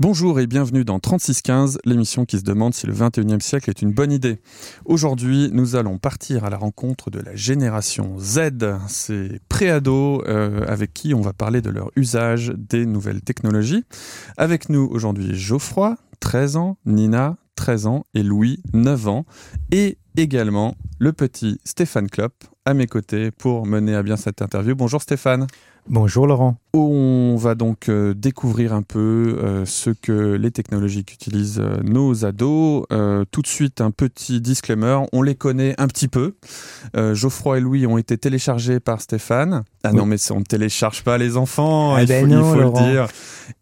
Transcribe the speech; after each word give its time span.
Bonjour 0.00 0.40
et 0.40 0.48
bienvenue 0.48 0.84
dans 0.84 0.98
3615, 0.98 1.78
l'émission 1.84 2.24
qui 2.24 2.40
se 2.40 2.42
demande 2.42 2.74
si 2.74 2.84
le 2.88 2.92
21e 2.92 3.38
siècle 3.38 3.70
est 3.70 3.80
une 3.80 3.92
bonne 3.92 4.10
idée. 4.10 4.40
Aujourd'hui, 4.86 5.50
nous 5.52 5.76
allons 5.76 5.98
partir 5.98 6.44
à 6.44 6.50
la 6.50 6.56
rencontre 6.56 7.10
de 7.10 7.20
la 7.20 7.36
génération 7.36 8.18
Z, 8.18 8.50
ces 8.88 9.40
préados 9.48 10.24
euh, 10.26 10.64
avec 10.66 10.92
qui 10.94 11.14
on 11.14 11.20
va 11.20 11.32
parler 11.32 11.62
de 11.62 11.70
leur 11.70 11.92
usage 11.94 12.52
des 12.56 12.86
nouvelles 12.86 13.20
technologies. 13.20 13.84
Avec 14.36 14.68
nous 14.68 14.88
aujourd'hui 14.90 15.32
Geoffroy, 15.32 15.94
13 16.18 16.56
ans, 16.56 16.76
Nina, 16.86 17.36
13 17.54 17.86
ans 17.86 18.04
et 18.14 18.24
Louis, 18.24 18.64
9 18.72 19.06
ans, 19.06 19.26
également 20.16 20.74
le 20.98 21.12
petit 21.12 21.58
Stéphane 21.64 22.08
Klopp 22.08 22.44
à 22.64 22.74
mes 22.74 22.86
côtés 22.86 23.30
pour 23.30 23.66
mener 23.66 23.94
à 23.94 24.02
bien 24.02 24.16
cette 24.16 24.42
interview. 24.42 24.74
Bonjour 24.74 25.02
Stéphane. 25.02 25.46
Bonjour 25.88 26.26
Laurent. 26.26 26.56
On 26.72 27.36
va 27.38 27.54
donc 27.54 27.88
euh, 27.88 28.14
découvrir 28.14 28.72
un 28.72 28.82
peu 28.82 29.38
euh, 29.38 29.66
ce 29.66 29.90
que 29.90 30.32
les 30.32 30.50
technologies 30.50 31.04
qu'utilisent 31.04 31.60
euh, 31.60 31.76
nos 31.82 32.24
ados. 32.24 32.86
tout 33.30 33.42
de 33.42 33.46
suite, 33.46 33.82
un 33.82 33.90
petit 33.90 34.40
disclaimer, 34.40 35.00
on 35.12 35.22
les 35.22 35.34
connaît 35.34 35.74
un 35.78 35.86
petit 35.86 36.08
peu. 36.08 36.34
Geoffroy 36.94 37.58
et 37.58 37.60
Louis 37.60 37.86
ont 37.86 37.98
été 37.98 38.16
téléchargés 38.16 38.80
par 38.80 39.00
Stéphane. 39.00 39.64
Ah 39.82 39.92
non, 39.92 40.06
mais 40.06 40.16
on 40.32 40.40
ne 40.40 40.44
télécharge 40.44 41.02
pas 41.04 41.18
les 41.18 41.36
enfants, 41.36 41.94
ah 41.94 42.02
il, 42.02 42.08
ben 42.08 42.22
faut, 42.22 42.34
non, 42.34 42.54
il 42.54 42.62
faut 42.62 42.78
le 42.80 42.90
dire. 42.90 43.06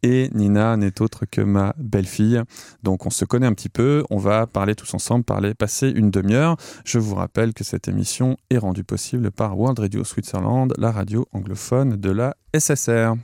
Et 0.03 0.31
Nina 0.35 0.77
n'est 0.77 1.03
autre 1.03 1.25
que 1.29 1.41
ma 1.41 1.75
belle-fille. 1.79 2.41
Donc 2.83 3.07
on 3.07 3.11
se 3.11 3.25
connaît 3.25 3.47
un 3.47 3.55
petit 3.55 3.69
peu, 3.69 4.05
on 4.11 4.19
va 4.19 4.47
parler 4.47 4.75
tous 4.75 4.95
ensemble, 4.95 5.25
parler, 5.25 5.55
passer 5.55 5.89
une 5.89 6.11
demi-heure. 6.11 6.42
Je 6.85 6.99
vous 6.99 7.15
rappelle 7.15 7.55
que 7.55 7.65
cette 7.65 7.89
émission 7.89 8.37
est 8.51 8.59
rendue 8.59 8.85
possible 8.85 9.31
par 9.31 9.59
World 9.59 9.79
Radio 9.79 10.05
Switzerland, 10.05 10.73
la 10.79 10.91
radio 10.91 11.27
anglophone 11.33 11.97
de 11.97 12.11
la 12.11 12.35
SSR. 12.57 13.15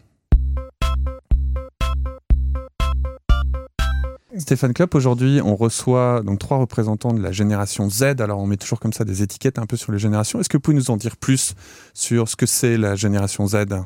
Stéphane 4.37 4.73
Klopp, 4.73 4.95
aujourd'hui, 4.95 5.41
on 5.45 5.57
reçoit 5.57 6.23
donc 6.23 6.39
trois 6.39 6.59
représentants 6.59 7.13
de 7.13 7.21
la 7.21 7.33
génération 7.33 7.91
Z. 7.91 8.21
Alors, 8.21 8.39
on 8.39 8.47
met 8.47 8.57
toujours 8.57 8.79
comme 8.79 8.93
ça 8.93 9.05
des 9.05 9.23
étiquettes 9.23 9.59
un 9.59 9.67
peu 9.67 9.77
sur 9.77 9.91
les 9.91 9.99
générations. 9.99 10.39
Est-ce 10.39 10.49
que 10.49 10.57
vous 10.57 10.61
pouvez 10.61 10.77
nous 10.77 10.91
en 10.91 10.97
dire 10.97 11.17
plus 11.17 11.55
sur 11.93 12.29
ce 12.29 12.37
que 12.37 12.47
c'est 12.47 12.77
la 12.77 12.95
génération 12.95 13.47
Z? 13.49 13.55
Euh, 13.55 13.77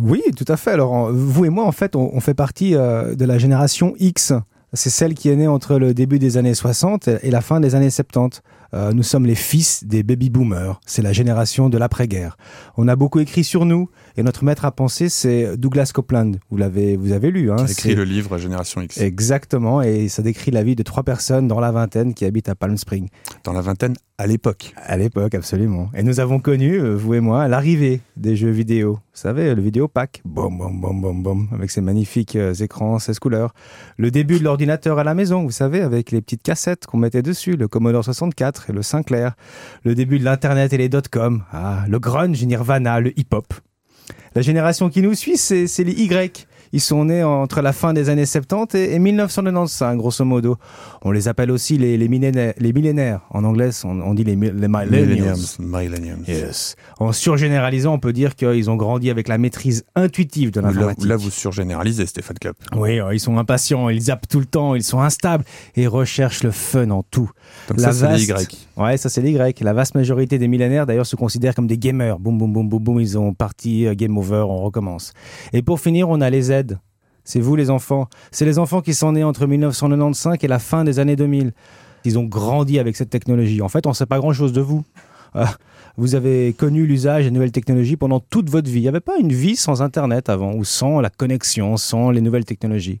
oui, 0.00 0.22
tout 0.36 0.44
à 0.48 0.56
fait. 0.56 0.76
Laurent. 0.76 1.12
vous 1.12 1.44
et 1.44 1.50
moi, 1.50 1.64
en 1.66 1.72
fait, 1.72 1.94
on, 1.94 2.10
on 2.12 2.20
fait 2.20 2.34
partie 2.34 2.74
euh, 2.74 3.14
de 3.14 3.24
la 3.24 3.38
génération 3.38 3.94
X. 3.98 4.32
C'est 4.74 4.90
celle 4.90 5.14
qui 5.14 5.28
est 5.28 5.36
née 5.36 5.46
entre 5.46 5.78
le 5.78 5.94
début 5.94 6.18
des 6.18 6.36
années 6.36 6.54
60 6.54 7.08
et 7.22 7.30
la 7.30 7.40
fin 7.40 7.60
des 7.60 7.74
années 7.74 7.90
70. 7.90 8.42
Euh, 8.74 8.92
nous 8.92 9.04
sommes 9.04 9.24
les 9.24 9.36
fils 9.36 9.84
des 9.84 10.02
baby 10.02 10.30
boomers. 10.30 10.80
C'est 10.84 11.02
la 11.02 11.12
génération 11.12 11.68
de 11.68 11.78
l'après-guerre. 11.78 12.36
On 12.76 12.88
a 12.88 12.96
beaucoup 12.96 13.20
écrit 13.20 13.44
sur 13.44 13.64
nous 13.64 13.88
et 14.16 14.22
notre 14.22 14.44
maître 14.44 14.64
à 14.64 14.72
penser, 14.72 15.08
c'est 15.08 15.56
Douglas 15.56 15.92
Copeland. 15.94 16.32
Vous 16.50 16.56
l'avez, 16.56 16.96
vous 16.96 17.12
avez 17.12 17.30
lu. 17.30 17.52
Hein, 17.52 17.66
écrit 17.66 17.94
le 17.94 18.04
livre 18.04 18.36
Génération 18.38 18.80
X. 18.80 18.98
Exactement, 18.98 19.80
et 19.80 20.08
ça 20.08 20.22
décrit 20.22 20.50
la 20.50 20.64
vie 20.64 20.74
de 20.74 20.82
trois 20.82 21.04
personnes 21.04 21.46
dans 21.46 21.60
la 21.60 21.70
vingtaine 21.70 22.14
qui 22.14 22.24
habitent 22.24 22.48
à 22.48 22.56
Palm 22.56 22.76
Springs. 22.76 23.08
Dans 23.44 23.52
la 23.52 23.60
vingtaine, 23.60 23.94
à 24.18 24.26
l'époque. 24.26 24.74
À 24.76 24.96
l'époque, 24.96 25.34
absolument. 25.34 25.90
Et 25.94 26.02
nous 26.02 26.20
avons 26.20 26.38
connu, 26.38 26.80
euh, 26.80 26.94
vous 26.94 27.14
et 27.14 27.20
moi, 27.20 27.48
l'arrivée 27.48 28.00
des 28.16 28.36
jeux 28.36 28.50
vidéo. 28.50 28.94
Vous 29.12 29.20
savez, 29.20 29.54
le 29.54 29.60
vidéo 29.60 29.88
pack, 29.88 30.22
bom, 30.24 30.50
bom, 30.52 30.72
bom, 30.72 30.94
bom, 30.94 31.14
bom, 31.14 31.48
avec 31.52 31.70
ses 31.70 31.80
magnifiques 31.80 32.36
euh, 32.36 32.54
écrans 32.54 32.98
16 32.98 33.18
couleurs. 33.18 33.54
Le 33.96 34.10
début 34.10 34.38
de 34.38 34.44
l'ordinateur 34.44 34.98
à 34.98 35.04
la 35.04 35.14
maison, 35.14 35.42
vous 35.42 35.50
savez, 35.50 35.80
avec 35.80 36.12
les 36.12 36.20
petites 36.20 36.42
cassettes 36.42 36.86
qu'on 36.86 36.98
mettait 36.98 37.22
dessus, 37.22 37.56
le 37.56 37.66
Commodore 37.66 38.04
64 38.04 38.63
le 38.72 38.82
Sinclair. 38.82 39.34
Le 39.84 39.94
début 39.94 40.18
de 40.18 40.24
l'Internet 40.24 40.72
et 40.72 40.78
les 40.78 40.88
dot-com. 40.88 41.44
Ah, 41.52 41.84
le 41.88 41.98
grunge, 41.98 42.42
Nirvana, 42.44 43.00
le 43.00 43.18
hip-hop. 43.18 43.52
La 44.34 44.42
génération 44.42 44.90
qui 44.90 45.02
nous 45.02 45.14
suit, 45.14 45.36
c'est 45.36 45.84
les 45.84 45.92
Y. 45.92 46.46
Ils 46.74 46.80
sont 46.80 47.04
nés 47.04 47.22
entre 47.22 47.62
la 47.62 47.72
fin 47.72 47.92
des 47.92 48.08
années 48.08 48.26
70 48.26 48.76
et, 48.76 48.94
et 48.94 48.98
1995, 48.98 49.96
grosso 49.96 50.24
modo. 50.24 50.56
On 51.02 51.12
les 51.12 51.28
appelle 51.28 51.52
aussi 51.52 51.78
les, 51.78 51.96
les, 51.96 52.08
millénaires, 52.08 52.52
les 52.58 52.72
millénaires. 52.72 53.20
En 53.30 53.44
anglais, 53.44 53.70
on, 53.84 54.00
on 54.00 54.12
dit 54.12 54.24
les, 54.24 54.34
les 54.34 54.66
millennials. 54.66 55.36
Millenniums. 55.60 56.24
Yes. 56.26 56.74
En 56.98 57.12
surgénéralisant, 57.12 57.94
on 57.94 58.00
peut 58.00 58.12
dire 58.12 58.34
qu'ils 58.34 58.70
ont 58.70 58.74
grandi 58.74 59.08
avec 59.08 59.28
la 59.28 59.38
maîtrise 59.38 59.84
intuitive 59.94 60.50
de 60.50 60.60
l'informatique. 60.60 61.04
là, 61.04 61.14
vous 61.14 61.30
surgénéralisez, 61.30 62.06
Stéphane 62.06 62.38
Klopp. 62.40 62.56
Oui, 62.74 62.98
euh, 62.98 63.14
ils 63.14 63.20
sont 63.20 63.38
impatients, 63.38 63.88
ils 63.88 64.00
zappent 64.00 64.26
tout 64.26 64.40
le 64.40 64.46
temps, 64.46 64.74
ils 64.74 64.82
sont 64.82 65.00
instables 65.00 65.44
et 65.76 65.86
recherchent 65.86 66.42
le 66.42 66.50
fun 66.50 66.90
en 66.90 67.04
tout. 67.04 67.30
Donc 67.68 67.80
La 67.80 67.92
ça, 67.92 68.16
c'est 68.16 68.16
les 68.16 68.24
Y. 68.24 68.68
Ouais, 68.76 68.96
ça 68.96 69.08
c'est 69.08 69.22
les 69.22 69.32
Grecs. 69.32 69.60
La 69.60 69.74
vaste 69.74 69.94
majorité 69.94 70.38
des 70.38 70.48
millénaires 70.48 70.86
d'ailleurs 70.86 71.06
se 71.06 71.14
considèrent 71.14 71.54
comme 71.54 71.68
des 71.68 71.78
gamers. 71.78 72.18
Boum, 72.18 72.36
boum, 72.36 72.52
boum, 72.52 72.68
boum, 72.68 72.82
boum, 72.82 73.00
ils 73.00 73.16
ont 73.16 73.32
parti, 73.32 73.86
euh, 73.86 73.94
game 73.94 74.18
over, 74.18 74.44
on 74.48 74.64
recommence. 74.64 75.12
Et 75.52 75.62
pour 75.62 75.78
finir, 75.78 76.08
on 76.08 76.20
a 76.20 76.28
les 76.30 76.42
Z. 76.42 76.63
C'est 77.24 77.40
vous 77.40 77.56
les 77.56 77.70
enfants. 77.70 78.08
C'est 78.30 78.44
les 78.44 78.58
enfants 78.58 78.82
qui 78.82 78.94
sont 78.94 79.12
nés 79.12 79.24
entre 79.24 79.46
1995 79.46 80.38
et 80.42 80.48
la 80.48 80.58
fin 80.58 80.84
des 80.84 80.98
années 80.98 81.16
2000. 81.16 81.52
Ils 82.04 82.18
ont 82.18 82.24
grandi 82.24 82.78
avec 82.78 82.96
cette 82.96 83.10
technologie. 83.10 83.62
En 83.62 83.68
fait, 83.68 83.86
on 83.86 83.90
ne 83.90 83.94
sait 83.94 84.06
pas 84.06 84.18
grand-chose 84.18 84.52
de 84.52 84.60
vous. 84.60 84.84
Euh, 85.36 85.46
vous 85.96 86.14
avez 86.14 86.52
connu 86.52 86.86
l'usage 86.86 87.24
des 87.24 87.30
nouvelles 87.30 87.52
technologies 87.52 87.96
pendant 87.96 88.20
toute 88.20 88.50
votre 88.50 88.68
vie. 88.68 88.80
Il 88.80 88.82
n'y 88.82 88.88
avait 88.88 89.00
pas 89.00 89.16
une 89.18 89.32
vie 89.32 89.56
sans 89.56 89.82
Internet 89.82 90.28
avant, 90.28 90.54
ou 90.54 90.64
sans 90.64 91.00
la 91.00 91.10
connexion, 91.10 91.76
sans 91.76 92.10
les 92.10 92.20
nouvelles 92.20 92.44
technologies. 92.44 93.00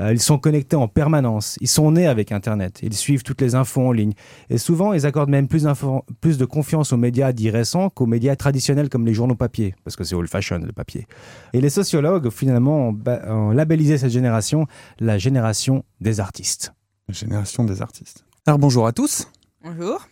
Euh, 0.00 0.12
ils 0.12 0.20
sont 0.20 0.38
connectés 0.38 0.76
en 0.76 0.88
permanence. 0.88 1.56
Ils 1.60 1.68
sont 1.68 1.92
nés 1.92 2.06
avec 2.06 2.32
Internet. 2.32 2.80
Ils 2.82 2.94
suivent 2.94 3.22
toutes 3.22 3.40
les 3.42 3.54
infos 3.54 3.82
en 3.82 3.92
ligne. 3.92 4.12
Et 4.48 4.56
souvent, 4.56 4.94
ils 4.94 5.04
accordent 5.04 5.30
même 5.30 5.48
plus, 5.48 5.64
de 5.64 6.44
confiance 6.46 6.92
aux 6.92 6.96
médias 6.96 7.32
dits 7.32 7.50
récents 7.50 7.90
qu'aux 7.90 8.06
médias 8.06 8.36
traditionnels 8.36 8.88
comme 8.88 9.04
les 9.04 9.12
journaux 9.14 9.34
papier, 9.34 9.74
parce 9.84 9.96
que 9.96 10.04
c'est 10.04 10.14
old-fashion 10.14 10.60
le 10.60 10.72
papier. 10.72 11.06
Et 11.52 11.60
les 11.60 11.70
sociologues, 11.70 12.30
finalement, 12.30 12.88
ont, 12.88 12.98
ont 13.28 13.50
labellisé 13.50 13.98
cette 13.98 14.12
génération 14.12 14.66
la 14.98 15.18
génération 15.18 15.84
des 16.00 16.20
artistes. 16.20 16.72
La 17.08 17.14
génération 17.14 17.64
des 17.64 17.82
artistes. 17.82 18.24
Alors, 18.46 18.58
bonjour 18.58 18.86
à 18.86 18.92
tous. 18.92 19.26
Bonjour. 19.62 20.08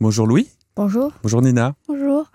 Bonjour 0.00 0.26
Louis. 0.26 0.48
Bonjour. 0.82 1.12
Bonjour 1.22 1.42
Nina. 1.42 1.74
Bonjour. 1.88 2.30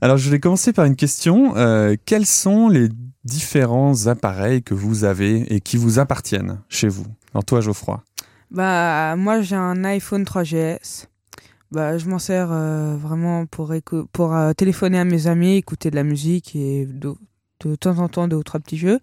Alors, 0.00 0.16
je 0.16 0.28
vais 0.28 0.40
commencer 0.40 0.72
par 0.72 0.86
une 0.86 0.96
question. 0.96 1.56
Euh, 1.56 1.94
quels 2.04 2.26
sont 2.26 2.68
les 2.68 2.88
différents 3.22 4.08
appareils 4.08 4.64
que 4.64 4.74
vous 4.74 5.04
avez 5.04 5.54
et 5.54 5.60
qui 5.60 5.76
vous 5.76 6.00
appartiennent 6.00 6.58
chez 6.68 6.88
vous? 6.88 7.06
Alors, 7.32 7.44
toi, 7.44 7.60
Geoffroy. 7.60 8.02
Bah 8.50 9.14
moi 9.14 9.40
j'ai 9.40 9.54
un 9.54 9.84
iPhone 9.84 10.24
3GS. 10.24 11.06
Bah 11.70 11.96
je 11.96 12.08
m'en 12.08 12.18
sers 12.18 12.48
euh, 12.50 12.96
vraiment 12.96 13.46
pour 13.46 13.72
pour 14.12 14.34
euh, 14.34 14.52
téléphoner 14.52 14.98
à 14.98 15.04
mes 15.04 15.28
amis, 15.28 15.54
écouter 15.54 15.92
de 15.92 15.96
la 15.96 16.02
musique 16.02 16.56
et 16.56 16.86
de, 16.86 17.14
de 17.64 17.76
temps 17.76 17.98
en 18.00 18.08
temps 18.08 18.26
deux 18.26 18.36
ou 18.36 18.42
trois 18.42 18.58
petits 18.58 18.78
jeux. 18.78 18.98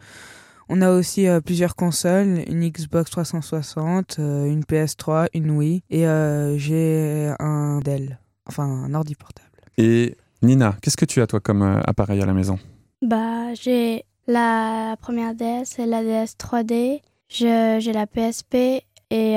On 0.68 0.82
a 0.82 0.92
aussi 0.92 1.28
euh, 1.30 1.40
plusieurs 1.40 1.78
consoles, 1.78 2.44
une 2.48 2.68
Xbox 2.70 3.12
360, 3.12 4.18
euh, 4.20 4.46
une 4.46 4.64
PS3, 4.64 5.28
une 5.34 5.52
Wii 5.52 5.84
et 5.90 6.06
euh, 6.06 6.58
j'ai 6.58 7.34
un 7.40 7.80
Dell, 7.80 8.20
enfin 8.48 8.64
un 8.64 8.94
ordi 8.94 9.16
portable. 9.16 9.50
Et 9.78 10.16
Nina, 10.42 10.76
qu'est-ce 10.82 10.98
que 10.98 11.06
tu 11.06 11.22
as, 11.22 11.28
toi, 11.28 11.40
comme 11.40 11.62
euh, 11.62 11.82
appareil 11.86 12.22
à 12.22 12.26
la 12.26 12.34
maison? 12.34 12.60
Bah, 13.02 13.54
j'ai 13.54 14.06
la 14.28 14.96
première 15.02 15.36
DS 15.36 15.80
et 15.80 15.86
la 15.86 16.04
DS 16.04 16.36
3D. 16.38 17.02
Je- 17.30 17.78
J'ai 17.80 17.94
la 17.94 18.06
PSP 18.08 18.56
et 18.56 18.84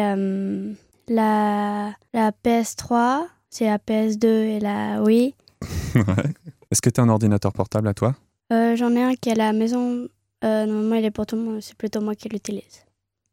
euh, 0.03 0.73
la, 1.09 1.93
la 2.13 2.31
PS3. 2.45 3.27
C'est 3.49 3.67
la 3.67 3.79
PS2 3.79 4.27
et 4.27 4.61
la 4.61 5.03
Wii. 5.03 5.35
Ouais. 5.95 6.05
Est-ce 6.71 6.83
que 6.83 6.91
tu 6.91 7.01
as 7.01 7.05
un 7.05 7.09
ordinateur 7.09 7.53
portable 7.53 7.89
à 7.89 7.95
toi? 7.95 8.15
Euh, 8.53 8.77
J'en 8.77 8.91
ai 8.95 9.03
un 9.03 9.15
qui 9.15 9.31
est 9.31 9.33
à 9.33 9.37
la 9.37 9.53
maison. 9.55 10.09
Euh, 10.45 10.67
normalement, 10.67 10.97
il 10.97 11.05
est 11.07 11.11
pour 11.11 11.25
tout 11.25 11.37
le 11.37 11.43
monde. 11.43 11.61
C'est 11.63 11.77
plutôt 11.77 12.01
moi 12.03 12.15
qui 12.15 12.29
l'utilise. 12.29 12.85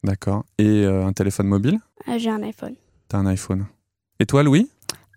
D'accord. 0.03 0.45
Et 0.57 0.85
euh, 0.85 1.05
un 1.05 1.11
téléphone 1.13 1.47
mobile? 1.47 1.79
Euh, 2.07 2.17
j'ai 2.17 2.29
un 2.29 2.41
iPhone. 2.43 2.75
Tu 3.09 3.15
as 3.15 3.19
un 3.19 3.25
iPhone. 3.25 3.65
Et 4.19 4.25
toi, 4.25 4.43
Louis? 4.43 4.69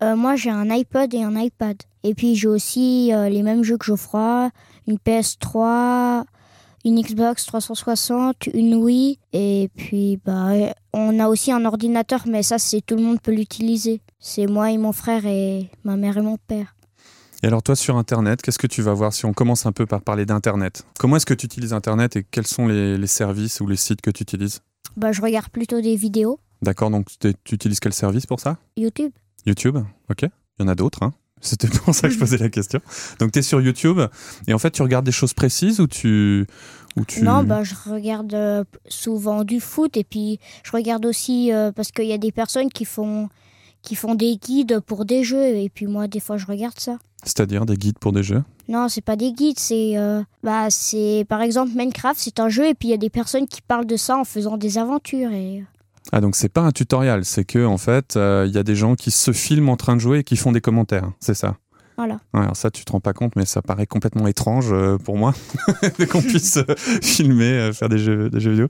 Euh, 0.03 0.15
moi, 0.15 0.35
j'ai 0.35 0.49
un 0.49 0.69
iPod 0.69 1.13
et 1.13 1.23
un 1.23 1.35
iPad. 1.39 1.77
Et 2.03 2.13
puis, 2.13 2.35
j'ai 2.35 2.47
aussi 2.47 3.11
euh, 3.13 3.29
les 3.29 3.41
mêmes 3.41 3.63
jeux 3.63 3.77
que 3.77 3.85
Geoffroy, 3.85 4.51
une 4.87 4.97
PS3, 4.97 6.23
une 6.85 7.01
Xbox 7.01 7.45
360, 7.45 8.47
une 8.53 8.75
Wii. 8.75 9.19
Et 9.33 9.69
puis, 9.75 10.19
bah, 10.23 10.51
on 10.93 11.19
a 11.19 11.27
aussi 11.27 11.51
un 11.51 11.65
ordinateur, 11.65 12.23
mais 12.27 12.43
ça, 12.43 12.59
c'est 12.59 12.81
tout 12.81 12.95
le 12.95 13.01
monde 13.01 13.19
peut 13.21 13.33
l'utiliser. 13.33 14.01
C'est 14.19 14.45
moi 14.45 14.71
et 14.71 14.77
mon 14.77 14.91
frère 14.91 15.25
et 15.25 15.69
ma 15.83 15.97
mère 15.97 16.17
et 16.17 16.21
mon 16.21 16.37
père. 16.37 16.75
Et 17.43 17.47
alors, 17.47 17.61
toi, 17.61 17.75
sur 17.75 17.97
Internet, 17.97 18.41
qu'est-ce 18.41 18.59
que 18.59 18.67
tu 18.67 18.81
vas 18.81 18.93
voir 18.93 19.13
si 19.13 19.25
on 19.25 19.33
commence 19.33 19.65
un 19.65 19.71
peu 19.71 19.85
par 19.85 20.01
parler 20.01 20.25
d'Internet? 20.25 20.85
Comment 20.99 21.17
est-ce 21.17 21.25
que 21.25 21.35
tu 21.35 21.45
utilises 21.45 21.73
Internet 21.73 22.15
et 22.15 22.23
quels 22.23 22.47
sont 22.47 22.67
les, 22.67 22.97
les 22.97 23.07
services 23.07 23.61
ou 23.61 23.67
les 23.67 23.75
sites 23.75 24.01
que 24.01 24.09
tu 24.09 24.23
utilises? 24.23 24.61
Bah, 24.95 25.11
je 25.11 25.21
regarde 25.21 25.49
plutôt 25.49 25.81
des 25.81 25.95
vidéos. 25.95 26.39
D'accord, 26.63 26.89
donc 26.89 27.07
tu 27.19 27.53
utilises 27.53 27.79
quel 27.79 27.93
service 27.93 28.25
pour 28.25 28.39
ça? 28.39 28.57
YouTube. 28.75 29.11
YouTube, 29.47 29.77
ok. 30.09 30.23
Il 30.23 30.29
y 30.61 30.63
en 30.63 30.67
a 30.67 30.75
d'autres, 30.75 31.03
hein. 31.03 31.13
C'était 31.39 31.67
pour 31.67 31.93
ça 31.93 32.07
que 32.07 32.13
je 32.13 32.19
posais 32.19 32.37
la 32.37 32.49
question. 32.49 32.79
Donc 33.19 33.31
tu 33.31 33.39
es 33.39 33.41
sur 33.41 33.61
YouTube 33.61 33.99
et 34.47 34.53
en 34.53 34.59
fait 34.59 34.71
tu 34.71 34.81
regardes 34.81 35.05
des 35.05 35.11
choses 35.11 35.33
précises 35.33 35.79
ou 35.79 35.87
tu... 35.87 36.47
Ou 36.95 37.05
tu... 37.05 37.21
Non, 37.21 37.43
bah, 37.43 37.63
je 37.63 37.75
regarde 37.87 38.33
euh, 38.33 38.63
souvent 38.87 39.43
du 39.43 39.59
foot 39.59 39.95
et 39.97 40.03
puis 40.03 40.39
je 40.63 40.71
regarde 40.71 41.05
aussi 41.05 41.53
euh, 41.53 41.71
parce 41.71 41.91
qu'il 41.91 42.07
y 42.07 42.13
a 42.13 42.17
des 42.17 42.31
personnes 42.31 42.69
qui 42.69 42.85
font, 42.85 43.29
qui 43.83 43.93
font 43.93 44.15
des 44.15 44.37
guides 44.37 44.79
pour 44.79 45.05
des 45.05 45.23
jeux 45.23 45.45
et 45.45 45.69
puis 45.69 45.85
moi, 45.85 46.07
des 46.07 46.19
fois, 46.19 46.37
je 46.37 46.47
regarde 46.47 46.79
ça. 46.79 46.97
C'est-à-dire 47.23 47.67
des 47.67 47.77
guides 47.77 47.99
pour 47.99 48.13
des 48.13 48.23
jeux? 48.23 48.43
Non, 48.67 48.89
c'est 48.89 49.01
pas 49.01 49.15
des 49.15 49.31
guides, 49.31 49.59
c'est 49.59 49.97
euh, 49.97 50.23
bah 50.43 50.69
c'est 50.69 51.25
par 51.29 51.41
exemple 51.41 51.71
Minecraft, 51.75 52.19
c'est 52.19 52.39
un 52.39 52.49
jeu 52.49 52.67
et 52.67 52.73
puis 52.73 52.89
il 52.89 52.91
y 52.91 52.95
a 52.95 52.97
des 52.97 53.09
personnes 53.09 53.47
qui 53.47 53.61
parlent 53.61 53.85
de 53.85 53.97
ça 53.97 54.17
en 54.17 54.23
faisant 54.23 54.57
des 54.57 54.77
aventures 54.77 55.31
et 55.31 55.63
Ah, 56.11 56.21
donc 56.21 56.35
c'est 56.35 56.49
pas 56.49 56.61
un 56.61 56.71
tutoriel, 56.71 57.25
c'est 57.25 57.43
que 57.43 57.65
en 57.65 57.77
fait, 57.77 58.15
euh, 58.15 58.45
il 58.47 58.53
y 58.53 58.57
a 58.57 58.63
des 58.63 58.75
gens 58.75 58.95
qui 58.95 59.11
se 59.11 59.31
filment 59.33 59.69
en 59.69 59.77
train 59.77 59.95
de 59.95 60.01
jouer 60.01 60.19
et 60.19 60.23
qui 60.23 60.37
font 60.37 60.51
des 60.51 60.61
commentaires. 60.61 61.11
C'est 61.19 61.33
ça? 61.33 61.57
voilà. 61.97 62.19
Ouais, 62.33 62.41
alors 62.41 62.55
ça, 62.55 62.69
tu 62.69 62.85
te 62.85 62.91
rends 62.91 62.99
pas 62.99 63.13
compte, 63.13 63.35
mais 63.35 63.45
ça 63.45 63.63
paraît 63.63 63.87
complètement 63.87 64.27
étrange 64.27 64.67
euh, 64.71 64.97
pour 64.97 65.17
moi 65.17 65.33
qu'on 66.11 66.21
puisse 66.21 66.57
euh, 66.57 66.75
filmer, 67.01 67.51
euh, 67.51 67.73
faire 67.73 67.89
des 67.89 67.97
jeux, 67.97 68.29
des 68.29 68.39
jeux 68.39 68.51
vidéo. 68.51 68.67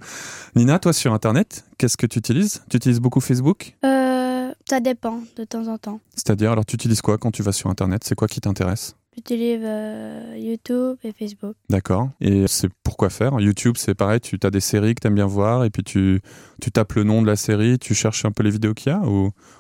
Nina, 0.56 0.80
toi 0.80 0.94
sur 0.94 1.14
Internet, 1.14 1.66
qu'est-ce 1.78 1.98
que 1.98 2.06
tu 2.06 2.20
utilises? 2.20 2.64
Tu 2.70 2.78
utilises 2.78 3.02
beaucoup 3.02 3.20
Facebook? 3.20 3.76
Euh, 3.84 4.54
ça 4.68 4.80
dépend 4.80 5.22
de 5.36 5.44
temps 5.44 5.68
en 5.68 5.78
temps. 5.78 6.00
C'est-à-dire, 6.16 6.54
alors 6.54 6.66
tu 6.66 6.76
utilises 6.76 7.02
quoi 7.02 7.18
quand 7.18 7.32
tu 7.32 7.44
vas 7.44 7.52
sur 7.52 7.70
Internet? 7.70 8.04
C'est 8.06 8.16
quoi 8.16 8.30
qui 8.30 8.40
t'intéresse? 8.40 8.96
J'utilise 9.18 9.62
euh, 9.64 10.36
YouTube 10.38 10.98
et 11.04 11.12
Facebook. 11.12 11.56
D'accord. 11.72 12.10
Et 12.22 12.46
c'est 12.48 12.70
pourquoi 12.84 13.10
faire? 13.10 13.40
YouTube, 13.40 13.74
c'est 13.76 13.96
pareil, 13.96 14.20
tu 14.20 14.38
as 14.44 14.52
des 14.52 14.60
séries 14.60 14.94
que 14.94 15.08
tu 15.08 15.12
bien 15.12 15.26
voir 15.26 15.66
et 15.66 15.72
puis 15.72 15.84
tu, 15.84 16.22
tapes 16.72 16.94
le 16.94 17.04
nom 17.04 17.24
de 17.24 17.28
la 17.28 17.36
série, 17.36 17.80
tu 17.80 17.96
cherches 17.96 18.26
un 18.26 18.32
peu 18.32 18.44
les 18.44 18.52
vidéos 18.52 18.76
qu'il 18.76 18.92
y 18.92 18.96
a 18.96 19.02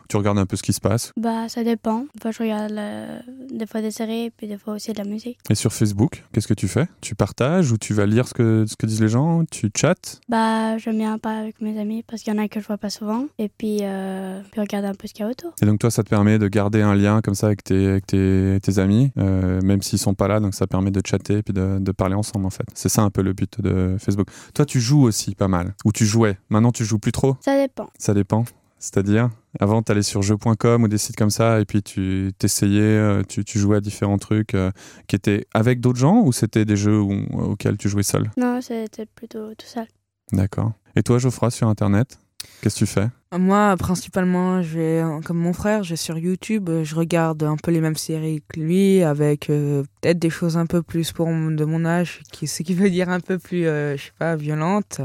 tu 0.08 0.18
regardes 0.18 0.38
un 0.38 0.46
peu 0.46 0.56
ce 0.56 0.64
qui 0.64 0.74
se 0.74 0.80
passe? 0.82 1.12
Bah, 1.18 1.50
ça 1.50 1.64
dépend. 1.64 2.06
Fois, 2.22 2.32
je 2.32 2.40
regarde 2.44 2.72
la- 2.72 3.20
des 3.52 3.66
fois 3.66 3.82
des 3.82 3.92
séries 3.92 4.26
et 4.26 4.32
puis 4.32 4.48
des 4.48 4.58
fois 4.58 4.74
aussi 4.76 4.92
de 4.94 4.98
la 4.98 5.04
musique. 5.06 5.38
Et 5.50 5.56
sur 5.56 5.74
Facebook, 5.74 6.24
qu'est-ce 6.32 6.48
que 6.48 6.54
tu 6.54 6.68
fais? 6.68 6.88
Tu 7.02 7.16
partages 7.16 7.72
ou 7.72 7.78
tu 7.78 7.94
vas 7.94 8.06
lire 8.06 8.28
ce 8.28 8.34
que, 8.34 8.66
ce 8.68 8.76
que 8.76 8.86
disent 8.86 9.02
les 9.02 9.08
gens? 9.10 9.44
Tu 9.52 9.70
chattes? 9.76 10.22
Bah, 10.30 10.78
j'aime 10.78 10.98
bien 10.98 11.18
parler 11.18 11.40
avec 11.40 11.62
mes 11.62 11.80
amis 11.80 12.04
parce 12.04 12.22
qu'il 12.24 12.34
y 12.34 12.38
en 12.38 12.42
a 12.42 12.48
que 12.48 12.60
je 12.60 12.68
vois 12.68 12.78
pas 12.78 12.90
souvent. 12.90 13.26
Et 13.40 13.50
puis, 13.50 13.80
euh, 13.82 14.42
puis 14.52 14.62
regarder 14.62 14.88
un 14.88 14.94
peu 14.96 15.08
ce 15.08 15.14
qu'il 15.14 15.24
y 15.24 15.28
a 15.28 15.32
autour. 15.32 15.54
Et 15.62 15.66
donc 15.66 15.80
toi, 15.80 15.92
ça 15.92 16.04
te 16.04 16.10
permet 16.10 16.40
de 16.40 16.48
garder 16.48 16.82
un 16.82 16.96
lien 16.96 17.22
comme 17.22 17.36
ça 17.36 17.48
avec 17.48 17.64
tes, 17.64 17.88
avec 17.88 18.08
tes, 18.08 18.60
tes 18.62 18.80
amis, 18.80 19.12
euh, 19.18 19.62
même 19.62 19.82
s'ils 19.82 20.00
sont 20.00 20.14
pas 20.14 20.28
là, 20.28 20.40
donc 20.40 20.54
ça 20.54 20.68
permet 20.68 20.92
de 20.92 21.02
chatter 21.06 21.36
et 21.40 21.44
puis 21.44 21.54
de, 21.54 21.80
de 21.80 21.92
parler 21.92 22.16
ensemble 22.16 22.46
en 22.46 22.50
fait. 22.50 22.66
C'est 22.74 22.90
ça 22.90 23.02
un 23.02 23.10
peu 23.10 23.22
le 23.22 23.34
but 23.34 23.62
de 23.62 23.98
Facebook. 24.00 24.28
Toi, 24.54 24.66
tu 24.66 24.80
joues 24.80 25.04
aussi 25.04 25.36
pas 25.36 25.48
mal, 25.48 25.74
ou 25.86 25.92
tu 25.92 26.06
jouais. 26.06 26.38
Maintenant, 26.50 26.72
tu 26.72 26.86
joues 26.86 27.00
plus 27.00 27.12
trop. 27.12 27.36
Ça 27.42 27.58
dépend. 27.58 27.90
Ça 27.98 28.14
dépend. 28.14 28.46
C'est-à-dire, 28.80 29.30
avant, 29.60 29.82
tu 29.82 29.92
allais 29.92 30.04
sur 30.04 30.22
jeu.com 30.22 30.84
ou 30.84 30.88
des 30.88 30.98
sites 31.00 31.16
comme 31.16 31.32
ça, 31.32 31.60
et 31.60 31.66
puis 31.66 31.82
tu 31.82 32.32
t'essayais, 32.38 32.82
euh, 32.82 33.24
tu, 33.28 33.44
tu 33.44 33.58
jouais 33.60 33.78
à 33.78 33.82
différents 33.82 34.20
trucs 34.20 34.54
euh, 34.54 34.72
qui 35.08 35.16
étaient 35.16 35.48
avec 35.54 35.80
d'autres 35.80 35.98
gens, 36.00 36.22
ou 36.22 36.32
c'était 36.32 36.64
des 36.66 36.76
jeux 36.78 37.00
où- 37.02 37.26
auxquels 37.52 37.78
tu 37.78 37.90
jouais 37.90 38.04
seul? 38.04 38.30
Non, 38.38 38.62
c'était 38.62 39.06
plutôt 39.08 39.50
tout 39.56 39.66
seul. 39.66 39.88
D'accord. 40.32 40.74
Et 40.96 41.02
toi, 41.04 41.18
Geoffroy, 41.18 41.50
sur 41.50 41.68
Internet, 41.68 42.20
qu'est-ce 42.62 42.76
que 42.76 42.80
tu 42.80 42.86
fais? 42.86 43.08
Moi, 43.38 43.76
principalement, 43.78 44.62
je 44.62 44.78
vais, 44.78 45.02
euh, 45.02 45.20
comme 45.22 45.38
mon 45.38 45.54
frère, 45.54 45.84
je 45.84 45.90
vais 45.92 45.96
sur 45.96 46.18
YouTube, 46.18 46.70
euh, 46.70 46.84
je 46.84 46.96
regarde 46.96 47.42
un 47.44 47.58
peu 47.58 47.72
les 47.72 47.82
mêmes 47.82 47.96
séries 47.98 48.42
que 48.48 48.60
lui, 48.60 49.02
avec 49.04 49.50
euh, 49.50 49.84
peut-être 50.02 50.20
des 50.20 50.30
choses 50.30 50.56
un 50.56 50.66
peu 50.68 50.82
plus 50.84 51.12
pour 51.14 51.28
mon- 51.28 51.52
de 51.52 51.66
mon 51.66 51.84
âge, 51.84 52.22
qui, 52.32 52.46
ce 52.48 52.62
qui 52.64 52.74
veut 52.76 52.90
dire 52.92 53.10
un 53.10 53.20
peu 53.22 53.38
plus, 53.40 53.66
euh, 53.66 53.98
je 53.98 54.04
sais 54.04 54.12
pas, 54.20 54.36
violente. 54.36 55.02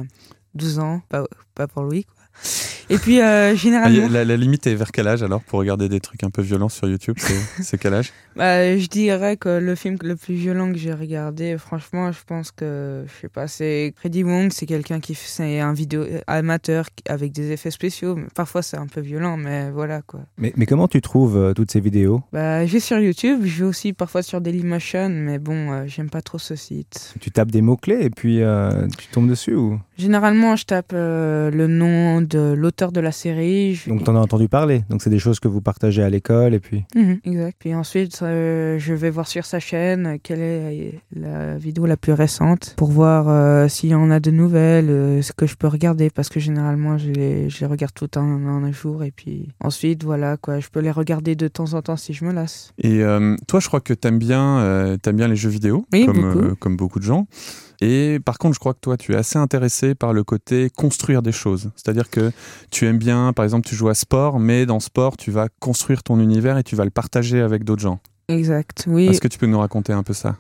12 0.55 0.79
ans, 0.79 1.01
pas, 1.09 1.25
pas 1.55 1.67
pour 1.67 1.85
lui, 1.85 2.05
quoi. 2.05 2.15
Et 2.93 2.99
puis, 2.99 3.21
euh, 3.21 3.51
Ah, 3.53 3.55
généralement, 3.55 4.09
la, 4.09 4.25
la 4.25 4.37
limite 4.37 4.67
est 4.67 4.75
vers 4.75 4.93
quel 4.93 5.09
âge 5.09 5.23
alors 5.23 5.43
pour 5.43 5.59
regarder 5.59 5.89
des 5.89 6.01
trucs 6.01 6.23
un 6.25 6.31
peu 6.31 6.43
violents 6.43 6.69
sur 6.69 6.89
YouTube 6.89 7.17
C'est 7.61 7.79
quel 7.81 7.95
âge? 7.95 8.13
Bah, 8.37 8.77
je 8.79 8.87
dirais 8.87 9.37
que 9.37 9.59
le 9.59 9.75
film 9.75 9.97
le 10.03 10.17
plus 10.17 10.35
violent 10.35 10.71
que 10.73 10.79
j'ai 10.79 10.93
regardé, 10.93 11.57
franchement, 11.59 12.13
je 12.13 12.19
pense 12.27 12.51
que, 12.51 13.05
je 13.07 13.21
sais 13.23 13.29
pas, 13.29 13.47
c'est 13.47 13.93
Freddy 13.97 14.25
Wong, 14.25 14.51
c'est 14.53 14.67
quelqu'un 14.67 15.01
qui 15.01 15.15
fait 15.15 15.29
c'est 15.29 15.61
un 15.61 15.73
vidéo 15.73 16.05
amateur 16.27 16.87
qui- 16.95 17.05
avec 17.09 17.33
des 17.33 17.51
effets 17.53 17.71
spéciaux. 17.71 18.19
Parfois, 18.35 18.63
c'est 18.63 18.77
un 18.77 18.87
peu 18.87 19.01
violent, 19.01 19.37
mais 19.37 19.71
voilà, 19.71 20.03
quoi. 20.03 20.21
Mais, 20.39 20.53
mais 20.57 20.67
comment 20.67 20.89
tu 20.89 21.01
trouves 21.01 21.37
euh, 21.37 21.53
toutes 21.55 21.71
ces 21.71 21.81
vidéos? 21.81 22.23
Bah, 22.33 22.67
je 22.67 22.73
vais 22.73 22.81
sur 22.81 22.99
YouTube, 22.99 23.41
je 23.45 23.59
vais 23.61 23.65
aussi 23.69 23.93
parfois 23.93 24.23
sur 24.23 24.41
Dailymotion, 24.41 25.09
mais 25.11 25.39
bon, 25.39 25.71
euh, 25.73 25.85
j'aime 25.87 26.11
pas 26.11 26.23
trop 26.23 26.39
ce 26.39 26.57
site. 26.57 27.15
Tu 27.21 27.31
tapes 27.31 27.51
des 27.51 27.63
mots-clés 27.63 27.99
et 28.03 28.11
puis 28.11 28.43
euh, 28.43 28.87
tu 28.99 29.07
tombes 29.09 29.29
dessus 29.29 29.55
ou? 29.55 29.79
Généralement, 29.99 30.57
je 30.57 30.65
tape 30.65 30.93
euh, 30.95 31.51
le 31.51 31.67
nom 31.67 32.21
de 32.23 32.53
l'auteur 32.57 32.82
de 32.91 33.01
la 33.01 33.13
série. 33.13 33.75
Je... 33.77 33.89
Donc 33.91 34.03
t'en 34.03 34.17
as 34.17 34.21
entendu 34.21 34.49
parler. 34.49 34.83
Donc 34.91 35.03
c'est 35.03 35.11
des 35.11 35.19
choses 35.21 35.39
que 35.39 35.47
vous 35.47 35.61
partagez 35.61 36.03
à 36.03 36.11
l'école 36.11 36.55
et 36.55 36.59
puis. 36.59 36.85
Mhm, 36.97 37.21
exact. 37.25 37.57
Puis 37.61 37.75
ensuite, 37.75 38.19
euh, 38.23 38.79
je 38.79 38.95
vais 38.95 39.11
voir 39.11 39.29
sur 39.29 39.45
sa 39.45 39.61
chaîne 39.61 40.07
euh, 40.07 40.17
quelle 40.21 40.41
est 40.41 40.95
la 41.15 41.57
vidéo 41.59 41.87
la 41.87 41.97
plus 41.97 42.15
récente 42.15 42.75
pour 42.77 42.91
voir 42.91 43.29
euh, 43.29 43.69
s'il 43.69 43.91
y 43.91 43.95
en 43.95 44.11
a 44.11 44.19
de 44.19 44.31
nouvelles, 44.31 44.91
euh, 44.91 45.23
ce 45.23 45.33
que 45.33 45.47
je 45.47 45.55
peux 45.55 45.69
regarder, 45.69 46.11
parce 46.11 46.29
que 46.31 46.41
généralement, 46.41 46.99
je 46.99 47.11
les, 47.11 47.51
je 47.51 47.61
les 47.61 47.67
regarde 47.67 47.93
tout 47.95 48.19
en, 48.19 48.23
en 48.23 48.65
un 48.65 48.73
jour. 48.73 49.05
Et 49.05 49.11
puis 49.11 49.49
ensuite, 49.61 50.03
voilà, 50.03 50.37
quoi, 50.39 50.59
je 50.59 50.69
peux 50.69 50.81
les 50.81 50.91
regarder 50.91 51.37
de 51.37 51.47
temps 51.49 51.75
en 51.75 51.83
temps 51.83 51.97
si 51.97 52.15
je 52.15 52.25
me 52.25 52.33
lasse. 52.33 52.73
Et 52.79 53.03
euh, 53.03 53.37
toi, 53.47 53.61
je 53.61 53.69
crois 53.69 53.81
que 53.81 53.93
t'aimes 53.93 54.19
bien, 54.19 54.59
euh, 54.61 54.97
t'aimes 54.97 55.17
bien 55.17 55.29
les 55.29 55.37
jeux 55.37 55.51
vidéo, 55.51 55.85
Oui, 55.93 56.07
comme, 56.07 56.21
beaucoup. 56.23 56.39
euh, 56.47 56.55
comme 56.59 56.77
beaucoup 56.77 56.99
de 56.99 57.05
gens. 57.05 57.27
Et 57.85 58.21
par 58.25 58.39
contre, 58.39 58.55
je 58.55 58.61
crois 58.61 58.75
que 58.75 58.81
toi, 58.81 58.97
tu 58.97 59.13
es 59.13 59.17
assez 59.17 59.41
intéressé 59.41 59.97
par 59.97 60.13
le 60.13 60.23
côté 60.23 60.71
construire 60.71 61.21
des 61.21 61.33
choses. 61.33 61.73
C'est-à-dire 61.75 62.11
que 62.11 62.31
tu 62.71 62.87
aimes 62.87 62.99
bien, 62.99 63.33
par 63.33 63.45
exemple, 63.45 63.67
tu 63.67 63.75
joues 63.75 63.89
à 63.89 63.95
sport, 63.95 64.39
mais 64.39 64.67
dans 64.67 64.79
sport, 64.79 65.17
tu 65.17 65.33
vas 65.33 65.49
construire 65.59 66.05
ton 66.05 66.21
univers 66.21 66.57
et 66.59 66.63
tu 66.63 66.77
vas 66.77 66.85
le 66.85 66.93
partager 66.93 67.41
avec 67.41 67.65
d'autres 67.65 67.83
gens. 67.83 67.99
Exact, 68.29 68.85
oui. 68.87 69.09
Est-ce 69.09 69.21
que 69.21 69.27
tu 69.27 69.37
peux 69.37 69.47
nous 69.47 69.59
raconter 69.59 69.93
un 69.93 70.05
peu 70.05 70.13
ça? 70.13 70.37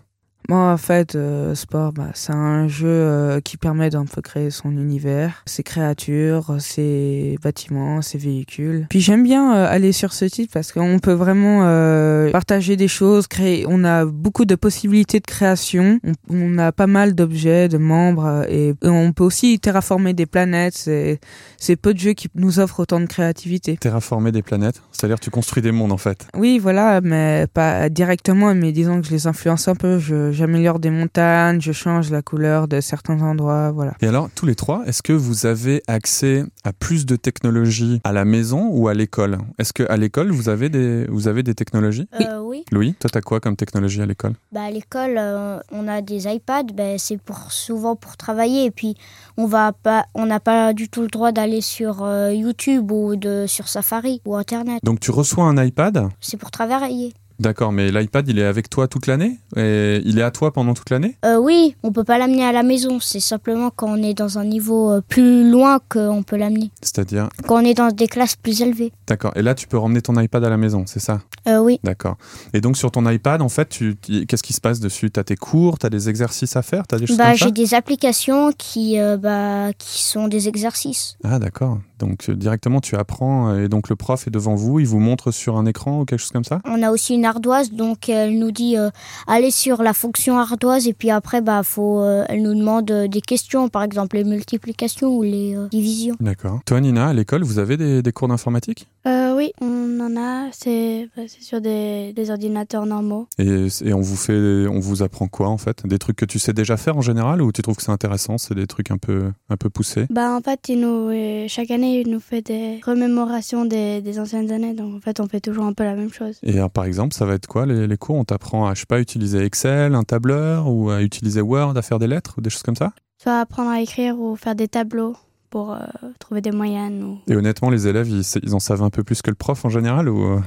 Moi, 0.49 0.73
en 0.73 0.77
fait, 0.77 1.15
euh, 1.15 1.55
sport, 1.55 1.93
bah, 1.93 2.09
c'est 2.15 2.33
un 2.33 2.67
jeu 2.69 2.89
euh, 2.89 3.41
qui 3.41 3.56
permet 3.56 3.91
d'un 3.91 4.05
peu 4.05 4.21
créer 4.23 4.50
son 4.50 4.73
univers, 4.73 5.43
ses 5.47 5.62
créatures, 5.62 6.56
ses 6.59 7.39
bâtiments, 7.43 8.03
ses 8.03 8.19
véhicules. 8.19 8.87
Puis 8.91 9.00
j'aime 9.00 9.23
bien 9.23 9.55
euh, 9.55 9.67
aller 9.69 9.93
sur 9.93 10.12
ce 10.12 10.29
site 10.29 10.50
parce 10.53 10.73
qu'on 10.73 10.99
peut 10.99 11.12
vraiment 11.12 11.61
euh, 11.65 12.31
partager 12.33 12.77
des 12.77 12.89
choses, 12.89 13.27
créer. 13.29 13.65
On 13.69 13.85
a 13.85 14.05
beaucoup 14.05 14.44
de 14.44 14.55
possibilités 14.55 15.21
de 15.21 15.27
création. 15.27 16.00
On, 16.03 16.12
on 16.31 16.59
a 16.59 16.73
pas 16.73 16.87
mal 16.89 17.15
d'objets, 17.15 17.69
de 17.69 17.79
membres, 17.79 18.27
euh, 18.27 18.44
et, 18.49 18.69
et 18.71 18.89
on 18.89 19.12
peut 19.12 19.25
aussi 19.25 19.59
terraformer 19.61 20.12
des 20.12 20.27
planètes. 20.27 20.75
C'est 20.77 21.21
c'est 21.56 21.77
peu 21.77 21.94
de 21.94 21.99
jeux 22.00 22.12
qui 22.15 22.29
nous 22.35 22.59
offrent 22.59 22.81
autant 22.81 22.99
de 23.00 23.06
créativité. 23.06 23.77
Terraformer 23.77 24.33
des 24.33 24.43
planètes, 24.43 24.83
c'est-à-dire 24.91 25.21
tu 25.21 25.31
construis 25.31 25.62
des 25.62 25.71
mondes 25.73 25.93
en 25.93 25.97
fait. 25.99 26.27
Oui, 26.37 26.59
voilà, 26.59 27.00
mais 27.00 27.47
pas 27.55 27.89
directement, 27.89 28.55
mais 28.55 28.73
disons 28.73 29.00
que 29.00 29.06
je 29.06 29.12
les 29.12 29.27
influence 29.29 29.69
un 29.69 29.77
peu. 29.77 29.99
Je- 30.00 30.31
J'améliore 30.32 30.79
des 30.79 30.90
montagnes, 30.90 31.61
je 31.61 31.73
change 31.73 32.11
la 32.11 32.23
couleur 32.23 32.67
de 32.67 32.81
certains 32.81 33.20
endroits, 33.20 33.70
voilà. 33.70 33.93
Et 34.00 34.06
alors, 34.06 34.31
tous 34.34 34.46
les 34.46 34.55
trois, 34.55 34.82
est-ce 34.87 35.02
que 35.02 35.12
vous 35.12 35.46
avez 35.46 35.82
accès 35.87 36.44
à 36.64 36.73
plus 36.73 37.05
de 37.05 37.17
technologies 37.17 38.00
à 38.05 38.12
la 38.12 38.25
maison 38.25 38.69
ou 38.70 38.88
à 38.88 38.94
l'école? 38.94 39.38
Est-ce 39.58 39.73
que 39.73 39.82
à 39.90 39.96
l'école 39.96 40.31
vous 40.31 40.49
avez 40.49 40.69
des 40.70 41.06
vous 41.06 41.29
avez 41.29 41.43
des 41.43 41.55
technologies? 41.55 42.08
Oui. 42.19 42.26
Euh, 42.29 42.40
oui. 42.40 42.64
Louis, 42.73 42.94
toi 42.94 43.11
t'as 43.12 43.20
quoi 43.20 43.40
comme 43.40 43.56
technologie 43.56 44.00
à 44.00 44.06
l'école? 44.06 44.32
Bah, 44.52 44.62
à 44.64 44.70
l'école, 44.70 45.17
euh, 45.19 45.61
on 45.70 45.87
a 45.87 46.00
des 46.00 46.26
iPads, 46.26 46.73
bah, 46.75 46.96
c'est 46.99 47.19
pour 47.19 47.52
souvent 47.52 47.94
pour 47.94 48.17
travailler 48.17 48.64
et 48.64 48.70
puis 48.70 48.96
on 49.37 49.46
va 49.46 49.73
pas, 49.73 50.06
on 50.14 50.26
n'a 50.26 50.40
pas 50.40 50.73
du 50.73 50.88
tout 50.88 51.02
le 51.02 51.08
droit 51.08 51.32
d'aller 51.32 51.61
sur 51.61 52.02
euh, 52.02 52.32
YouTube 52.32 52.91
ou 52.91 53.17
de 53.17 53.44
sur 53.46 53.69
Safari 53.69 54.22
ou 54.24 54.36
Internet. 54.36 54.81
Donc 54.82 55.01
tu 55.01 55.10
reçois 55.10 55.44
un 55.44 55.62
iPad? 55.62 56.08
C'est 56.20 56.39
pour 56.39 56.51
travailler. 56.51 57.12
D'accord, 57.43 57.72
mais 57.72 57.91
l'iPad, 57.91 58.29
il 58.29 58.39
est 58.39 58.44
avec 58.44 58.70
toi 58.70 58.87
toute 58.87 59.08
l'année? 59.08 59.37
Et 59.56 60.01
il 60.05 60.17
est 60.20 60.22
à 60.22 60.31
toi 60.31 60.53
pendant 60.53 60.75
toute 60.75 60.91
l'année? 60.91 61.17
Euh, 61.25 61.39
oui, 61.39 61.75
on 61.82 61.91
peut 61.91 62.05
pas 62.05 62.17
l'amener 62.17 62.44
à 62.44 62.53
la 62.53 62.63
maison. 62.63 63.01
C'est 63.01 63.19
simplement 63.19 63.70
quand 63.75 63.89
on 63.91 64.01
est 64.01 64.15
dans 64.15 64.39
un 64.39 64.44
niveau 64.44 64.93
euh, 64.93 65.01
plus 65.01 65.51
loin 65.51 65.81
qu'on 65.89 66.22
peut 66.22 66.37
l'amener. 66.37 66.70
C'est-à-dire, 66.81 67.29
Quand 67.49 67.56
on 67.61 67.65
est 67.65 67.75
dans 67.75 67.89
des 67.89 68.06
classes 68.06 68.37
plus 68.37 68.63
élevées. 68.63 68.93
d'accord. 69.08 69.32
Et 69.34 69.43
là, 69.43 69.56
tu 69.56 69.67
peux 69.67 69.77
ramener 69.77 70.01
ton 70.03 70.19
iPad 70.20 70.44
à 70.44 70.51
la 70.51 70.56
maison, 70.56 70.84
c'est 70.87 71.01
ça? 71.01 71.20
Euh, 71.49 71.58
oui. 71.58 71.81
D'accord. 71.82 72.17
Et 72.55 72.61
donc, 72.61 72.77
sur 72.77 72.93
ton 72.93 73.08
iPad, 73.11 73.43
en 73.43 73.49
fait, 73.49 73.69
tu, 73.69 73.96
tu- 74.01 74.25
qu'est-ce 74.27 74.44
qui 74.44 74.53
se 74.53 74.61
passe 74.61 74.79
dessus? 74.79 75.11
T'as 75.11 75.25
tes 75.25 75.34
cours, 75.37 75.79
t'as 75.79 75.91
des 75.91 76.08
exercices 76.08 76.55
à 76.55 76.63
faire, 76.63 76.84
des 76.96 77.06
choses 77.08 77.17
Bah, 77.17 77.31
comme 77.31 77.39
ça? 77.39 77.46
j'ai 77.46 77.51
des 77.53 77.75
applications 77.75 78.53
qui, 78.56 79.01
euh, 79.01 79.17
bah, 79.17 79.72
qui 79.77 80.05
sont 80.05 80.29
des 80.29 80.46
exercices. 80.46 81.17
Ah, 81.25 81.41
d'accord. 81.41 81.79
Donc, 82.03 82.29
euh, 82.29 82.35
directement, 82.35 82.81
tu 82.81 82.97
apprends, 82.97 83.51
euh, 83.51 83.65
et 83.65 83.69
donc 83.69 83.89
le 83.89 83.94
prof 83.94 84.27
est 84.27 84.31
devant 84.31 84.56
vous, 84.56 84.81
il 84.81 84.89
vous 84.89 84.99
montre 84.99 85.31
sur 85.31 85.56
un 85.56 85.67
écran 85.67 86.01
ou 86.01 86.05
quelque 86.05 86.19
chose 86.19 86.32
comme 86.32 86.49
ça? 86.53 86.61
On 86.65 86.82
a 86.82 86.91
aussi 86.91 87.15
une 87.15 87.25
ardoise, 87.25 87.71
donc 87.71 88.09
elle 88.09 88.39
nous 88.41 88.51
dit 88.51 88.77
euh, 88.77 88.91
allez 89.29 89.53
sur 89.53 89.82
la 89.82 89.93
fonction 89.93 90.37
ardoise 90.37 90.89
et 90.89 90.94
puis 90.94 91.11
après 91.11 91.41
bah 91.41 91.63
faut, 91.63 92.01
euh, 92.01 92.25
elle 92.29 92.43
nous 92.43 92.56
demande 92.56 92.91
euh, 92.91 93.06
des 93.06 93.21
questions, 93.21 93.69
par 93.69 93.85
exemple 93.85 94.17
les 94.17 94.25
multiplications 94.25 95.11
ou 95.17 95.23
les 95.23 95.55
euh, 95.55 95.69
divisions. 95.69 96.17
D'accord. 96.19 96.59
Toi, 96.67 96.81
Nina, 96.81 97.09
à 97.09 97.13
l'école, 97.13 97.44
vous 97.44 97.59
avez 97.61 97.77
des, 97.77 98.03
des 98.03 98.13
cours 98.13 98.29
d'informatique? 98.29 98.89
Euh, 99.06 99.37
oui, 99.37 99.53
on 99.61 100.01
en 100.01 100.17
a. 100.17 100.49
C'est 100.53 101.09
bah, 101.17 101.23
c'est 101.29 101.43
sur 101.43 101.61
des, 101.61 102.13
des 102.15 102.31
ordinateurs 102.31 102.87
normaux. 102.87 103.29
et, 103.39 103.69
et 103.85 103.94
on 103.94 104.01
vous 104.01 104.17
fait, 104.17 104.67
on 104.67 104.81
vous 104.81 105.03
apprend 105.03 105.29
quoi 105.29 105.49
en 105.49 105.59
fait? 105.59 105.87
Des 105.87 105.99
trucs 105.99 106.17
que 106.17 106.25
tu 106.27 106.39
sais 106.39 106.53
déjà 106.53 106.77
faire 106.77 106.97
en 106.97 107.01
général 107.01 107.43
ou 107.43 107.53
tu 107.53 107.63
trouves 107.63 107.77
que 107.77 107.82
c'est 107.82 107.93
intéressant 107.93 108.39
C'est 108.39 108.55
des 108.55 108.67
trucs 108.67 108.91
un 108.91 108.99
peu, 108.99 109.31
un 109.49 109.56
peu 109.56 109.71
poussés? 109.71 110.06
Bah, 110.11 110.37
en 110.37 110.41
fait, 110.41 110.71
nous, 110.75 111.11
euh, 111.11 111.47
chaque 111.49 111.71
année, 111.71 111.92
il 112.01 112.11
nous 112.11 112.20
fait 112.20 112.43
des 112.43 112.81
remémorations 112.84 113.65
des, 113.65 114.01
des 114.01 114.19
anciennes 114.19 114.51
années. 114.51 114.75
Donc, 114.75 114.94
en 114.94 115.01
fait, 115.01 115.20
on 115.20 115.29
fait 115.29 115.41
toujours 115.41 115.65
un 115.65 115.72
peu 115.72 115.84
la 115.84 115.94
même 115.94 116.13
chose. 116.13 116.39
Et 116.43 116.56
alors, 116.56 116.70
par 116.70 116.84
exemple, 116.84 117.15
ça 117.15 117.27
va 117.27 117.34
être 117.34 117.46
quoi 117.46 117.67
les, 117.67 117.87
les 117.87 117.96
cours? 117.96 118.17
On 118.17 118.25
t'apprend 118.25 118.67
à, 118.67 118.75
je 118.75 118.81
sais 118.81 118.87
pas, 118.87 119.01
utiliser 119.01 119.44
Excel, 119.44 119.94
un 119.94 120.05
tableur, 120.05 120.69
ou 120.69 120.91
à 120.91 121.03
utiliser 121.03 121.41
Word, 121.41 121.77
à 121.77 121.82
faire 121.82 121.99
des 121.99 122.06
lettres, 122.06 122.34
ou 122.39 122.41
des 122.41 122.51
choses 122.51 122.63
comme 122.63 122.77
ça? 122.77 122.93
Soit 123.22 123.41
apprendre 123.41 123.70
à 123.70 123.81
écrire 123.81 124.19
ou 124.19 124.34
faire 124.37 124.55
des 124.55 124.69
tableaux 124.69 125.15
pour 125.49 125.72
euh, 125.72 125.81
trouver 126.19 126.41
des 126.41 126.51
moyennes. 126.51 127.03
Ou... 127.05 127.19
Et 127.31 127.37
honnêtement, 127.37 127.70
les 127.70 127.87
élèves, 127.87 128.08
ils, 128.08 128.25
ils 128.43 128.55
en 128.55 128.58
savent 128.58 128.82
un 128.82 128.91
peu 128.91 129.05
plus 129.05 129.22
que 129.22 129.31
le 129.31 129.37
prof 129.37 129.65
en 129.65 129.69
général 129.69 130.08
ou 130.08 130.25
euh, 130.25 130.41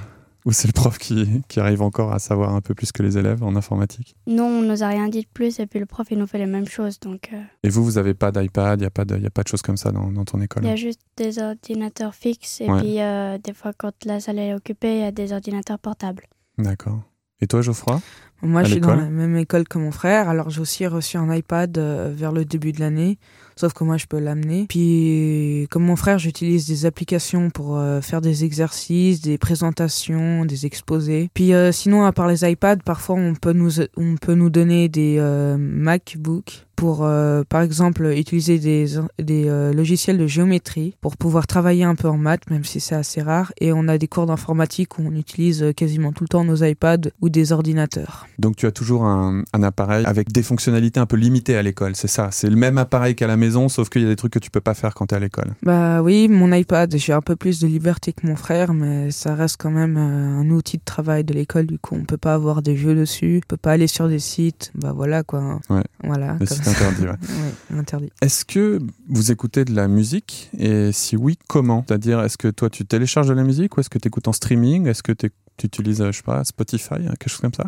Ou 0.45 0.51
c'est 0.51 0.67
le 0.67 0.73
prof 0.73 0.97
qui, 0.99 1.41
qui 1.47 1.59
arrive 1.59 1.81
encore 1.81 2.13
à 2.13 2.19
savoir 2.19 2.53
un 2.53 2.61
peu 2.61 2.75
plus 2.75 2.91
que 2.91 3.01
les 3.01 3.17
élèves 3.17 3.41
en 3.43 3.55
informatique 3.55 4.15
Non, 4.27 4.45
on 4.45 4.61
nous 4.61 4.83
a 4.83 4.87
rien 4.89 5.07
dit 5.09 5.21
de 5.21 5.27
plus 5.33 5.59
et 5.59 5.65
puis 5.65 5.79
le 5.79 5.87
prof 5.87 6.05
il 6.11 6.19
nous 6.19 6.27
fait 6.27 6.37
les 6.37 6.45
mêmes 6.45 6.67
choses 6.67 6.99
donc. 6.99 7.29
euh, 7.33 7.41
Et 7.63 7.69
vous, 7.69 7.83
vous 7.83 7.93
n'avez 7.93 8.13
pas 8.13 8.31
d'iPad, 8.31 8.79
il 8.79 8.83
n'y 8.83 8.87
a, 8.87 8.91
pas 8.91 9.05
de- 9.05 9.17
y 9.17 9.25
a 9.25 9.31
pas 9.31 9.41
de 9.41 9.47
choses 9.47 9.63
comme 9.63 9.77
ça 9.77 9.91
dans, 9.91 10.11
dans 10.11 10.23
ton 10.23 10.39
école 10.41 10.63
Il 10.63 10.69
y 10.69 10.71
a 10.71 10.75
juste 10.75 11.01
des 11.17 11.39
ordinateurs 11.39 12.13
fixes 12.13 12.61
et 12.61 12.69
Ouais. 12.69 12.79
puis 12.79 13.01
euh, 13.01 13.37
des 13.39 13.53
fois 13.53 13.71
quand 13.75 13.93
la 14.05 14.19
salle 14.19 14.37
est 14.39 14.53
occupée, 14.53 14.93
il 14.97 15.01
y 15.01 15.03
a 15.03 15.11
des 15.11 15.33
ordinateurs 15.33 15.79
portables. 15.79 16.25
D'accord. 16.59 17.01
Et 17.41 17.47
toi, 17.47 17.61
Geoffroy? 17.61 17.99
Moi, 18.41 18.63
je 18.63 18.71
suis 18.73 18.81
dans 18.81 18.95
la 18.95 19.09
même 19.09 19.35
école 19.37 19.67
que 19.67 19.77
mon 19.77 19.91
frère, 19.91 20.29
alors 20.29 20.49
j'ai 20.49 20.61
aussi 20.61 20.85
reçu 20.87 21.17
un 21.17 21.33
iPad 21.33 21.77
euh, 21.77 22.13
vers 22.15 22.31
le 22.31 22.45
début 22.45 22.71
de 22.71 22.79
l'année, 22.79 23.17
sauf 23.55 23.73
que 23.73 23.83
moi, 23.83 23.97
je 23.97 24.05
peux 24.05 24.19
l'amener. 24.19 24.65
Puis, 24.67 25.67
comme 25.69 25.83
mon 25.83 25.95
frère, 25.95 26.19
j'utilise 26.19 26.67
des 26.67 26.85
applications 26.85 27.49
pour 27.49 27.77
euh, 27.77 28.01
faire 28.01 28.21
des 28.21 28.43
exercices, 28.43 29.21
des 29.21 29.37
présentations, 29.37 30.45
des 30.45 30.65
exposés. 30.65 31.29
Puis, 31.33 31.53
euh, 31.53 31.71
sinon, 31.71 32.05
à 32.05 32.11
part 32.11 32.27
les 32.27 32.49
iPads, 32.49 32.77
parfois, 32.77 33.15
on 33.15 33.35
peut 33.35 33.53
nous, 33.53 33.81
on 33.97 34.15
peut 34.15 34.35
nous 34.35 34.49
donner 34.49 34.89
des 34.89 35.17
euh, 35.19 35.57
MacBooks 35.57 36.65
pour, 36.75 37.03
euh, 37.03 37.43
par 37.47 37.61
exemple, 37.61 38.05
utiliser 38.15 38.59
des, 38.59 38.85
des 39.19 39.45
euh, 39.47 39.73
logiciels 39.73 40.17
de 40.17 40.27
géométrie 40.27 40.95
pour 41.01 41.17
pouvoir 41.17 41.47
travailler 41.47 41.83
un 41.83 41.95
peu 41.95 42.07
en 42.07 42.17
maths, 42.17 42.49
même 42.49 42.63
si 42.63 42.79
c'est 42.79 42.95
assez 42.95 43.21
rare. 43.21 43.51
Et 43.59 43.73
on 43.73 43.87
a 43.87 43.97
des 43.97 44.07
cours 44.07 44.25
d'informatique 44.25 44.99
où 44.99 45.03
on 45.05 45.15
utilise 45.15 45.63
euh, 45.63 45.73
quasiment 45.73 46.11
tout 46.11 46.23
le 46.23 46.27
temps 46.29 46.43
nos 46.43 46.63
iPads 46.63 47.09
ou 47.21 47.29
des 47.29 47.51
ordinateurs. 47.51 48.27
Donc 48.39 48.55
tu 48.55 48.65
as 48.65 48.71
toujours 48.71 49.05
un, 49.05 49.43
un 49.53 49.63
appareil 49.63 50.05
avec 50.05 50.31
des 50.31 50.43
fonctionnalités 50.43 50.99
un 50.99 51.05
peu 51.05 51.15
limitées 51.15 51.55
à 51.55 51.61
l'école, 51.61 51.95
c'est 51.95 52.07
ça 52.07 52.29
C'est 52.31 52.49
le 52.49 52.55
même 52.55 52.77
appareil 52.77 53.15
qu'à 53.15 53.27
la 53.27 53.37
maison, 53.37 53.69
sauf 53.69 53.89
qu'il 53.89 54.01
y 54.01 54.05
a 54.05 54.09
des 54.09 54.15
trucs 54.15 54.33
que 54.33 54.39
tu 54.39 54.51
peux 54.51 54.61
pas 54.61 54.73
faire 54.73 54.93
quand 54.93 55.07
tu 55.07 55.15
es 55.15 55.17
à 55.17 55.21
l'école. 55.21 55.53
Bah 55.63 56.01
oui, 56.01 56.27
mon 56.27 56.51
iPad, 56.51 56.95
j'ai 56.95 57.13
un 57.13 57.21
peu 57.21 57.35
plus 57.35 57.59
de 57.59 57.67
liberté 57.67 58.13
que 58.13 58.27
mon 58.27 58.35
frère, 58.35 58.73
mais 58.73 59.11
ça 59.11 59.35
reste 59.35 59.57
quand 59.59 59.71
même 59.71 59.97
euh, 59.97 60.41
un 60.41 60.49
outil 60.49 60.77
de 60.77 60.83
travail 60.83 61.23
de 61.23 61.33
l'école. 61.33 61.65
Du 61.65 61.79
coup, 61.79 61.95
on 61.95 62.05
peut 62.05 62.17
pas 62.17 62.33
avoir 62.33 62.61
des 62.61 62.75
jeux 62.75 62.95
dessus, 62.95 63.41
on 63.43 63.47
peut 63.47 63.57
pas 63.57 63.71
aller 63.71 63.87
sur 63.87 64.07
des 64.07 64.19
sites. 64.19 64.71
Bah 64.75 64.93
voilà 64.95 65.23
quoi. 65.23 65.59
Ouais. 65.69 65.83
Voilà. 66.03 66.37
Mais 66.39 66.45
c'est 66.65 66.85
interdit, 66.85 67.03
ouais. 67.03 67.09
Ouais, 67.71 67.79
interdit. 67.79 68.11
Est-ce 68.21 68.45
que 68.45 68.79
vous 69.09 69.31
écoutez 69.31 69.65
de 69.65 69.73
la 69.75 69.87
musique 69.87 70.49
Et 70.57 70.91
si 70.91 71.15
oui, 71.15 71.37
comment? 71.47 71.83
C'est-à-dire, 71.87 72.21
est-ce 72.21 72.37
que 72.37 72.47
toi, 72.49 72.69
tu 72.69 72.85
télécharges 72.85 73.27
de 73.27 73.33
la 73.33 73.43
musique 73.43 73.77
ou 73.77 73.79
est-ce 73.79 73.89
que 73.89 73.99
tu 73.99 74.07
écoutes 74.07 74.27
en 74.27 74.33
streaming? 74.33 74.87
Est-ce 74.87 75.03
que 75.03 75.11
tu 75.11 75.29
utilises, 75.63 76.01
euh, 76.01 76.11
je 76.11 76.17
sais 76.17 76.23
pas, 76.23 76.43
Spotify, 76.43 76.95
hein, 76.95 77.13
quelque 77.19 77.29
chose 77.29 77.41
comme 77.41 77.53
ça? 77.53 77.65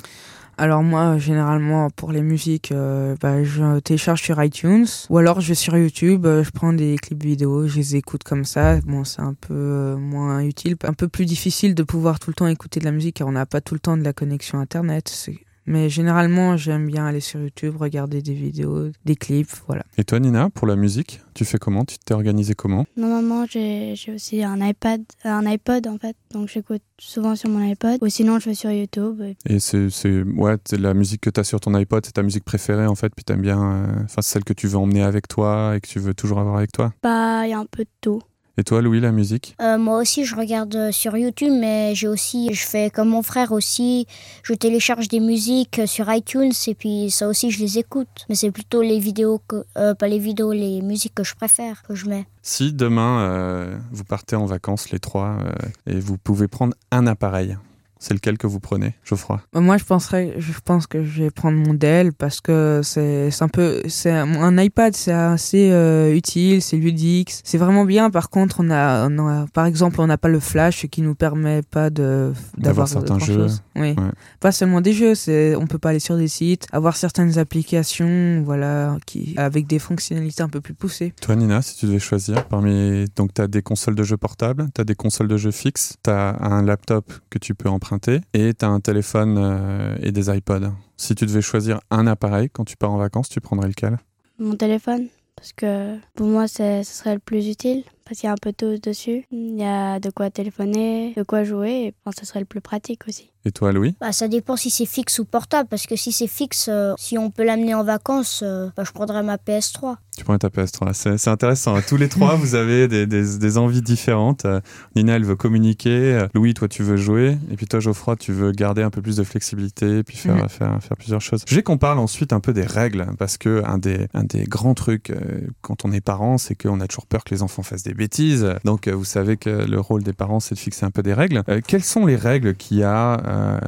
Alors 0.60 0.82
moi, 0.82 1.20
généralement, 1.20 1.92
pour 1.92 2.12
les 2.12 2.24
musiques, 2.24 2.72
euh, 2.72 3.16
bah, 3.22 3.44
je 3.44 3.78
télécharge 3.80 4.24
sur 4.24 4.44
iTunes 4.44 4.88
ou 5.12 5.20
alors 5.20 5.40
je 5.40 5.50
vais 5.50 5.54
sur 5.56 5.78
YouTube, 5.78 6.26
euh, 6.26 6.44
je 6.44 6.50
prends 6.50 6.74
des 6.74 6.96
clips 6.98 7.24
vidéo, 7.24 7.68
je 7.68 7.76
les 7.76 7.96
écoute 7.96 8.24
comme 8.24 8.44
ça. 8.44 8.80
Bon, 8.82 9.04
c'est 9.04 9.22
un 9.22 9.36
peu 9.36 9.54
euh, 9.54 9.98
moins 9.98 10.40
utile, 10.42 10.76
un 10.84 10.94
peu 10.94 11.08
plus 11.10 11.26
difficile 11.26 11.76
de 11.76 11.84
pouvoir 11.84 12.18
tout 12.20 12.32
le 12.32 12.34
temps 12.34 12.48
écouter 12.48 12.80
de 12.80 12.86
la 12.86 12.92
musique 12.92 13.18
car 13.18 13.28
on 13.28 13.34
n'a 13.34 13.46
pas 13.46 13.62
tout 13.62 13.76
le 13.76 13.80
temps 13.80 13.98
de 13.98 14.04
la 14.04 14.14
connexion 14.14 14.60
Internet. 14.60 15.10
C'est- 15.10 15.38
Mais 15.70 15.90
généralement, 15.90 16.56
j'aime 16.56 16.88
bien 16.88 17.06
aller 17.06 17.20
sur 17.20 17.42
YouTube, 17.42 17.76
regarder 17.78 18.22
des 18.22 18.34
vidéos, 18.34 18.90
des 19.04 19.16
clips, 19.18 19.52
voilà. 19.68 19.84
Et 19.98 20.06
toi, 20.06 20.18
Nina, 20.20 20.50
pour 20.50 20.66
la 20.66 20.78
musique, 20.78 21.20
tu 21.34 21.44
fais 21.44 21.58
comment? 21.58 21.84
Tu 21.84 21.98
t'es 22.00 22.14
organisé 22.14 22.56
comment? 22.56 22.86
Normalement, 22.96 23.46
j'ai 23.46 23.94
j'ai 23.96 24.14
aussi 24.14 24.44
un 24.44 24.66
iPad, 24.66 25.02
un 25.26 25.46
iPod 25.46 25.86
en 25.88 25.98
fait, 25.98 26.16
donc 26.34 26.48
j'écoute 26.48 26.82
souvent 27.00 27.36
sur 27.36 27.50
mon 27.50 27.60
iPod. 27.70 27.98
Ou 28.02 28.08
sinon, 28.08 28.40
je 28.40 28.46
vais 28.50 28.56
sur 28.56 28.72
YouTube. 28.72 29.22
et- 29.22 29.56
Et 29.56 29.60
c'est, 29.60 29.90
c'est- 29.90 30.24
ouais, 30.24 30.56
c'est 30.66 30.80
la 30.80 30.94
musique 30.94 31.20
que 31.22 31.30
tu 31.30 31.40
as 31.40 31.44
sur 31.44 31.60
ton 31.60 31.74
iPod, 31.76 32.06
c'est 32.06 32.14
ta 32.14 32.24
musique 32.24 32.46
préférée 32.46 32.88
en 32.88 32.96
fait, 32.96 33.12
puis 33.14 33.26
t'aimes 33.26 33.42
bien, 33.42 33.62
euh, 33.62 34.04
enfin 34.06 34.22
celle 34.22 34.46
que 34.46 34.54
tu 34.54 34.68
veux 34.68 34.78
emmener 34.78 35.04
avec 35.04 35.28
toi 35.28 35.74
et 35.76 35.82
que 35.82 35.88
tu 35.88 36.00
veux 36.00 36.14
toujours 36.14 36.40
avoir 36.40 36.56
avec 36.58 36.72
toi? 36.72 36.94
Bah, 37.04 37.46
il 37.46 37.50
y 37.50 37.54
a 37.54 37.60
un 37.60 37.66
peu 37.66 37.84
de 37.84 37.90
tout. 38.00 38.22
Et 38.60 38.64
toi, 38.64 38.82
Louis, 38.82 39.00
la 39.00 39.12
musique? 39.12 39.56
Euh, 39.62 39.78
moi 39.78 40.00
aussi, 40.00 40.26
je 40.26 40.36
regarde 40.36 40.76
euh, 40.76 40.92
sur 40.92 41.16
YouTube, 41.16 41.54
mais 41.54 41.94
j'ai 41.94 42.08
aussi, 42.08 42.52
je 42.54 42.66
fais 42.66 42.90
comme 42.90 43.10
mon 43.10 43.22
frère 43.22 43.52
aussi. 43.52 44.08
Je 44.42 44.56
télécharge 44.56 45.08
des 45.10 45.20
musiques 45.20 45.78
euh, 45.78 45.86
sur 45.86 46.12
iTunes 46.12 46.52
et 46.66 46.74
puis 46.74 47.12
ça 47.12 47.28
aussi, 47.28 47.52
je 47.52 47.60
les 47.60 47.78
écoute. 47.78 48.26
Mais 48.30 48.36
c'est 48.36 48.50
plutôt 48.50 48.82
les 48.82 48.98
vidéos 48.98 49.40
que, 49.48 49.64
euh, 49.78 49.94
pas 49.94 50.08
les 50.08 50.18
vidéos, 50.18 50.54
les 50.54 50.82
musiques 50.82 51.14
que 51.14 51.24
je 51.24 51.36
préfère 51.36 51.84
que 51.84 51.94
je 51.94 52.08
mets. 52.08 52.26
Si 52.42 52.74
demain 52.74 53.20
euh, 53.20 53.78
vous 53.92 54.04
partez 54.04 54.36
en 54.36 54.46
vacances 54.46 54.90
les 54.90 55.00
trois 55.00 55.38
et 55.86 56.00
vous 56.00 56.18
pouvez 56.18 56.48
prendre 56.48 56.74
un 56.90 57.06
appareil, 57.06 57.58
c'est 58.00 58.14
lequel 58.14 58.38
que 58.38 58.48
vous 58.48 58.60
prenez, 58.60 58.94
Geoffroy? 59.04 59.42
Bah, 59.54 59.60
Moi, 59.60 59.78
je 59.78 59.84
penserais, 59.84 60.34
je 60.38 60.52
pense 60.64 60.88
que 60.88 61.04
je 61.04 61.24
vais 61.24 61.32
prendre 61.32 61.58
mon 61.58 61.74
Dell 61.74 62.14
parce 62.14 62.42
que 62.42 62.82
c'est 62.84 63.30
un 63.42 63.48
peu, 63.48 63.82
c'est 63.88 64.12
un, 64.12 64.58
iPad, 64.58 64.96
c'est 64.96 65.12
assez 65.12 65.72
euh, 65.72 66.14
utile, 66.16 66.62
c'est 66.62 66.78
ludique, 66.78 67.34
c'est 67.44 67.58
vraiment 67.58 67.86
bien. 67.86 68.10
Par 68.10 68.30
contre, 68.30 68.58
on 68.60 68.70
a, 68.70 69.08
on 69.10 69.28
a- 69.28 69.46
par 69.54 69.66
exemple, 69.66 70.00
on 70.02 70.08
n'a 70.08 70.18
pas 70.18 70.28
le 70.30 70.40
flash 70.40 70.86
qui 70.88 71.02
nous 71.02 71.16
permet 71.16 71.62
pas 71.64 71.90
de 71.90 72.34
D'avoir 72.58 72.88
certains 72.88 73.20
jeux. 73.20 73.48
Oui, 73.76 73.90
Ouais. 73.98 74.12
pas 74.40 74.52
seulement 74.52 74.82
des 74.82 74.94
jeux, 74.94 75.16
c'est, 75.16 75.56
on 75.56 75.68
peut 75.68 75.78
pas 75.80 75.90
aller 75.90 76.00
sur 76.00 76.18
des 76.18 76.28
sites, 76.28 76.68
avoir 76.72 76.96
certaines 76.96 77.38
applications, 77.38 78.42
voilà, 78.44 78.98
qui 79.06 79.34
avec 79.38 79.68
des 79.68 79.80
fonctionnalités 79.80 80.44
un 80.44 80.50
peu 80.50 80.62
plus 80.62 80.74
poussées. 80.74 81.14
Toi, 81.22 81.36
Nina, 81.36 81.62
si 81.62 81.76
tu 81.78 81.86
devais 81.88 82.00
choisir 82.00 82.46
parmi. 82.48 83.06
Donc, 83.16 83.34
tu 83.34 83.42
as 83.42 83.48
des 83.48 83.62
consoles 83.62 83.96
de 83.96 84.04
jeux 84.04 84.18
portables, 84.18 84.68
tu 84.74 84.82
as 84.82 84.84
des 84.84 84.96
consoles 84.96 85.28
de 85.28 85.38
jeux 85.38 85.52
fixes, 85.52 85.96
tu 86.04 86.10
as 86.10 86.36
un 86.42 86.64
laptop 86.64 87.12
que 87.30 87.38
tu 87.40 87.54
peux 87.56 87.70
emprunter 87.70 87.87
et 88.34 88.54
tu 88.54 88.66
un 88.66 88.80
téléphone 88.80 89.38
euh, 89.38 89.96
et 90.02 90.12
des 90.12 90.36
iPods. 90.36 90.72
Si 90.98 91.16
tu 91.16 91.26
devais 91.26 91.42
choisir 91.42 91.80
un 91.90 92.08
appareil 92.08 92.50
quand 92.50 92.66
tu 92.66 92.78
pars 92.78 92.92
en 92.92 92.98
vacances, 92.98 93.30
tu 93.30 93.42
prendrais 93.42 93.68
lequel? 93.68 93.98
Mon 94.40 94.56
téléphone, 94.56 95.08
parce 95.36 95.54
que 95.54 95.98
pour 96.16 96.28
moi, 96.28 96.48
ce 96.48 96.82
serait 96.84 97.16
le 97.16 97.20
plus 97.20 97.48
utile, 97.48 97.84
parce 98.08 98.20
qu'il 98.20 98.28
y 98.28 98.30
a 98.30 98.34
un 98.34 98.38
peu 98.42 98.54
tout 98.54 98.78
dessus. 98.82 99.26
Il 99.32 99.58
y 99.58 99.64
a 99.64 100.00
de 100.00 100.10
quoi 100.10 100.30
téléphoner, 100.30 101.14
de 101.16 101.24
quoi 101.24 101.44
jouer, 101.44 101.72
et 101.72 101.88
je 101.88 101.94
pense 102.04 102.16
que 102.16 102.22
ce 102.22 102.28
serait 102.28 102.40
le 102.40 102.46
plus 102.46 102.62
pratique 102.62 103.02
aussi. 103.08 103.32
Et 103.46 103.52
toi, 103.52 103.72
Louis? 103.72 103.96
Bah, 104.02 104.12
ça 104.12 104.28
dépend 104.28 104.58
si 104.58 104.70
c'est 104.70 104.86
fixe 104.86 105.20
ou 105.20 105.26
portable, 105.26 105.70
parce 105.70 105.86
que 105.88 105.96
si 105.96 106.12
c'est 106.12 106.28
fixe, 106.28 106.68
euh, 106.70 106.94
si 106.98 107.18
on 107.18 107.32
peut 107.32 107.46
l'amener 107.46 107.74
en 107.74 107.84
vacances, 107.84 108.42
euh, 108.46 108.70
bah, 108.76 108.84
je 108.86 108.92
prendrais 108.92 109.24
ma 109.24 109.38
PS3. 109.38 109.96
Tu 110.18 110.26
prends 110.26 110.38
ta 110.38 110.50
PS3. 110.50 110.94
C'est 110.94 111.18
c'est 111.18 111.30
intéressant. 111.30 111.76
hein. 111.78 111.82
Tous 111.88 111.96
les 111.96 112.10
trois, 112.10 112.36
vous 112.36 112.56
avez 112.56 112.88
des, 112.90 113.06
des- 113.08 113.38
des 113.38 113.58
envies 113.58 113.82
différentes. 113.84 114.44
Euh, 114.46 114.60
Nina, 114.96 115.16
elle 115.16 115.24
veut 115.24 115.36
communiquer. 115.38 116.26
Louis, 116.34 116.54
toi, 116.56 116.68
tu 116.68 116.84
veux 116.84 116.98
jouer. 116.98 117.38
Et 117.52 117.56
puis 117.56 117.68
toi, 117.68 117.80
Geoffroy, 117.80 118.16
tu 118.18 118.34
veux 118.34 118.52
garder 118.52 118.82
un 118.82 118.90
peu 118.90 119.02
plus 119.02 119.16
de 119.18 119.24
flexibilité, 119.24 120.04
puis 120.04 120.18
faire, 120.18 120.52
faire, 120.52 120.78
faire 120.84 120.98
plusieurs 120.98 121.22
choses. 121.22 121.44
Je 121.48 121.60
qu'on 121.62 121.78
parle 121.78 122.00
ensuite 122.00 122.34
un 122.34 122.40
peu 122.42 122.52
des 122.52 122.66
règles, 122.66 123.06
parce 123.18 123.38
que 123.38 123.64
un 123.66 123.78
des, 123.78 124.08
un 124.14 124.24
des 124.24 124.44
grands 124.44 124.74
trucs 124.74 125.12
euh, 125.12 125.18
quand 125.62 125.86
on 125.86 125.92
est 125.94 126.02
parent, 126.02 126.38
c'est 126.38 126.56
qu'on 126.56 126.82
a 126.82 126.88
toujours 126.88 127.06
peur 127.06 127.24
que 127.24 127.34
les 127.34 127.44
enfants 127.44 127.64
fassent 127.64 127.84
des 127.84 127.94
bêtises. 127.98 128.48
Donc, 128.64 128.88
euh, 128.88 128.94
vous 128.96 129.04
savez 129.04 129.36
que 129.36 129.50
le 129.50 129.80
rôle 129.80 130.04
des 130.04 130.14
parents, 130.14 130.40
c'est 130.40 130.56
de 130.56 130.60
fixer 130.60 130.86
un 130.86 130.92
peu 130.92 131.04
des 131.04 131.14
règles. 131.14 131.44
Euh, 131.50 131.60
quelles 131.66 131.84
sont 131.84 132.06
les 132.06 132.16
règles 132.16 132.56
qu'il 132.56 132.78
y 132.78 132.84
a 132.84 133.20
euh, 133.28 133.60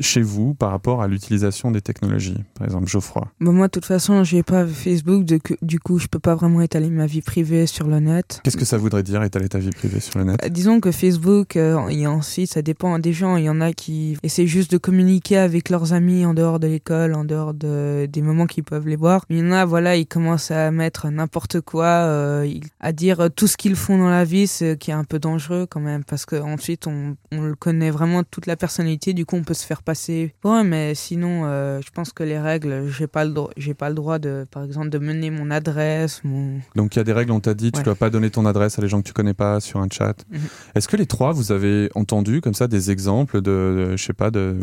chez 0.00 0.22
vous 0.22 0.54
par 0.54 0.70
rapport 0.70 1.02
à 1.02 1.06
l'utilisation 1.08 1.70
des 1.70 1.80
technologies 1.80 2.42
Par 2.58 2.66
exemple, 2.66 2.88
Geoffroy? 2.88 3.28
Bah, 3.40 3.52
moi, 3.52 3.66
de 3.66 3.70
toute 3.70 3.84
façon, 3.84 4.24
j'ai 4.24 4.42
pas 4.42 4.66
Facebook, 4.66 5.24
de- 5.24 5.38
du 5.62 5.78
coup, 5.78 5.98
je 5.98 6.06
peux 6.08 6.18
pas 6.18 6.34
vraiment 6.34 6.60
étaler 6.60 6.90
ma 6.90 7.06
vie 7.06 7.22
privée 7.22 7.66
sur 7.66 7.86
le 7.86 8.00
net. 8.00 8.40
Qu'est-ce 8.42 8.56
que 8.56 8.64
ça 8.64 8.78
voudrait 8.78 9.02
dire 9.02 9.22
étaler 9.22 9.48
ta 9.48 9.58
vie 9.58 9.70
privée 9.70 10.00
sur 10.00 10.18
le 10.18 10.24
net? 10.24 10.40
Disons 10.50 10.80
que 10.80 10.90
Facebook, 10.90 11.56
euh, 11.56 11.86
et 11.88 12.06
ensuite, 12.06 12.50
ça 12.50 12.62
dépend 12.62 12.98
des 12.98 13.12
gens. 13.12 13.36
Il 13.36 13.44
y 13.44 13.50
en 13.50 13.60
a 13.60 13.72
qui 13.72 14.16
essaient 14.22 14.46
juste 14.46 14.72
de 14.72 14.78
communiquer 14.78 15.36
avec 15.36 15.68
leurs 15.68 15.92
amis 15.92 16.24
en 16.24 16.32
dehors 16.34 16.58
de 16.58 16.66
l'école, 16.66 17.14
en 17.14 17.24
dehors 17.24 17.52
de, 17.54 18.06
des 18.06 18.22
moments 18.22 18.46
qu'ils 18.46 18.64
peuvent 18.64 18.88
les 18.88 18.96
voir. 18.96 19.24
Il 19.28 19.38
y 19.38 19.42
en 19.42 19.52
a, 19.52 19.64
voilà, 19.64 19.96
ils 19.96 20.06
commencent 20.06 20.50
à 20.50 20.70
mettre 20.70 21.08
n'importe 21.10 21.60
quoi, 21.60 22.42
à 22.80 22.92
dire 22.92 23.28
tout 23.34 23.46
ce 23.46 23.56
qu'ils 23.56 23.73
font 23.74 23.98
dans 23.98 24.08
la 24.10 24.24
vie, 24.24 24.46
ce 24.46 24.74
qui 24.74 24.90
est 24.90 24.94
un 24.94 25.04
peu 25.04 25.18
dangereux 25.18 25.66
quand 25.68 25.80
même, 25.80 26.04
parce 26.04 26.26
que 26.26 26.36
ensuite, 26.36 26.86
on, 26.86 27.16
on 27.32 27.42
le 27.42 27.54
connaît 27.54 27.90
vraiment 27.90 28.22
toute 28.24 28.46
la 28.46 28.56
personnalité. 28.56 29.12
Du 29.12 29.24
coup, 29.26 29.36
on 29.36 29.42
peut 29.42 29.54
se 29.54 29.64
faire 29.66 29.82
passer 29.82 30.34
un. 30.44 30.64
Mais 30.64 30.94
sinon, 30.94 31.42
euh, 31.44 31.80
je 31.84 31.90
pense 31.90 32.12
que 32.12 32.22
les 32.22 32.38
règles, 32.38 32.88
j'ai 32.88 33.06
pas 33.06 33.24
le 33.24 33.32
droit, 33.32 33.50
j'ai 33.56 33.74
pas 33.74 33.88
le 33.88 33.94
droit 33.94 34.18
de, 34.18 34.46
par 34.50 34.64
exemple, 34.64 34.88
de 34.90 34.98
mener 34.98 35.30
mon 35.30 35.50
adresse, 35.50 36.22
mon. 36.24 36.58
Donc 36.76 36.94
il 36.96 36.98
y 36.98 37.00
a 37.00 37.04
des 37.04 37.12
règles, 37.12 37.32
on 37.32 37.40
t'a 37.40 37.54
dit, 37.54 37.70
tu 37.72 37.78
Ouais. 37.78 37.84
dois 37.84 37.94
pas 37.94 38.10
donner 38.10 38.30
ton 38.30 38.46
adresse 38.46 38.78
à 38.78 38.82
les 38.82 38.88
gens 38.88 39.00
que 39.02 39.06
tu 39.06 39.12
connais 39.12 39.34
pas 39.34 39.60
sur 39.60 39.80
un 39.80 39.88
chat. 39.90 40.14
Mhm. 40.30 40.40
Est-ce 40.74 40.88
que 40.88 40.96
les 40.96 41.06
trois, 41.06 41.32
vous 41.32 41.52
avez 41.52 41.90
entendu 41.94 42.40
comme 42.40 42.54
ça 42.54 42.66
des 42.68 42.90
exemples 42.90 43.40
de, 43.42 43.86
de, 43.90 43.96
je 43.96 44.02
sais 44.04 44.12
pas, 44.12 44.30
de, 44.30 44.56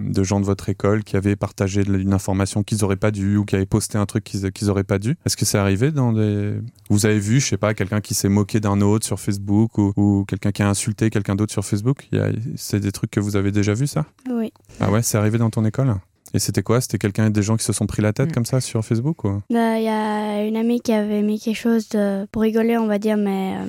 de 0.00 0.22
gens 0.22 0.40
de 0.40 0.46
votre 0.46 0.68
école 0.68 1.02
qui 1.04 1.16
avaient 1.16 1.36
partagé 1.36 1.82
une 1.86 2.12
information 2.12 2.62
qu'ils 2.62 2.84
auraient 2.84 2.96
pas 2.96 3.10
dû 3.10 3.36
ou 3.36 3.44
qui 3.44 3.56
avaient 3.56 3.66
posté 3.66 3.98
un 3.98 4.06
truc 4.06 4.24
qu'ils 4.24 4.50
qu'ils 4.52 4.70
auraient 4.70 4.84
pas 4.84 4.98
dû? 4.98 5.16
Est-ce 5.26 5.36
que 5.36 5.44
c'est 5.44 5.58
arrivé 5.58 5.90
dans 5.90 6.12
des... 6.12 6.54
Vous 6.90 7.06
avez 7.06 7.18
vu, 7.18 7.40
je 7.40 7.46
sais 7.46 7.56
pas, 7.56 7.74
quelqu'un 7.74 8.00
qui 8.00 8.14
s'est 8.14 8.28
moqué 8.28 8.43
d'un 8.60 8.80
autre 8.80 9.06
sur 9.06 9.18
Facebook 9.20 9.76
ou, 9.78 9.92
ou 9.96 10.24
quelqu'un 10.26 10.52
qui 10.52 10.62
a 10.62 10.68
insulté 10.68 11.10
quelqu'un 11.10 11.34
d'autre 11.34 11.52
sur 11.52 11.64
Facebook? 11.64 12.08
Il 12.12 12.18
y 12.18 12.20
a- 12.20 12.30
C'est 12.56 12.80
des 12.80 12.92
trucs 12.92 13.10
que 13.10 13.20
vous 13.20 13.36
avez 13.36 13.50
déjà 13.52 13.74
vu 13.74 13.86
ça? 13.86 14.06
Oui. 14.30 14.52
Ah 14.80 14.90
ouais, 14.90 15.02
c'est 15.02 15.18
arrivé 15.18 15.38
dans 15.38 15.50
ton 15.50 15.64
école? 15.64 15.94
Et 16.32 16.38
c'était 16.40 16.62
quoi? 16.62 16.80
C'était 16.80 16.98
quelqu'un, 16.98 17.30
des 17.30 17.42
gens 17.42 17.56
qui 17.56 17.64
se 17.64 17.72
sont 17.72 17.86
pris 17.86 18.02
la 18.02 18.12
tête 18.12 18.30
Mm. 18.30 18.32
comme 18.32 18.44
ça 18.46 18.60
sur 18.60 18.84
Facebook. 18.84 19.18
Bah, 19.24 19.78
Il 19.78 19.84
y 19.84 19.88
a 19.88 20.44
une 20.44 20.56
amie 20.56 20.80
qui 20.80 20.92
avait 20.92 21.22
mis 21.22 21.38
quelque 21.38 21.56
chose 21.56 21.88
de... 21.90 22.26
pour 22.32 22.42
rigoler, 22.42 22.76
on 22.76 22.86
va 22.88 22.98
dire, 22.98 23.16
mais 23.16 23.54
euh, 23.58 23.66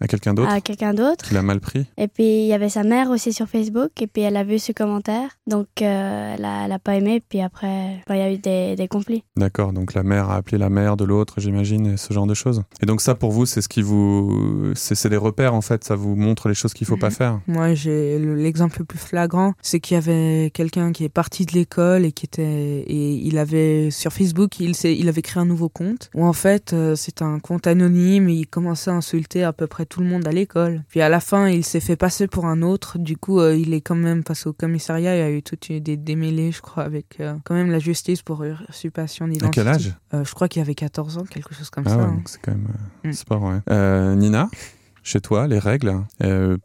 À 0.00 0.06
quelqu'un 0.06 0.32
d'autre 0.34 0.50
à 0.50 0.60
quelqu'un 0.60 0.94
d'autre. 0.94 1.24
Qui 1.26 1.34
l'a 1.34 1.42
mal 1.42 1.58
pris? 1.60 1.86
Et 1.96 2.06
puis 2.08 2.42
il 2.42 2.46
y 2.46 2.52
avait 2.52 2.68
sa 2.68 2.84
mère 2.84 3.10
aussi 3.10 3.32
sur 3.32 3.48
Facebook, 3.48 3.90
et 4.00 4.06
puis 4.06 4.22
elle 4.22 4.36
a 4.36 4.44
vu 4.44 4.58
ce 4.58 4.70
commentaire, 4.72 5.30
donc 5.48 5.66
euh, 5.82 6.34
elle, 6.36 6.44
a, 6.44 6.66
elle 6.66 6.72
a 6.72 6.78
pas 6.78 6.94
aimé, 6.94 7.20
puis 7.28 7.40
après 7.40 8.00
bah, 8.06 8.14
il 8.16 8.18
y 8.18 8.22
a 8.22 8.32
eu 8.32 8.38
des, 8.38 8.76
des 8.76 8.86
conflits. 8.88 9.24
D'accord, 9.36 9.72
donc 9.72 9.94
la 9.94 10.02
mère 10.04 10.30
a 10.30 10.36
appelé 10.36 10.56
la 10.58 10.70
mère 10.70 10.96
de 10.96 11.04
l'autre, 11.04 11.40
j'imagine, 11.40 11.86
et 11.94 11.96
ce 11.96 12.12
genre 12.12 12.26
de 12.26 12.34
choses. 12.34 12.62
Et 12.80 12.86
donc 12.86 13.00
ça, 13.00 13.14
pour 13.16 13.32
vous, 13.32 13.44
c'est 13.46 13.60
ce 13.60 13.68
qui 13.68 13.82
vous... 13.82 14.72
C'est 14.74 14.94
c'est 14.94 15.08
des 15.08 15.16
repères, 15.16 15.54
en 15.54 15.60
fait, 15.62 15.82
ça 15.84 15.96
vous 15.96 16.14
montre 16.16 16.48
les 16.48 16.54
choses 16.54 16.74
qu'il 16.74 16.86
faut 16.86 16.96
pas 16.96 17.08
Mhm. 17.08 17.12
faire? 17.14 17.40
Moi, 17.46 17.74
j'ai 17.74 18.18
le- 18.18 18.34
l'exemple 18.36 18.76
le 18.80 18.84
plus 18.84 18.98
flagrant, 18.98 19.54
c'est 19.62 19.80
qu'il 19.80 19.94
y 19.94 19.98
avait 19.98 20.50
quelqu'un 20.54 20.92
qui 20.92 21.04
est 21.04 21.08
parti 21.08 21.44
de 21.44 21.52
l'école 21.52 22.04
et 22.04 22.12
qui 22.12 22.26
était 22.26 22.44
et 22.86 23.14
il 23.14 23.36
avait 23.38 23.90
sur 23.90 24.12
Facebook, 24.12 24.60
il 24.60 24.72
il 24.84 25.08
avait 25.08 25.22
créé 25.22 25.40
un 25.42 25.46
nouveau 25.46 25.68
compte 25.68 26.10
où 26.14 26.24
en 26.24 26.32
fait 26.32 26.72
euh, 26.72 26.94
c'est 26.94 27.22
un 27.22 27.38
compte 27.40 27.66
anonyme 27.66 28.28
et 28.28 28.34
il 28.34 28.46
commençait 28.46 28.90
à 28.90 28.94
insulter 28.94 29.42
à 29.44 29.52
peu 29.52 29.66
près 29.66 29.86
tout 29.88 30.00
le 30.00 30.06
monde 30.06 30.26
à 30.26 30.30
l'école. 30.32 30.82
Puis 30.88 31.00
à 31.00 31.08
la 31.08 31.20
fin, 31.20 31.48
il 31.48 31.64
s'est 31.64 31.80
fait 31.80 31.96
passer 31.96 32.26
pour 32.28 32.46
un 32.46 32.62
autre. 32.62 32.98
Du 32.98 33.16
coup, 33.16 33.40
euh, 33.40 33.56
il 33.56 33.72
est 33.74 33.80
quand 33.80 33.94
même 33.94 34.22
passé 34.22 34.48
au 34.48 34.52
commissariat. 34.52 35.16
Il 35.16 35.18
y 35.18 35.22
a 35.22 35.30
eu 35.30 35.42
toutes 35.42 35.72
des 35.72 35.96
démêlés, 35.96 36.52
je 36.52 36.60
crois, 36.60 36.84
avec 36.84 37.16
euh, 37.20 37.34
quand 37.44 37.54
même 37.54 37.70
la 37.70 37.78
justice 37.78 38.22
pour 38.22 38.44
usurpation 38.44 39.26
À 39.26 39.28
d'identité. 39.28 39.50
quel 39.64 39.68
âge? 39.68 39.94
Euh, 40.14 40.24
Je 40.24 40.32
crois 40.34 40.48
qu'il 40.48 40.62
avait 40.62 40.74
14 40.74 41.18
ans, 41.18 41.24
quelque 41.24 41.54
chose 41.54 41.70
comme 41.70 41.84
Ah 41.86 41.90
ça. 41.90 41.96
ouais, 41.96 42.04
hein. 42.04 42.22
c'est 42.26 42.40
quand 42.40 42.52
même... 42.52 42.68
Mm. 43.04 43.12
C'est 43.12 43.26
pas 43.28 43.36
vrai. 43.38 43.60
Euh, 43.70 44.14
Nina 44.14 44.48
chez 45.04 45.20
toi, 45.22 45.46
les 45.46 45.58
règles 45.58 45.94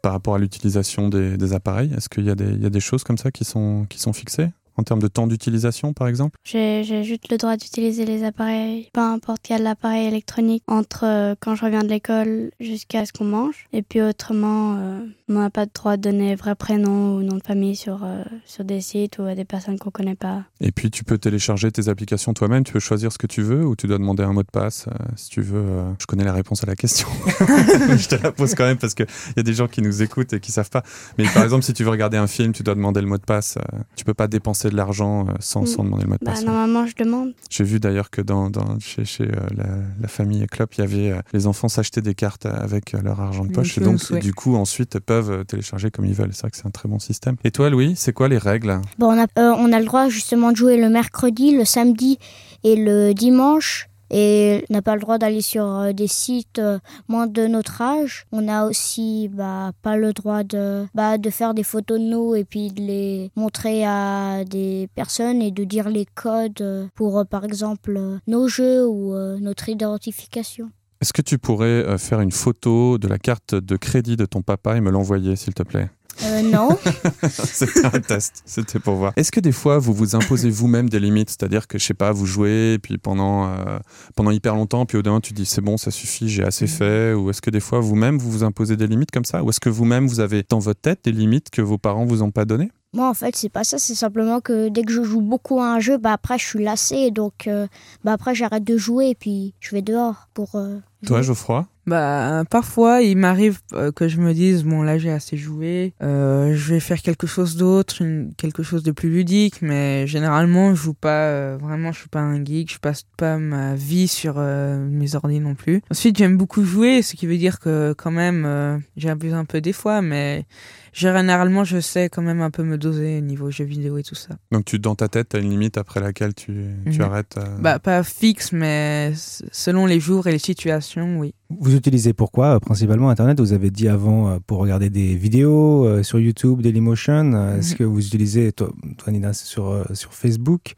par 0.02 0.12
rapport 0.12 0.34
à 0.34 0.38
l'utilisation 0.38 1.08
des, 1.08 1.38
des 1.38 1.52
appareils, 1.54 1.94
est-ce 1.96 2.10
qu'il 2.10 2.26
y, 2.26 2.30
a 2.30 2.34
des- 2.34 2.44
il 2.52 2.62
y 2.62 2.66
a 2.66 2.70
des 2.70 2.80
choses 2.80 3.02
comme 3.02 3.16
ça 3.16 3.30
qui 3.30 3.42
sont, 3.44 3.86
qui 3.88 3.98
sont 3.98 4.12
fixées? 4.12 4.50
En 4.76 4.82
termes 4.82 5.00
de 5.00 5.08
temps 5.08 5.26
d'utilisation, 5.26 5.92
par 5.92 6.08
exemple? 6.08 6.36
J'ai 6.44 6.82
juste 7.04 7.30
le 7.30 7.36
droit 7.36 7.56
d'utiliser 7.56 8.04
les 8.04 8.24
appareils, 8.24 8.88
peu 8.92 9.00
importe 9.00 9.40
quel 9.42 9.66
appareil 9.66 10.06
électronique, 10.06 10.64
entre 10.66 11.04
euh, 11.04 11.34
quand 11.38 11.54
je 11.54 11.64
reviens 11.64 11.82
de 11.82 11.88
l'école 11.88 12.50
jusqu'à 12.58 13.06
ce 13.06 13.12
qu'on 13.12 13.24
mange. 13.24 13.68
Et 13.72 13.82
puis 13.82 14.02
autrement, 14.02 14.76
euh, 14.76 15.00
on 15.28 15.34
n'a 15.34 15.50
pas 15.50 15.66
de 15.66 15.70
droit 15.72 15.96
de 15.96 16.02
donner 16.02 16.34
vrai 16.34 16.54
prénom 16.54 17.16
ou 17.16 17.22
nom 17.22 17.36
de 17.36 17.42
famille 17.42 17.76
sur, 17.76 18.02
euh, 18.02 18.24
sur 18.44 18.64
des 18.64 18.80
sites 18.80 19.18
ou 19.18 19.22
à 19.22 19.34
des 19.34 19.44
personnes 19.44 19.78
qu'on 19.78 19.90
connaît 19.90 20.16
pas. 20.16 20.42
Et 20.60 20.72
puis 20.72 20.90
tu 20.90 21.04
peux 21.04 21.18
télécharger 21.18 21.70
tes 21.70 21.88
applications 21.88 22.34
toi-même, 22.34 22.64
tu 22.64 22.72
peux 22.72 22.80
choisir 22.80 23.12
ce 23.12 23.18
que 23.18 23.26
tu 23.28 23.42
veux 23.42 23.64
ou 23.64 23.76
tu 23.76 23.86
dois 23.86 23.98
demander 23.98 24.24
un 24.24 24.32
mot 24.32 24.42
de 24.42 24.50
passe 24.50 24.86
si 25.16 25.30
tu 25.30 25.40
veux. 25.40 25.64
Je 26.00 26.06
connais 26.06 26.24
la 26.24 26.32
réponse 26.32 26.64
à 26.64 26.66
la 26.66 26.74
question. 26.74 27.06
je 27.28 28.08
te 28.08 28.20
la 28.22 28.32
pose 28.32 28.54
quand 28.54 28.64
même 28.64 28.78
parce 28.78 28.94
qu'il 28.94 29.06
y 29.36 29.40
a 29.40 29.42
des 29.42 29.54
gens 29.54 29.68
qui 29.68 29.82
nous 29.82 30.02
écoutent 30.02 30.32
et 30.32 30.40
qui 30.40 30.50
savent 30.50 30.70
pas. 30.70 30.82
Mais 31.16 31.24
par 31.32 31.44
exemple, 31.44 31.62
si 31.62 31.72
tu 31.72 31.84
veux 31.84 31.90
regarder 31.90 32.16
un 32.16 32.26
film, 32.26 32.52
tu 32.52 32.62
dois 32.62 32.74
demander 32.74 33.00
le 33.00 33.06
mot 33.06 33.18
de 33.18 33.22
passe. 33.22 33.56
Tu 33.96 34.04
peux 34.04 34.14
pas 34.14 34.26
dépenser 34.26 34.63
de 34.70 34.76
l'argent 34.76 35.26
euh, 35.28 35.32
sans, 35.40 35.62
Mm. 35.62 35.66
sans 35.66 35.84
demander 35.84 36.04
le 36.04 36.10
mot 36.10 36.16
de 36.16 36.24
Bah, 36.24 36.32
passe. 36.32 36.44
normalement, 36.44 36.86
je 36.86 36.94
demande. 36.96 37.32
J'ai 37.50 37.64
vu 37.64 37.80
d'ailleurs 37.80 38.10
que 38.10 38.20
dans, 38.22 38.50
dans- 38.50 38.78
chez, 38.80 39.04
chez 39.04 39.24
euh, 39.24 39.36
la, 39.56 39.66
la 40.00 40.08
famille 40.08 40.46
Klopp, 40.46 40.74
il 40.74 40.80
y 40.80 40.84
avait 40.84 41.10
euh, 41.12 41.20
les 41.32 41.46
enfants 41.46 41.68
s'achetaient 41.68 42.02
des 42.02 42.14
cartes 42.14 42.46
avec 42.46 42.94
euh, 42.94 43.00
leur 43.02 43.20
argent 43.20 43.42
de 43.44 43.48
Oui, 43.48 43.54
poche 43.54 43.78
et 43.78 43.80
donc 43.80 44.12
du 44.20 44.32
coup 44.34 44.56
ensuite 44.56 44.98
peuvent 45.00 45.44
télécharger 45.46 45.90
comme 45.90 46.04
ils 46.06 46.14
veulent. 46.14 46.30
C'est 46.32 46.42
vrai 46.42 46.50
que 46.50 46.56
c'est 46.56 46.66
un 46.66 46.70
très 46.70 46.88
bon 46.88 46.98
système. 46.98 47.36
Et 47.44 47.50
toi, 47.50 47.70
Louis, 47.70 47.94
c'est 47.96 48.12
quoi 48.12 48.28
les 48.28 48.38
règles? 48.38 48.80
Bon, 48.98 49.08
on, 49.12 49.18
a, 49.22 49.26
euh, 49.38 49.54
on 49.58 49.72
a 49.72 49.78
le 49.80 49.86
droit 49.86 50.08
justement 50.08 50.50
de 50.52 50.56
jouer 50.56 50.76
le 50.76 50.88
mercredi, 50.88 51.56
le 51.56 51.64
samedi 51.64 52.18
et 52.62 52.76
le 52.76 53.12
dimanche. 53.14 53.88
Et 54.10 54.64
n'a 54.70 54.82
pas 54.82 54.94
le 54.94 55.00
droit 55.00 55.18
d'aller 55.18 55.40
sur 55.40 55.64
euh, 55.64 55.92
des 55.92 56.06
sites 56.06 56.58
euh, 56.58 56.78
moins 57.08 57.26
de 57.26 57.46
notre 57.46 57.80
âge. 57.80 58.26
On 58.32 58.48
a 58.48 58.66
aussi 58.66 59.28
bah, 59.32 59.72
pas 59.82 59.96
le 59.96 60.12
droit 60.12 60.44
de, 60.44 60.86
bah, 60.94 61.18
de 61.18 61.30
faire 61.30 61.54
des 61.54 61.62
photos 61.62 61.98
de 61.98 62.04
nous 62.04 62.34
et 62.34 62.44
puis 62.44 62.70
de 62.70 62.80
les 62.80 63.30
montrer 63.36 63.84
à 63.84 64.44
des 64.44 64.88
personnes 64.94 65.42
et 65.42 65.50
de 65.50 65.64
dire 65.64 65.88
les 65.88 66.06
codes 66.06 66.60
euh, 66.60 66.86
pour, 66.94 67.24
par 67.26 67.44
exemple, 67.44 67.98
nos 68.26 68.48
jeux 68.48 68.86
ou 68.86 69.14
notre 69.40 69.68
identification. 69.68 70.70
Est-ce 71.00 71.12
que 71.12 71.22
tu 71.22 71.38
pourrais 71.38 71.98
faire 71.98 72.20
une 72.20 72.32
photo 72.32 72.98
de 72.98 73.08
la 73.08 73.18
carte 73.18 73.54
de 73.54 73.76
crédit 73.76 74.16
de 74.16 74.26
ton 74.26 74.42
papa 74.42 74.76
et 74.76 74.80
me 74.80 74.90
l'envoyer, 74.90 75.36
s'il 75.36 75.54
te 75.54 75.62
plaît? 75.62 75.90
Euh, 76.22 76.42
non. 76.42 76.68
C'était 77.28 77.84
un 77.86 78.00
test, 78.00 78.42
c'était 78.46 78.78
pour 78.78 78.94
voir. 78.94 79.12
Est-ce 79.16 79.32
que 79.32 79.40
des 79.40 79.52
fois 79.52 79.78
vous 79.78 79.92
vous 79.92 80.14
imposez 80.14 80.50
vous-même 80.50 80.88
des 80.88 81.00
limites, 81.00 81.30
c'est-à-dire 81.30 81.66
que 81.66 81.78
je 81.78 81.84
sais 81.84 81.94
pas, 81.94 82.12
vous 82.12 82.26
jouez 82.26 82.74
et 82.74 82.78
puis 82.78 82.98
pendant 82.98 83.46
euh, 83.48 83.78
pendant 84.14 84.30
hyper 84.30 84.54
longtemps, 84.54 84.86
puis 84.86 84.96
au 84.98 85.02
d'un 85.02 85.20
tu 85.20 85.32
dis 85.32 85.46
c'est 85.46 85.60
bon, 85.60 85.76
ça 85.76 85.90
suffit, 85.90 86.28
j'ai 86.28 86.44
assez 86.44 86.66
fait, 86.66 87.12
ou 87.14 87.30
est-ce 87.30 87.42
que 87.42 87.50
des 87.50 87.60
fois 87.60 87.80
vous-même 87.80 88.18
vous 88.18 88.30
vous 88.30 88.44
imposez 88.44 88.76
des 88.76 88.86
limites 88.86 89.10
comme 89.10 89.24
ça, 89.24 89.42
ou 89.42 89.50
est-ce 89.50 89.60
que 89.60 89.68
vous-même 89.70 90.06
vous 90.06 90.20
avez 90.20 90.44
dans 90.48 90.58
votre 90.60 90.80
tête 90.80 91.00
des 91.04 91.12
limites 91.12 91.50
que 91.50 91.62
vos 91.62 91.78
parents 91.78 92.04
vous 92.04 92.22
ont 92.22 92.30
pas 92.30 92.44
données? 92.44 92.70
Moi, 92.92 93.08
en 93.08 93.14
fait, 93.14 93.34
c'est 93.34 93.48
pas 93.48 93.64
ça. 93.64 93.76
C'est 93.76 93.96
simplement 93.96 94.40
que 94.40 94.68
dès 94.68 94.82
que 94.84 94.92
je 94.92 95.02
joue 95.02 95.20
beaucoup 95.20 95.58
à 95.58 95.66
un 95.66 95.80
jeu, 95.80 95.98
bah 95.98 96.12
après, 96.12 96.38
je 96.38 96.46
suis 96.46 96.62
lassé. 96.62 97.10
Donc, 97.10 97.48
euh, 97.48 97.66
bah 98.04 98.12
après, 98.12 98.36
j'arrête 98.36 98.62
de 98.62 98.76
jouer 98.76 99.08
et 99.08 99.14
puis 99.16 99.52
je 99.58 99.72
vais 99.74 99.82
dehors 99.82 100.28
pour. 100.32 100.54
euh, 100.54 100.78
Toi. 101.04 101.20
Geoffroy? 101.20 101.66
Bah, 101.86 102.44
parfois, 102.48 103.02
il 103.02 103.18
m'arrive 103.18 103.58
euh, 103.74 103.92
que 103.92 104.08
je 104.08 104.18
me 104.18 104.32
dise, 104.32 104.64
bon, 104.64 104.82
là, 104.82 104.96
j'ai 104.96 105.10
assez 105.10 105.36
joué, 105.36 105.92
euh, 106.02 106.54
je 106.54 106.74
vais 106.74 106.80
faire 106.80 107.02
quelque 107.02 107.26
chose 107.26 107.56
d'autre, 107.56 108.02
quelque 108.38 108.62
chose 108.62 108.82
de 108.82 108.90
plus 108.90 109.10
ludique, 109.10 109.60
mais 109.60 110.06
généralement, 110.06 110.74
je 110.74 110.82
joue 110.82 110.94
pas, 110.94 111.28
euh, 111.28 111.58
vraiment, 111.60 111.92
je 111.92 112.00
suis 112.00 112.08
pas 112.08 112.20
un 112.20 112.42
geek, 112.42 112.72
je 112.72 112.78
passe 112.78 113.04
pas 113.18 113.36
ma 113.36 113.74
vie 113.74 114.08
sur 114.08 114.36
euh, 114.38 114.78
mes 114.88 115.14
ordi 115.14 115.40
non 115.40 115.54
plus. 115.54 115.82
Ensuite, 115.90 116.16
j'aime 116.16 116.38
beaucoup 116.38 116.64
jouer, 116.64 117.02
ce 117.02 117.16
qui 117.16 117.26
veut 117.26 117.36
dire 117.36 117.60
que, 117.60 117.92
quand 117.92 118.10
même, 118.10 118.44
euh, 118.46 118.78
j'abuse 118.96 119.34
un 119.34 119.44
peu 119.44 119.60
des 119.60 119.74
fois, 119.74 120.00
mais 120.00 120.46
généralement, 120.94 121.64
je 121.64 121.80
sais 121.80 122.08
quand 122.08 122.22
même 122.22 122.40
un 122.40 122.50
peu 122.50 122.62
me 122.62 122.78
doser 122.78 123.18
au 123.18 123.20
niveau 123.20 123.50
jeux 123.50 123.64
vidéo 123.64 123.98
et 123.98 124.02
tout 124.02 124.14
ça. 124.14 124.36
Donc 124.52 124.64
tu 124.64 124.78
dans 124.78 124.94
ta 124.94 125.08
tête, 125.08 125.30
tu 125.30 125.36
as 125.36 125.40
une 125.40 125.50
limite 125.50 125.76
après 125.76 126.00
laquelle 126.00 126.32
tu, 126.34 126.52
tu 126.90 126.98
Mhm. 126.98 127.00
arrêtes 127.02 127.34
euh, 127.36 127.58
Bah, 127.60 127.78
pas 127.78 128.02
fixe, 128.02 128.52
mais 128.52 129.12
selon 129.16 129.86
les 129.86 130.00
jours 130.00 130.26
et 130.28 130.32
les 130.32 130.38
situations, 130.38 131.18
oui. 131.18 131.34
Vous 131.50 131.74
utilisez 131.74 132.12
pourquoi 132.12 132.54
euh, 132.56 132.58
principalement 132.60 133.10
Internet? 133.10 133.40
Vous 133.40 133.52
avez 133.52 133.70
dit 133.70 133.88
avant 133.88 134.28
euh, 134.30 134.38
pour 134.46 134.58
regarder 134.58 134.88
des 134.90 135.14
vidéos 135.16 135.84
euh, 135.84 136.02
sur 136.02 136.18
YouTube, 136.20 136.62
Dailymotion. 136.62 137.32
Euh, 137.34 137.58
Est-ce 137.58 137.72
Mhm. 137.72 137.78
que 137.78 137.84
vous 137.84 138.06
utilisez, 138.06 138.52
toi, 138.52 138.70
toi 138.96 139.12
Nina, 139.12 139.32
sur, 139.32 139.68
euh, 139.68 139.84
sur 139.92 140.14
Facebook 140.14 140.74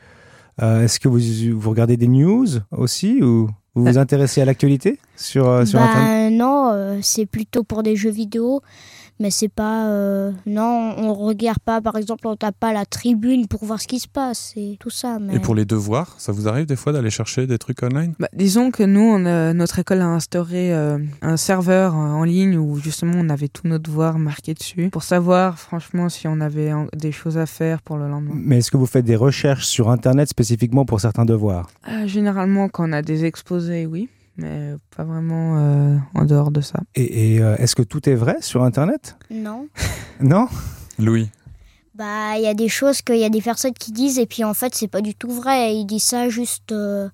Euh, 0.62 0.85
Est-ce 0.85 0.98
que 0.98 1.09
vous, 1.09 1.20
vous 1.61 1.68
regardez 1.68 1.98
des 1.98 2.09
news 2.09 2.46
aussi 2.70 3.22
ou 3.22 3.50
vous 3.74 3.85
vous 3.85 3.98
intéressez 3.98 4.40
à 4.40 4.46
l'actualité? 4.46 4.98
Sur, 5.16 5.48
euh, 5.48 5.64
sur 5.64 5.79
bah, 5.79 5.87
Internet 5.87 6.33
non, 6.33 6.70
euh, 6.72 6.98
c'est 7.02 7.26
plutôt 7.26 7.62
pour 7.62 7.83
des 7.83 7.96
jeux 7.96 8.11
vidéo. 8.11 8.62
Mais 9.18 9.31
c'est 9.31 9.48
pas. 9.48 9.87
euh, 9.88 10.31
non, 10.44 10.94
on 10.98 11.14
regarde 11.14 11.59
pas, 11.61 11.81
par 11.81 11.96
exemple, 11.96 12.26
on 12.26 12.37
tape 12.37 12.57
pas 12.61 12.74
la 12.74 12.85
tribune 12.85 13.46
pour 13.48 13.64
voir 13.64 13.81
ce 13.81 13.87
qui 13.87 13.98
se 13.98 14.09
passe. 14.09 14.52
C'est 14.55 14.76
tout 14.79 14.90
ça. 14.90 15.18
Mais... 15.18 15.37
Et 15.37 15.38
pour 15.38 15.55
les 15.55 15.64
devoirs, 15.64 16.16
ça 16.18 16.33
vous 16.33 16.48
arrive 16.48 16.66
des 16.66 16.76
fois 16.76 16.92
d'aller 16.92 17.09
chercher 17.09 17.46
des 17.46 17.57
trucs 17.57 17.83
online? 17.83 18.12
Bah, 18.20 18.29
disons 18.35 18.70
que 18.70 18.83
nous, 18.83 19.00
on 19.00 19.24
a- 19.24 19.55
notre 19.55 19.79
école 19.79 20.02
a 20.02 20.07
instauré 20.07 20.74
euh, 20.74 20.98
un 21.22 21.38
serveur 21.38 21.94
en 21.94 22.24
ligne 22.24 22.59
où 22.59 22.76
justement 22.79 23.14
on 23.16 23.31
avait 23.31 23.48
tous 23.48 23.66
nos 23.66 23.79
devoirs 23.79 24.18
marqués 24.18 24.52
dessus 24.52 24.90
pour 24.92 25.02
savoir 25.02 25.59
franchement 25.59 26.11
si 26.11 26.29
on 26.29 26.38
avait 26.42 26.74
en- 26.74 26.88
des 26.94 27.12
choses 27.12 27.38
à 27.38 27.46
faire 27.46 27.81
pour 27.81 27.96
le 27.96 28.11
lendemain. 28.11 28.35
Mais 28.35 28.59
est-ce 28.59 28.70
que 28.70 28.76
vous 28.76 28.85
faites 28.85 29.07
des 29.07 29.16
recherches 29.16 29.64
sur 29.66 29.88
Internet 29.88 30.29
spécifiquement 30.29 30.85
pour 30.85 31.00
certains 31.00 31.24
devoirs? 31.24 31.70
Euh, 31.88 32.07
généralement, 32.07 32.68
quand 32.68 32.87
on 32.87 32.92
a 32.92 33.00
des 33.00 33.24
exposés, 33.24 33.87
oui, 33.87 34.11
mais 34.37 34.75
pas 34.96 35.05
vraiment 35.05 35.59
euh, 35.59 35.96
en 36.14 36.25
dehors 36.25 36.51
de 36.51 36.61
ça. 36.61 36.81
Et, 36.94 37.35
et, 37.37 37.40
euh, 37.42 37.57
est-ce 37.57 37.75
que 37.75 37.83
tout 37.83 38.09
est 38.09 38.14
vrai 38.14 38.37
sur 38.40 38.62
Internet? 38.62 39.16
Non. 39.31 39.68
Non? 40.20 40.49
Louis 40.99 41.29
Bah, 41.94 42.37
il 42.37 42.42
y 42.42 42.46
a 42.46 42.55
des 42.55 42.68
choses 42.68 43.03
qu'il 43.03 43.18
y 43.18 43.25
a 43.25 43.29
des 43.29 43.42
personnes 43.42 43.72
qui 43.75 43.92
disent, 43.92 44.18
et 44.18 44.27
puis 44.27 44.44
en 44.44 44.55
fait, 44.55 44.75
c'est 44.75 44.88
pas 44.88 45.01
du 45.03 45.14
tout 45.14 45.31
vrai. 45.31 45.75
Ils 45.77 45.85
disent 45.87 46.05
ça 46.05 46.29
juste 46.29 46.72
euh, 46.72 47.09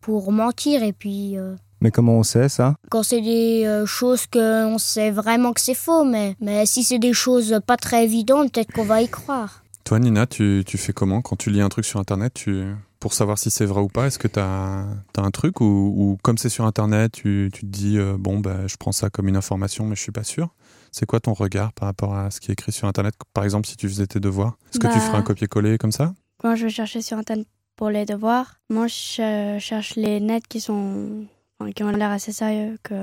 pour 0.00 0.32
mentir, 0.32 0.82
et 0.82 0.92
puis. 0.94 1.36
euh, 1.38 1.54
Mais 1.82 1.90
comment 1.90 2.14
on 2.14 2.22
sait 2.22 2.48
ça? 2.48 2.76
quand 2.90 3.02
c'est 3.02 3.20
des 3.20 3.64
euh, 3.66 3.84
choses 3.86 4.26
qu'on 4.26 4.78
sait 4.78 5.10
vraiment 5.10 5.52
que 5.52 5.60
c'est 5.60 5.74
faux, 5.74 6.04
mais, 6.04 6.34
mais 6.40 6.64
si 6.66 6.82
c'est 6.82 6.98
des 6.98 7.12
choses 7.12 7.60
pas 7.66 7.76
très 7.76 8.04
évidentes, 8.04 8.52
peut-être 8.52 8.72
qu'on 8.72 8.84
va 8.84 9.02
y 9.02 9.08
croire. 9.08 9.62
Toi, 9.84 9.98
Nina, 9.98 10.26
tu, 10.26 10.64
tu 10.66 10.78
fais 10.78 10.92
comment? 10.92 11.20
Quand 11.22 11.36
tu 11.36 11.50
lis 11.50 11.60
un 11.60 11.68
truc 11.68 11.84
sur 11.84 12.00
Internet 12.00 12.32
tu, 12.34 12.64
Pour 13.06 13.14
savoir 13.14 13.38
si 13.38 13.52
c'est 13.52 13.66
vrai 13.66 13.82
ou 13.82 13.86
pas, 13.86 14.08
est-ce 14.08 14.18
que 14.18 14.26
tu 14.26 14.40
as, 14.40 14.84
un 15.16 15.30
truc 15.30 15.60
ou, 15.60 16.18
comme 16.24 16.38
c'est 16.38 16.48
sur 16.48 16.64
Internet, 16.64 17.12
tu, 17.12 17.50
tu 17.52 17.60
te 17.60 17.66
dis, 17.66 17.98
euh, 17.98 18.16
bon, 18.18 18.40
bah, 18.40 18.66
je 18.66 18.74
prends 18.76 18.90
ça 18.90 19.10
comme 19.10 19.28
une 19.28 19.36
information, 19.36 19.86
mais 19.86 19.94
je 19.94 20.00
suis 20.00 20.10
pas 20.10 20.24
sûr 20.24 20.48
C'est 20.90 21.06
quoi 21.06 21.20
ton 21.20 21.32
regard 21.32 21.72
par 21.72 21.86
rapport 21.86 22.16
à 22.16 22.32
ce 22.32 22.40
qui 22.40 22.50
est 22.50 22.54
écrit 22.54 22.72
sur 22.72 22.88
Internet? 22.88 23.14
Par 23.32 23.44
exemple, 23.44 23.68
si 23.68 23.76
tu 23.76 23.88
faisais 23.88 24.08
tes 24.08 24.18
devoirs, 24.18 24.58
est-ce 24.72 24.80
que 24.80 24.88
tu 24.88 24.94
Bah. 24.94 25.00
ferais 25.00 25.18
un 25.18 25.22
copier-coller 25.22 25.78
comme 25.78 25.92
ça? 25.92 26.14
Quand 26.38 26.56
je 26.56 26.64
vais 26.64 26.70
chercher 26.70 27.00
sur 27.00 27.16
Internet 27.16 27.46
pour 27.76 27.90
les 27.90 28.06
devoirs, 28.06 28.56
moi 28.70 28.88
je 28.88 29.56
cherche 29.60 29.94
les 29.94 30.18
nets 30.18 30.48
qui 30.48 30.60
sont 30.60 31.26
qui 31.76 31.84
ont 31.84 31.90
l'air 31.90 32.10
assez 32.10 32.32
sérieux 32.32 32.76
que 32.82 32.94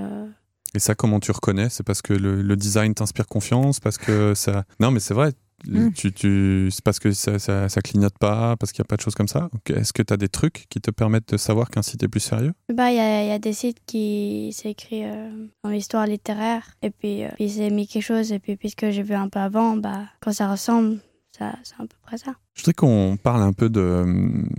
Et 0.75 0.79
ça, 0.79 0.95
comment 0.95 1.21
tu 1.21 1.31
reconnais? 1.31 1.69
C'est 1.69 1.83
parce 1.83 2.01
que 2.01 2.11
le, 2.11 2.41
le 2.41 2.55
design 2.57 2.93
t'inspire 2.93 3.25
confiance? 3.27 3.79
Parce 3.79 3.97
que 3.97 4.33
ça. 4.35 4.65
Non, 4.81 4.91
mais 4.91 4.99
c'est 4.99 5.13
vrai. 5.13 5.31
Mm. 5.67 5.91
Tu, 5.91 6.11
tu... 6.11 6.69
C'est 6.71 6.83
parce 6.83 6.99
que 6.99 7.11
ça, 7.11 7.39
ça, 7.39 7.69
ça 7.69 7.81
clignote 7.81 8.17
pas, 8.17 8.55
parce 8.57 8.71
qu'il 8.71 8.81
n'y 8.81 8.87
a 8.87 8.89
pas 8.89 8.97
de 8.97 9.01
choses 9.01 9.15
comme 9.15 9.27
ça. 9.27 9.49
Est-ce 9.67 9.93
que 9.93 10.01
tu 10.01 10.13
as 10.13 10.17
des 10.17 10.29
trucs 10.29 10.65
qui 10.69 10.81
te 10.81 10.91
permettent 10.91 11.33
de 11.33 11.37
savoir 11.37 11.69
qu'un 11.69 11.81
site 11.81 12.03
est 12.03 12.07
plus 12.07 12.19
sérieux? 12.19 12.53
Bah 12.73 12.91
il 12.91 12.97
y 12.97 12.99
a, 12.99 13.23
il 13.23 13.29
y 13.29 13.31
a 13.31 13.39
des 13.39 13.53
sites 13.53 13.79
qui 13.85 14.53
c'est 14.55 14.71
écrit 14.71 15.05
euh, 15.05 15.29
en 15.63 15.69
histoire 15.71 16.05
littéraire 16.05 16.63
et 16.81 16.89
puis 16.89 17.23
euh, 17.23 17.29
puis 17.35 17.49
c'est 17.49 17.69
mis 17.69 17.87
quelque 17.87 18.03
chose 18.03 18.31
et 18.31 18.39
puis 18.39 18.55
puisque 18.57 18.89
j'ai 18.89 19.03
vu 19.03 19.13
un 19.13 19.29
peu 19.29 19.39
avant 19.39 19.77
bah 19.77 20.01
quand 20.21 20.33
ça 20.33 20.49
ressemble 20.51 20.99
ça 21.37 21.53
c'est 21.63 21.75
à 21.75 21.83
peu 21.83 21.95
près 22.03 22.17
ça. 22.17 22.33
Je 22.53 22.61
voudrais 22.61 22.73
qu'on 22.73 23.17
parle 23.21 23.41
un 23.41 23.53
peu 23.53 23.69
de. 23.69 23.81
hum, 23.81 24.49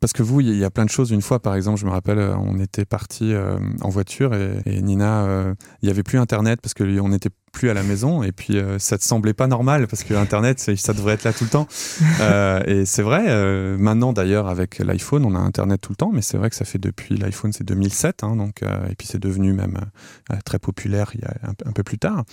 Parce 0.00 0.12
que 0.12 0.22
vous, 0.22 0.40
il 0.40 0.56
y 0.56 0.64
a 0.64 0.70
plein 0.70 0.84
de 0.84 0.90
choses. 0.90 1.10
Une 1.12 1.22
fois, 1.22 1.40
par 1.40 1.54
exemple, 1.54 1.78
je 1.80 1.86
me 1.86 1.90
rappelle, 1.90 2.18
euh, 2.18 2.36
on 2.36 2.58
était 2.58 2.84
parti 2.84 3.32
euh, 3.32 3.58
en 3.80 3.88
voiture 3.88 4.34
et, 4.34 4.60
et 4.66 4.82
Nina, 4.82 5.24
euh, 5.24 5.54
il 5.80 5.86
n'y 5.86 5.90
avait 5.90 6.02
plus 6.02 6.18
Internet 6.18 6.60
parce 6.60 6.74
qu'on 6.74 7.08
n'était 7.08 7.30
plus 7.54 7.70
à 7.70 7.74
la 7.74 7.82
maison 7.82 8.22
et 8.22 8.32
puis 8.32 8.58
euh, 8.58 8.78
ça 8.78 8.98
te 8.98 9.04
semblait 9.04 9.32
pas 9.32 9.46
normal 9.46 9.86
parce 9.86 10.04
que 10.04 10.12
Internet, 10.12 10.58
ça 10.76 10.92
devrait 10.92 11.14
être 11.14 11.24
là 11.24 11.32
tout 11.32 11.44
le 11.44 11.50
temps. 11.50 11.66
Euh, 12.20 12.60
et 12.66 12.84
c'est 12.84 13.02
vrai, 13.02 13.24
euh, 13.28 13.76
maintenant 13.78 14.12
d'ailleurs, 14.12 14.48
avec 14.48 14.78
l'iPhone, 14.78 15.24
on 15.24 15.34
a 15.34 15.38
Internet 15.38 15.80
tout 15.80 15.92
le 15.92 15.96
temps, 15.96 16.10
mais 16.12 16.22
c'est 16.22 16.36
vrai 16.36 16.50
que 16.50 16.56
ça 16.56 16.64
fait 16.64 16.78
depuis 16.78 17.16
l'iPhone, 17.16 17.52
c'est 17.52 17.64
2007, 17.64 18.24
hein, 18.24 18.36
donc, 18.36 18.62
euh, 18.62 18.88
et 18.90 18.94
puis 18.94 19.06
c'est 19.06 19.20
devenu 19.20 19.52
même 19.52 19.78
très 20.44 20.58
populaire 20.58 21.10
il 21.14 21.20
y 21.20 21.24
a 21.24 21.34
un, 21.66 21.72
peu 21.72 21.82
plus 21.82 21.98
tard. 21.98 22.24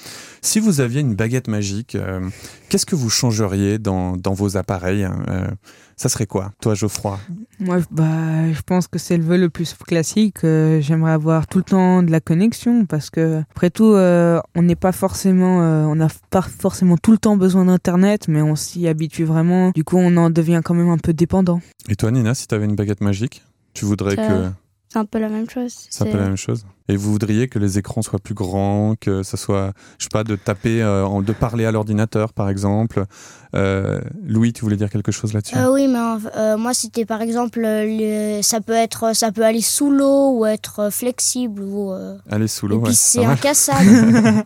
Si 0.41 0.59
vous 0.59 0.81
aviez 0.81 1.01
une 1.01 1.15
baguette 1.15 1.47
magique, 1.47 1.97
qu'est-ce 2.69 2.85
que 2.85 2.95
vous 2.95 3.09
changeriez 3.09 3.79
dans, 3.79 4.17
dans 4.17 4.33
vos 4.33 4.57
appareils 4.57 5.03
hein, 5.03 5.51
Ça 5.95 6.09
serait 6.09 6.25
quoi, 6.25 6.51
toi, 6.61 6.73
Geoffroy? 6.73 7.19
Moi, 7.59 7.79
bah, 7.91 8.51
je 8.51 8.61
pense 8.61 8.87
que 8.87 8.97
c'est 8.97 9.17
le 9.17 9.23
vœu 9.23 9.37
le 9.37 9.49
plus 9.49 9.73
classique. 9.73 10.39
J'aimerais 10.41 11.11
avoir 11.11 11.47
tout 11.47 11.59
le 11.59 11.63
temps 11.63 12.03
de 12.03 12.11
la 12.11 12.19
connexion 12.19 12.85
parce 12.85 13.09
que, 13.09 13.41
après 13.51 13.69
tout, 13.69 13.93
on 13.93 14.61
n'est 14.61 14.75
pas 14.75 14.91
forcément, 14.91 15.10
euh, 15.15 15.85
on 15.85 15.95
n'a 15.95 16.07
pas 16.29 16.41
forcément 16.41 16.97
tout 16.97 17.11
le 17.11 17.17
temps 17.17 17.37
besoin 17.37 17.65
d'internet, 17.65 18.27
mais 18.27 18.41
on 18.41 18.55
s'y 18.55 18.87
habitue 18.87 19.23
vraiment. 19.25 19.71
Du 19.71 19.83
coup, 19.83 19.97
on 19.97 20.15
en 20.17 20.29
devient 20.29 20.61
quand 20.63 20.73
même 20.73 20.89
un 20.89 20.97
peu 20.97 21.13
dépendant. 21.13 21.61
Et 21.89 21.95
toi, 21.95 22.11
Nina, 22.11 22.33
si 22.35 22.47
tu 22.47 22.55
avais 22.55 22.65
une 22.65 22.75
baguette 22.75 23.01
magique, 23.01 23.43
tu 23.73 23.85
voudrais 23.85 24.15
que 24.15 24.49
C'est 24.91 24.99
un 24.99 25.05
peu 25.05 25.19
la 25.19 25.29
même 25.29 25.49
chose. 25.49 25.73
c'est 25.89 26.03
un 26.03 26.11
peu 26.11 26.17
la 26.17 26.25
même 26.25 26.35
chose 26.35 26.65
Et 26.89 26.97
vous 26.97 27.11
voudriez 27.13 27.47
que 27.47 27.57
les 27.59 27.77
écrans 27.77 28.01
soient 28.01 28.19
plus 28.19 28.33
grands, 28.33 28.95
que 28.99 29.23
ça 29.23 29.37
soit, 29.37 29.71
je 29.97 30.03
sais 30.03 30.09
pas, 30.11 30.25
de 30.25 30.35
taper, 30.35 30.81
euh, 30.83 31.05
en- 31.05 31.21
de 31.21 31.31
parler 31.31 31.63
à 31.65 31.71
l'ordinateur, 31.71 32.33
par 32.33 32.49
exemple. 32.49 33.05
Euh, 33.55 34.01
Louis, 34.25 34.51
tu 34.51 34.61
voulais 34.63 34.75
dire 34.75 34.89
quelque 34.89 35.11
chose 35.13 35.31
là-dessus? 35.33 35.55
Euh, 35.57 35.71
oui, 35.71 35.87
mais 35.87 35.99
euh, 36.35 36.57
moi 36.57 36.73
c'était 36.73 37.05
par 37.05 37.21
exemple, 37.21 37.63
euh, 37.63 37.85
le- 38.37 38.41
ça 38.41 38.59
peut 38.59 38.73
être, 38.73 39.15
ça 39.15 39.31
peut 39.31 39.45
aller 39.45 39.61
sous 39.61 39.89
l'eau 39.91 40.37
ou 40.37 40.45
être 40.45 40.89
flexible 40.91 41.61
ou. 41.63 41.91
euh, 41.93 42.17
Allez, 42.29 42.47
sous 42.49 42.65
et 42.65 42.69
l'eau, 42.69 42.77
ouais, 42.79 42.83
puis 42.87 42.95
c'est 42.95 43.23
incassable. 43.25 43.87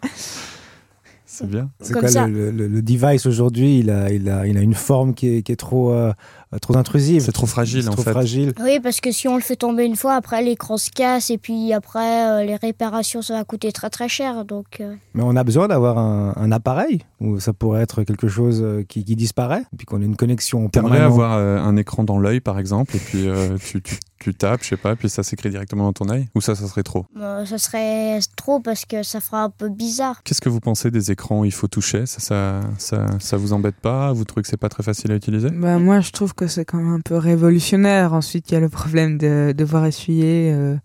c'est 1.36 1.50
bien. 1.50 1.70
C'est 1.82 1.94
quoi 1.94 2.08
ça. 2.08 2.28
le, 2.28 2.52
le- 2.52 2.68
le 2.68 2.82
device 2.82 3.26
aujourd'hui 3.26 3.80
il 3.80 3.90
a, 3.90 4.10
il, 4.12 4.30
a, 4.30 4.48
il 4.48 4.58
a 4.58 4.62
une 4.62 4.74
forme 4.74 5.14
qui 5.14 5.28
est, 5.38 5.42
qui 5.44 5.52
est 5.52 5.56
trop, 5.58 5.92
euh, 5.92 6.14
trop 6.60 6.76
intrusive. 6.78 7.22
C'est 7.24 7.32
trop 7.32 7.46
fragile, 7.48 7.84
C'est 7.84 7.90
en 7.90 7.94
trop 7.94 8.04
fait. 8.04 8.12
fragile. 8.12 8.54
oui, 8.64 8.80
parce 8.82 9.02
que 9.02 9.12
si 9.12 9.28
on 9.28 9.36
le 9.36 9.42
fait 9.42 9.56
tomber 9.56 9.86
une 9.86 9.96
fois, 9.96 10.14
après 10.16 10.42
l'écran 10.44 10.78
se 10.78 10.90
casse 10.90 11.30
et 11.30 11.38
puis 11.38 11.74
après 11.74 12.30
euh, 12.30 12.44
les 12.46 12.56
réparations 12.56 13.22
ça 13.22 13.34
va 13.36 13.44
coûter 13.44 13.72
très 13.72 13.90
très 13.90 14.08
cher. 14.10 14.46
Donc 14.46 14.80
euh, 14.82 14.96
Mais 15.14 15.24
on 15.24 15.36
a 15.36 15.44
besoin 15.44 15.68
d'avoir 15.68 15.98
un, 15.98 16.34
un 16.36 16.52
appareil 16.52 17.02
où 17.22 17.40
ça 17.40 17.54
pourrait 17.54 17.82
être 17.82 18.04
quelque 18.04 18.28
chose 18.28 18.62
euh, 18.62 18.84
qui, 18.88 19.04
qui 19.04 19.16
disparaît, 19.16 19.62
et 19.74 19.78
puis 19.78 19.86
qu'on 19.86 20.02
ait 20.02 20.06
une 20.06 20.16
connexion 20.18 20.68
T'aimerais 20.70 20.98
permanente. 21.00 21.12
avoir 21.14 21.34
euh, 21.34 21.58
un 21.60 21.76
écran 21.78 22.04
dans 22.04 22.20
l'œil, 22.20 22.40
par 22.42 22.60
exemple, 22.60 22.96
et 22.96 23.00
puis 23.00 23.28
euh, 23.28 23.58
tu, 23.58 23.82
tu, 23.82 23.98
tu 24.20 24.34
tapes, 24.36 24.64
je 24.64 24.70
sais 24.70 24.78
pas, 24.78 24.96
puis 24.96 25.10
ça 25.10 25.24
s'écrit 25.24 25.50
directement 25.50 25.86
dans 25.86 25.94
ton 25.94 26.10
œil? 26.10 26.28
Ou 26.36 26.42
ça, 26.42 26.56
ça 26.56 26.68
serait 26.68 26.84
trop? 26.84 27.06
Euh, 27.18 27.46
ça 27.46 27.58
serait 27.58 28.20
trop 28.36 28.60
parce 28.60 28.86
que 28.86 29.02
ça 29.04 29.20
fera 29.22 29.44
un 29.44 29.50
peu 29.50 29.70
bizarre. 29.70 30.22
Qu'est-ce 30.24 30.42
que 30.42 30.50
vous 30.50 30.60
pensez 30.60 30.92
des 30.92 31.12
écrans? 31.12 31.40
Où 31.42 31.46
il 31.46 31.52
faut 31.54 31.68
toucher 31.68 32.06
ça, 32.06 32.20
ça, 32.20 32.60
ça, 32.78 33.06
ça 33.20 33.38
vous 33.38 33.54
embête 33.54 33.76
pas? 33.76 34.12
Vous 34.14 34.24
trouvez 34.26 34.42
que 34.44 34.48
c'est 34.48 34.58
pas 34.58 34.70
très 34.70 34.84
facile 34.84 35.12
à 35.12 35.16
utiliser? 35.16 35.50
Bah, 35.50 35.80
moi, 35.80 36.02
je 36.02 36.12
trouve 36.12 36.34
que 36.36 36.45
c'est 36.48 36.66
quand 36.66 36.78
même 36.78 36.94
un 36.94 37.02
peu 37.02 37.18
révolutionnaire. 37.18 38.14
Ensuite, 38.14 38.50
il 38.52 38.54
y 38.54 38.58
a 38.58 38.60
le 38.60 38.70
problème 38.70 39.18
de 39.18 39.54
devoir 39.56 39.86
essuyer. 39.86 40.52
euh, 40.54 40.76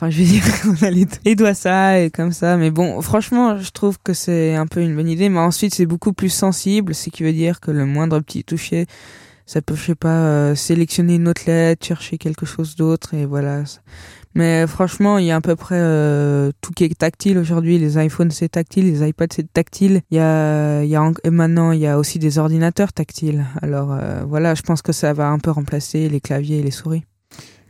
Enfin, 0.00 0.08
je 0.08 0.22
veux 0.22 0.28
dire, 0.28 0.42
on 0.66 0.84
a 0.84 0.90
les, 0.90 1.34
doigts 1.34 1.52
ça 1.52 2.00
et 2.00 2.10
comme 2.10 2.32
ça. 2.32 2.56
Mais 2.56 2.70
bon, 2.70 3.02
franchement, 3.02 3.58
je 3.58 3.70
trouve 3.70 3.98
que 4.02 4.14
c'est 4.14 4.54
un 4.54 4.66
peu 4.66 4.80
une 4.80 4.96
bonne 4.96 5.08
idée. 5.08 5.28
Mais 5.28 5.40
ensuite, 5.40 5.74
c'est 5.74 5.84
beaucoup 5.84 6.14
plus 6.14 6.30
sensible, 6.30 6.94
ce 6.94 7.10
qui 7.10 7.22
veut 7.22 7.34
dire 7.34 7.60
que 7.60 7.70
le 7.70 7.84
moindre 7.84 8.18
petit 8.20 8.42
toucher, 8.42 8.86
ça 9.44 9.60
peut, 9.60 9.74
je 9.74 9.82
sais 9.84 9.94
pas, 9.94 10.08
euh, 10.08 10.54
sélectionner 10.54 11.16
une 11.16 11.28
autre 11.28 11.42
lettre, 11.46 11.84
chercher 11.86 12.16
quelque 12.16 12.46
chose 12.46 12.76
d'autre 12.76 13.12
et 13.12 13.26
voilà. 13.26 13.64
Mais 14.34 14.66
franchement, 14.68 15.18
il 15.18 15.26
y 15.26 15.32
a 15.32 15.36
à 15.36 15.40
peu 15.40 15.56
près 15.56 15.78
euh, 15.78 16.52
tout 16.60 16.72
qui 16.72 16.84
est 16.84 16.96
tactile 16.96 17.36
aujourd'hui. 17.36 17.78
Les 17.78 17.98
iPhones 17.98 18.30
c'est 18.30 18.50
tactile, 18.50 18.86
les 18.86 19.08
iPads 19.08 19.34
c'est 19.34 19.52
tactile. 19.52 20.02
Il 20.10 20.16
y 20.16 20.20
a, 20.20 20.84
il 20.84 21.12
et 21.24 21.30
maintenant 21.30 21.72
il 21.72 21.80
y 21.80 21.86
a 21.86 21.98
aussi 21.98 22.18
des 22.20 22.38
ordinateurs 22.38 22.92
tactiles. 22.92 23.44
Alors 23.60 23.92
euh, 23.92 24.22
voilà, 24.28 24.54
je 24.54 24.62
pense 24.62 24.82
que 24.82 24.92
ça 24.92 25.12
va 25.12 25.28
un 25.28 25.38
peu 25.38 25.50
remplacer 25.50 26.08
les 26.08 26.20
claviers 26.20 26.60
et 26.60 26.62
les 26.62 26.70
souris. 26.70 27.02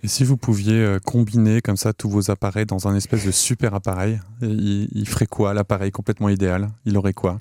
Et 0.03 0.09
si 0.09 0.25
vous 0.25 0.37
pouviez 0.37 0.75
euh, 0.75 0.99
combiner 0.99 1.61
comme 1.61 1.77
ça 1.77 1.93
tous 1.93 2.11
vos 2.11 2.31
appareils 2.31 2.67
dans 2.67 2.89
un 2.89 2.95
espèce 2.95 3.25
de 3.25 3.31
super 3.31 3.75
appareil, 3.75 4.21
il, 4.43 4.89
il 4.93 5.09
ferait 5.09 5.27
quoi 5.27 5.55
l'appareil 5.55 5.91
complètement 5.91 6.29
idéal? 6.29 6.69
Il 6.85 6.97
aurait 6.97 7.15
quoi? 7.15 7.39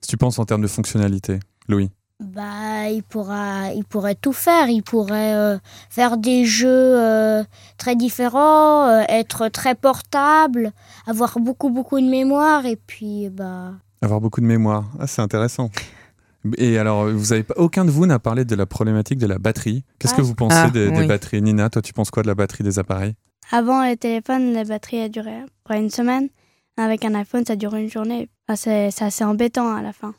Si 0.00 0.08
tu 0.08 0.16
penses 0.16 0.38
en 0.38 0.44
termes 0.44 0.62
de 0.62 0.68
fonctionnalité, 0.68 1.38
Louis? 1.68 1.90
Bah, 2.20 2.88
il 2.90 3.04
pourra, 3.04 3.72
il 3.74 3.84
pourrait 3.84 4.16
tout 4.16 4.32
faire. 4.32 4.68
Il 4.68 4.82
pourrait 4.82 5.34
euh, 5.34 5.58
faire 5.88 6.16
des 6.16 6.44
jeux 6.44 6.68
euh, 6.68 7.44
très 7.76 7.94
différents, 7.94 8.88
euh, 8.88 9.02
être 9.08 9.48
très 9.48 9.76
portable, 9.76 10.72
avoir 11.06 11.38
beaucoup 11.38 11.70
beaucoup 11.70 12.00
de 12.00 12.06
mémoire 12.06 12.66
et 12.66 12.74
puis 12.76 13.28
bah. 13.30 13.72
Avoir 14.02 14.20
beaucoup 14.20 14.40
de 14.40 14.46
mémoire. 14.46 14.84
Ah, 14.98 15.06
c'est 15.06 15.22
intéressant. 15.22 15.70
Et 16.56 16.78
alors, 16.78 17.08
vous 17.08 17.32
avez 17.32 17.42
pas, 17.44 17.54
aucun 17.56 17.84
de 17.84 17.90
vous 17.90 18.06
n'a 18.06 18.18
parlé 18.18 18.44
de 18.44 18.54
la 18.56 18.66
problématique 18.66 19.18
de 19.18 19.26
la 19.26 19.38
batterie. 19.38 19.84
Qu'est-ce 19.98 20.14
Ah. 20.14 20.16
que 20.18 20.22
vous 20.22 20.34
pensez 20.34 20.56
Ah, 20.56 20.70
des, 20.70 20.90
des 20.90 20.98
oui. 21.00 21.06
batteries? 21.06 21.42
Nina, 21.42 21.68
toi, 21.70 21.82
tu 21.82 21.92
penses 21.92 22.10
quoi 22.10 22.22
de 22.22 22.28
la 22.28 22.34
batterie 22.34 22.64
des 22.64 22.78
appareils? 22.80 23.14
Avant, 23.52 23.82
les 23.84 23.96
téléphones, 23.96 24.52
la 24.54 24.64
batterie 24.64 25.00
a 25.02 25.08
duré 25.08 25.36
à 25.36 25.42
peu 25.42 25.50
près 25.64 25.78
une 25.80 25.90
semaine. 25.90 26.28
Avec 26.76 27.04
un 27.04 27.14
iPhone, 27.14 27.44
ça 27.46 27.56
dure 27.56 27.74
une 27.74 27.90
journée. 27.90 28.28
Ah, 28.48 28.56
c'est 28.56 28.90
c'est 28.92 29.04
assez 29.04 29.24
embêtant 29.24 29.74
à 29.74 29.82
la 29.82 29.92
fin. 29.92 30.14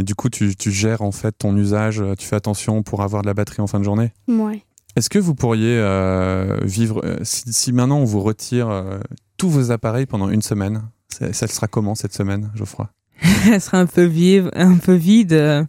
Et 0.00 0.02
du 0.02 0.14
coup, 0.14 0.30
tu, 0.30 0.56
tu 0.56 0.72
gères 0.72 1.02
en 1.02 1.12
fait 1.12 1.32
ton 1.32 1.54
usage, 1.54 2.00
euh, 2.00 2.14
tu 2.14 2.26
fais 2.26 2.36
attention 2.36 2.82
pour 2.82 3.02
avoir 3.02 3.20
de 3.20 3.26
la 3.26 3.34
batterie 3.34 3.60
en 3.60 3.66
fin 3.66 3.78
de 3.78 3.84
journée? 3.84 4.14
Ouais. 4.28 4.64
Est-ce 4.96 5.10
que 5.10 5.18
vous 5.18 5.34
pourriez 5.34 5.76
euh, 5.76 6.58
vivre, 6.62 7.02
euh, 7.04 7.18
si, 7.22 7.52
si 7.52 7.70
maintenant 7.70 7.98
on 7.98 8.06
vous 8.06 8.22
retire 8.22 8.70
euh, 8.70 8.98
tous 9.36 9.50
vos 9.50 9.72
appareils 9.72 10.06
pendant 10.06 10.30
une 10.30 10.40
semaine, 10.40 10.84
ça 11.10 11.46
sera 11.46 11.66
comment 11.66 11.94
cette 11.94 12.14
semaine, 12.14 12.50
Geoffroy? 12.54 12.88
Elle 13.52 13.60
sera 13.60 13.78
un 13.78 13.84
peu 13.84 14.04
vive, 14.04 14.50
un 14.54 14.78
peu 14.78 14.94
vide. 14.94 15.68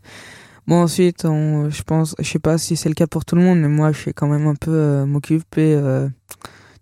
Bon 0.65 0.83
ensuite, 0.83 1.25
on, 1.25 1.69
je 1.69 1.83
pense, 1.83 2.15
je 2.17 2.23
sais 2.23 2.39
pas 2.39 2.57
si 2.57 2.77
c'est 2.77 2.87
le 2.87 2.95
cas 2.95 3.07
pour 3.07 3.25
tout 3.25 3.35
le 3.35 3.41
monde, 3.41 3.59
mais 3.59 3.67
moi, 3.67 3.91
je 3.91 4.05
vais 4.05 4.13
quand 4.13 4.27
même 4.27 4.47
un 4.47 4.55
peu 4.55 4.71
euh, 4.71 5.05
m'occuper 5.05 5.73
euh, 5.75 6.07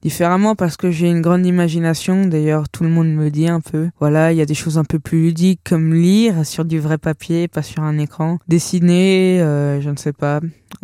différemment 0.01 0.55
parce 0.55 0.77
que 0.77 0.91
j'ai 0.91 1.09
une 1.09 1.21
grande 1.21 1.45
imagination. 1.45 2.25
D'ailleurs, 2.25 2.69
tout 2.69 2.83
le 2.83 2.89
monde 2.89 3.07
me 3.09 3.23
le 3.25 3.31
dit 3.31 3.47
un 3.47 3.62
peu. 3.62 3.89
Voilà, 3.99 4.31
il 4.31 4.38
y 4.38 4.41
a 4.41 4.45
des 4.45 4.53
choses 4.53 4.77
un 4.77 4.83
peu 4.83 4.99
plus 4.99 5.21
ludiques 5.21 5.62
comme 5.63 5.93
lire 5.93 6.45
sur 6.45 6.65
du 6.65 6.79
vrai 6.79 6.97
papier, 6.97 7.47
pas 7.47 7.63
sur 7.63 7.83
un 7.83 7.97
écran. 7.97 8.39
Dessiner, 8.47 9.41
euh, 9.41 9.81
je 9.81 9.89
ne 9.89 9.95
sais 9.97 10.13
pas. 10.13 10.39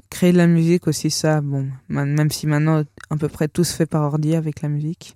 Créer 0.10 0.32
de 0.32 0.38
la 0.38 0.48
musique 0.48 0.88
aussi, 0.88 1.10
ça. 1.12 1.42
Bon, 1.42 1.68
même 1.90 2.32
si 2.32 2.48
maintenant 2.48 2.84
à 3.10 3.16
peu 3.18 3.28
près 3.30 3.48
tout 3.48 3.64
se 3.64 3.74
fait 3.76 3.86
par 3.86 4.02
ordi 4.04 4.36
avec 4.36 4.62
la 4.62 4.70
musique. 4.70 5.16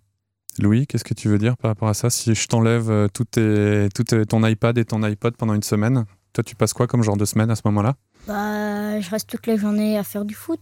Louis, 0.60 0.88
qu'est-ce 0.88 1.04
que 1.06 1.14
tu 1.14 1.30
veux 1.30 1.38
dire 1.38 1.56
par 1.58 1.70
rapport 1.72 1.88
à 1.88 1.94
ça? 1.94 2.10
Si 2.10 2.36
je 2.36 2.48
t'enlève 2.48 2.90
euh, 2.90 3.08
tout, 3.08 3.24
tes- 3.24 3.88
tout 3.96 4.04
tes- 4.04 4.26
ton 4.26 4.46
iPad 4.46 4.78
et 4.78 4.84
ton 4.84 5.02
iPod 5.04 5.38
pendant 5.38 5.54
une 5.54 5.64
semaine, 5.64 6.04
toi 6.34 6.44
tu 6.44 6.56
passes 6.56 6.74
quoi 6.74 6.86
comme 6.86 7.02
genre 7.04 7.16
de 7.18 7.24
semaine 7.26 7.50
à 7.50 7.56
ce 7.56 7.62
moment-là? 7.66 7.96
Bah, 8.28 9.00
je 9.00 9.10
reste 9.10 9.30
toute 9.30 9.48
la 9.48 9.56
journée 9.56 9.98
à 9.98 10.04
faire 10.04 10.26
du 10.26 10.36
foot 10.36 10.60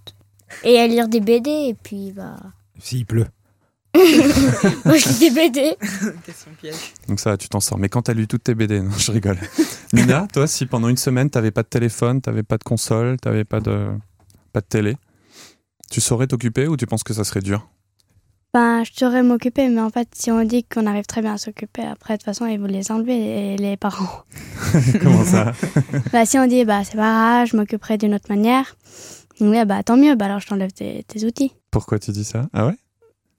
et 0.64 0.78
à 0.80 0.88
lire 0.88 1.08
des 1.08 1.20
BD 1.20 1.50
et 1.50 1.76
puis 1.82 2.12
bah. 2.16 2.36
S'il 2.80 3.06
pleut. 3.06 3.26
Moi, 4.86 4.98
je 4.98 5.10
lis 5.10 5.20
des 5.20 5.30
BD. 5.32 5.76
Question 6.26 6.52
piège. 6.60 6.94
Donc 7.08 7.20
ça, 7.20 7.38
tu 7.38 7.50
t'en 7.50 7.60
sors. 7.60 7.78
Mais 7.78 7.90
quand 7.90 8.04
t'as 8.04 8.14
lu 8.14 8.28
toutes 8.28 8.44
tes 8.44 8.56
BD, 8.56 8.82
non, 8.82 8.92
je 8.98 9.12
rigole. 9.12 9.38
Nina, 9.94 10.28
toi, 10.32 10.46
si 10.48 10.66
pendant 10.66 10.90
une 10.90 10.98
semaine 10.98 11.30
t'avais 11.30 11.52
pas 11.52 11.64
de 11.64 11.68
téléphone, 11.68 12.22
t'avais 12.22 12.44
pas 12.44 12.58
de 12.58 12.64
console, 12.64 13.18
t'avais 13.18 13.44
pas 13.44 13.60
de 13.60 13.88
pas 14.54 14.62
de 14.62 14.66
télé, 14.66 14.98
tu 15.90 16.02
saurais 16.02 16.28
t'occuper 16.28 16.68
ou 16.68 16.78
tu 16.78 16.86
penses 16.86 17.04
que 17.04 17.14
ça 17.14 17.24
serait 17.24 17.42
dur? 17.42 17.68
Ben, 18.54 18.84
je 18.84 18.92
saurais 18.94 19.24
m'occuper, 19.24 19.68
mais 19.68 19.82
en 19.82 19.90
fait, 19.90 20.08
si 20.16 20.32
on 20.32 20.44
dit 20.44 20.64
qu'on 20.64 20.88
arrive 20.88 21.06
très 21.06 21.22
bien 21.22 21.34
à 21.34 21.38
s'occuper, 21.38 21.84
après, 21.84 22.16
de 22.16 22.20
toute 22.20 22.26
façon, 22.26 22.46
ils 22.46 22.60
vont 22.60 22.66
les 22.66 22.92
enlever, 22.92 23.18
les, 23.18 23.58
les 23.58 23.78
parents. 23.78 24.24
Comment 25.02 25.24
ça? 25.24 25.52
Bah, 26.14 26.26
si 26.26 26.40
on 26.40 26.48
dit, 26.48 26.66
bah, 26.66 26.84
c'est 26.84 26.96
pas 26.96 27.12
grave, 27.12 27.48
je 27.52 27.58
m'occuperai 27.58 27.98
d'une 27.98 28.16
autre 28.16 28.28
manière, 28.30 28.76
ouais, 29.42 29.66
bah, 29.66 29.84
tant 29.84 29.98
mieux, 29.98 30.16
bah, 30.16 30.26
alors 30.26 30.40
je 30.40 30.48
t'enlève 30.48 30.72
tes, 30.72 31.04
tes 31.04 31.26
outils. 31.26 31.54
Pourquoi 31.78 32.00
tu 32.00 32.10
dis 32.12 32.24
ça? 32.24 32.48
Ah 32.54 32.66
ouais? 32.66 32.76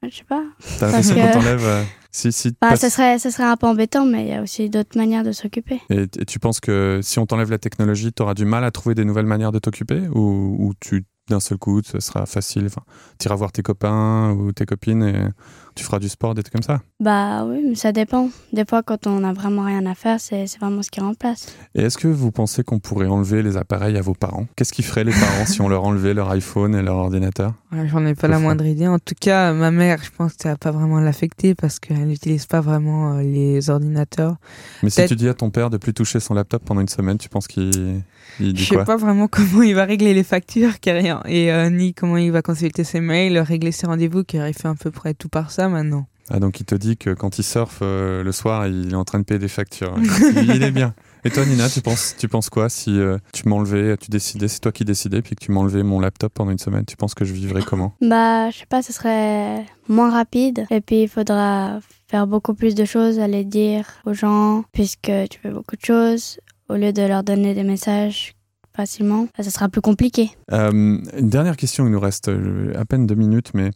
Je 0.08 0.14
sais 0.18 0.22
pas. 0.22 0.44
T'as 0.78 0.86
l'impression 0.86 1.16
qu'on 1.16 1.30
t'enlève 1.32 1.64
euh, 1.64 1.82
si 2.12 2.30
si 2.30 2.50
Bah, 2.52 2.68
passe- 2.70 2.82
ça, 2.82 2.90
serait, 2.90 3.18
ça 3.18 3.32
serait 3.32 3.42
un 3.48 3.56
peu 3.56 3.66
embêtant, 3.66 4.04
mais 4.06 4.22
il 4.22 4.28
y 4.28 4.32
a 4.32 4.42
aussi 4.42 4.70
d'autres 4.70 4.96
manières 4.96 5.24
de 5.24 5.32
s'occuper. 5.32 5.80
et, 5.90 6.02
et 6.02 6.24
tu 6.24 6.38
penses 6.38 6.60
que 6.60 7.00
si 7.02 7.18
on 7.18 7.26
t'enlève 7.26 7.50
la 7.50 7.58
technologie, 7.58 8.12
t'auras 8.12 8.34
du 8.34 8.44
mal 8.44 8.62
à 8.62 8.70
trouver 8.70 8.94
des 8.94 9.04
nouvelles 9.04 9.26
manières 9.26 9.50
de 9.50 9.58
t'occuper? 9.58 10.02
Ou, 10.14 10.56
ou 10.60 10.72
tu 10.78 11.04
d'un 11.28 11.40
seul 11.40 11.58
coup, 11.58 11.82
ce 11.84 12.00
sera 12.00 12.24
facile. 12.24 12.64
Enfin, 12.66 12.80
t'iras 13.18 13.34
voir 13.34 13.52
tes 13.52 13.62
copains 13.62 14.30
ou 14.32 14.50
tes 14.52 14.64
copines 14.64 15.02
et 15.02 15.28
Tu 15.74 15.84
feras 15.84 15.98
du 15.98 16.08
sport, 16.08 16.34
des 16.34 16.42
trucs 16.42 16.54
comme 16.54 16.62
ça? 16.62 16.80
Bah 17.00 17.44
oui, 17.44 17.62
mais 17.68 17.74
ça 17.74 17.92
dépend. 17.92 18.30
Des 18.54 18.64
fois, 18.64 18.82
quand 18.82 19.06
on 19.06 19.20
n'a 19.20 19.32
vraiment 19.34 19.62
rien 19.64 19.84
à 19.84 19.94
faire, 19.94 20.18
c'est 20.20 20.46
vraiment 20.58 20.82
ce 20.82 20.90
qui 20.90 21.00
remplace. 21.00 21.54
Et 21.74 21.82
est-ce 21.82 21.98
que 21.98 22.08
vous 22.08 22.32
pensez 22.32 22.64
qu'on 22.64 22.78
pourrait 22.78 23.06
enlever 23.08 23.42
les 23.42 23.56
appareils 23.58 23.98
à 23.98 24.00
vos 24.00 24.14
parents? 24.14 24.46
Qu'est-ce 24.56 24.72
qu'ils 24.72 24.86
feraient 24.86 25.04
les 25.04 25.12
parents 25.12 25.44
si 25.44 25.60
on 25.60 25.68
leur 25.68 25.84
enlevait 25.84 26.14
leur 26.14 26.30
iPhone 26.30 26.74
et 26.74 26.80
leur 26.82 26.96
ordinateur? 26.96 27.52
J'en 27.70 28.06
ai 28.06 28.14
pas 28.14 28.28
la 28.28 28.38
moindre 28.38 28.64
idée. 28.64 28.86
En 28.86 28.98
tout 28.98 29.14
cas, 29.18 29.52
ma 29.52 29.70
mère, 29.70 30.02
je 30.02 30.10
pense 30.10 30.34
que 30.34 30.42
ça 30.42 30.50
va 30.50 30.56
pas 30.56 30.70
vraiment 30.70 31.00
l'affecter 31.00 31.54
parce 31.54 31.78
qu'elle 31.78 32.06
n'utilise 32.06 32.46
pas 32.46 32.62
vraiment 32.62 33.12
euh, 33.12 33.22
les 33.22 33.68
ordinateurs. 33.68 34.36
Mais 34.82 34.88
si 34.88 35.04
tu 35.06 35.16
dis 35.16 35.28
à 35.28 35.34
ton 35.34 35.50
père 35.50 35.68
de 35.68 35.76
plus 35.76 35.92
toucher 35.92 36.18
son 36.18 36.32
laptop 36.32 36.64
pendant 36.64 36.80
une 36.80 36.88
semaine, 36.88 37.18
tu 37.18 37.28
penses 37.28 37.46
qu'il 37.46 38.02
il 38.40 38.54
dit 38.54 38.64
Je 38.64 38.68
sais 38.70 38.84
pas 38.84 38.96
vraiment 38.96 39.28
comment 39.30 39.62
il 39.62 39.74
va 39.74 39.84
régler 39.84 40.14
les 40.14 40.24
factures, 40.24 40.80
car 40.80 40.96
rien, 40.96 41.20
et 41.26 41.52
euh, 41.52 41.68
ni 41.68 41.92
comment 41.92 42.16
il 42.16 42.32
va 42.32 42.40
consulter 42.40 42.84
ses 42.84 43.00
mails, 43.00 43.38
régler 43.38 43.72
ses 43.72 43.86
rendez-vous, 43.86 44.24
car 44.24 44.48
il 44.48 44.54
fait 44.54 44.68
un 44.68 44.76
peu 44.76 44.90
près 44.90 45.12
tout 45.12 45.28
par 45.28 45.50
ça 45.50 45.68
maintenant. 45.68 46.06
Ah 46.30 46.40
donc 46.40 46.60
il 46.60 46.64
te 46.64 46.74
dit 46.74 46.96
que 46.96 47.10
quand 47.10 47.38
il 47.38 47.44
surfe 47.44 47.78
euh, 47.82 48.22
le 48.22 48.32
soir, 48.32 48.66
il 48.66 48.92
est 48.92 48.96
en 48.96 49.04
train 49.04 49.18
de 49.18 49.24
payer 49.24 49.38
des 49.38 49.48
factures. 49.48 49.94
il 50.36 50.62
est 50.62 50.70
bien. 50.70 50.94
Et 51.24 51.30
toi, 51.30 51.44
Nina, 51.44 51.68
tu 51.68 51.80
penses, 51.80 52.14
tu 52.16 52.28
penses 52.28 52.48
quoi 52.48 52.68
si 52.68 52.98
euh, 52.98 53.18
tu 53.32 53.48
m'enlevais, 53.48 53.96
tu 53.96 54.10
décidais, 54.10 54.48
c'est 54.48 54.60
toi 54.60 54.72
qui 54.72 54.84
décidais, 54.84 55.20
puis 55.20 55.34
que 55.34 55.44
tu 55.44 55.50
m'enlevais 55.50 55.82
mon 55.82 56.00
laptop 56.00 56.32
pendant 56.32 56.50
une 56.52 56.58
semaine 56.58 56.84
Tu 56.84 56.96
penses 56.96 57.14
que 57.14 57.24
je 57.24 57.32
vivrais 57.32 57.62
comment? 57.62 57.94
Bah, 58.00 58.50
je 58.50 58.58
sais 58.58 58.66
pas, 58.66 58.82
ce 58.82 58.92
serait 58.92 59.64
moins 59.88 60.10
rapide. 60.10 60.66
Et 60.70 60.80
puis, 60.80 61.02
il 61.02 61.08
faudra 61.08 61.80
faire 62.06 62.26
beaucoup 62.26 62.54
plus 62.54 62.74
de 62.74 62.84
choses, 62.84 63.18
aller 63.18 63.44
dire 63.44 63.86
aux 64.06 64.14
gens, 64.14 64.64
puisque 64.72 65.10
tu 65.30 65.38
fais 65.42 65.50
beaucoup 65.50 65.76
de 65.76 65.84
choses, 65.84 66.38
au 66.68 66.74
lieu 66.74 66.92
de 66.92 67.02
leur 67.02 67.24
donner 67.24 67.54
des 67.54 67.64
messages 67.64 68.34
facilement, 68.76 69.26
bah, 69.36 69.42
ça 69.42 69.50
sera 69.50 69.68
plus 69.68 69.80
compliqué. 69.80 70.30
Euh, 70.52 70.70
une 70.70 71.28
dernière 71.28 71.56
question, 71.56 71.86
il 71.86 71.90
nous 71.90 72.00
reste 72.00 72.28
euh, 72.28 72.72
à 72.78 72.84
peine 72.84 73.06
deux 73.06 73.16
minutes, 73.16 73.50
mais 73.54 73.70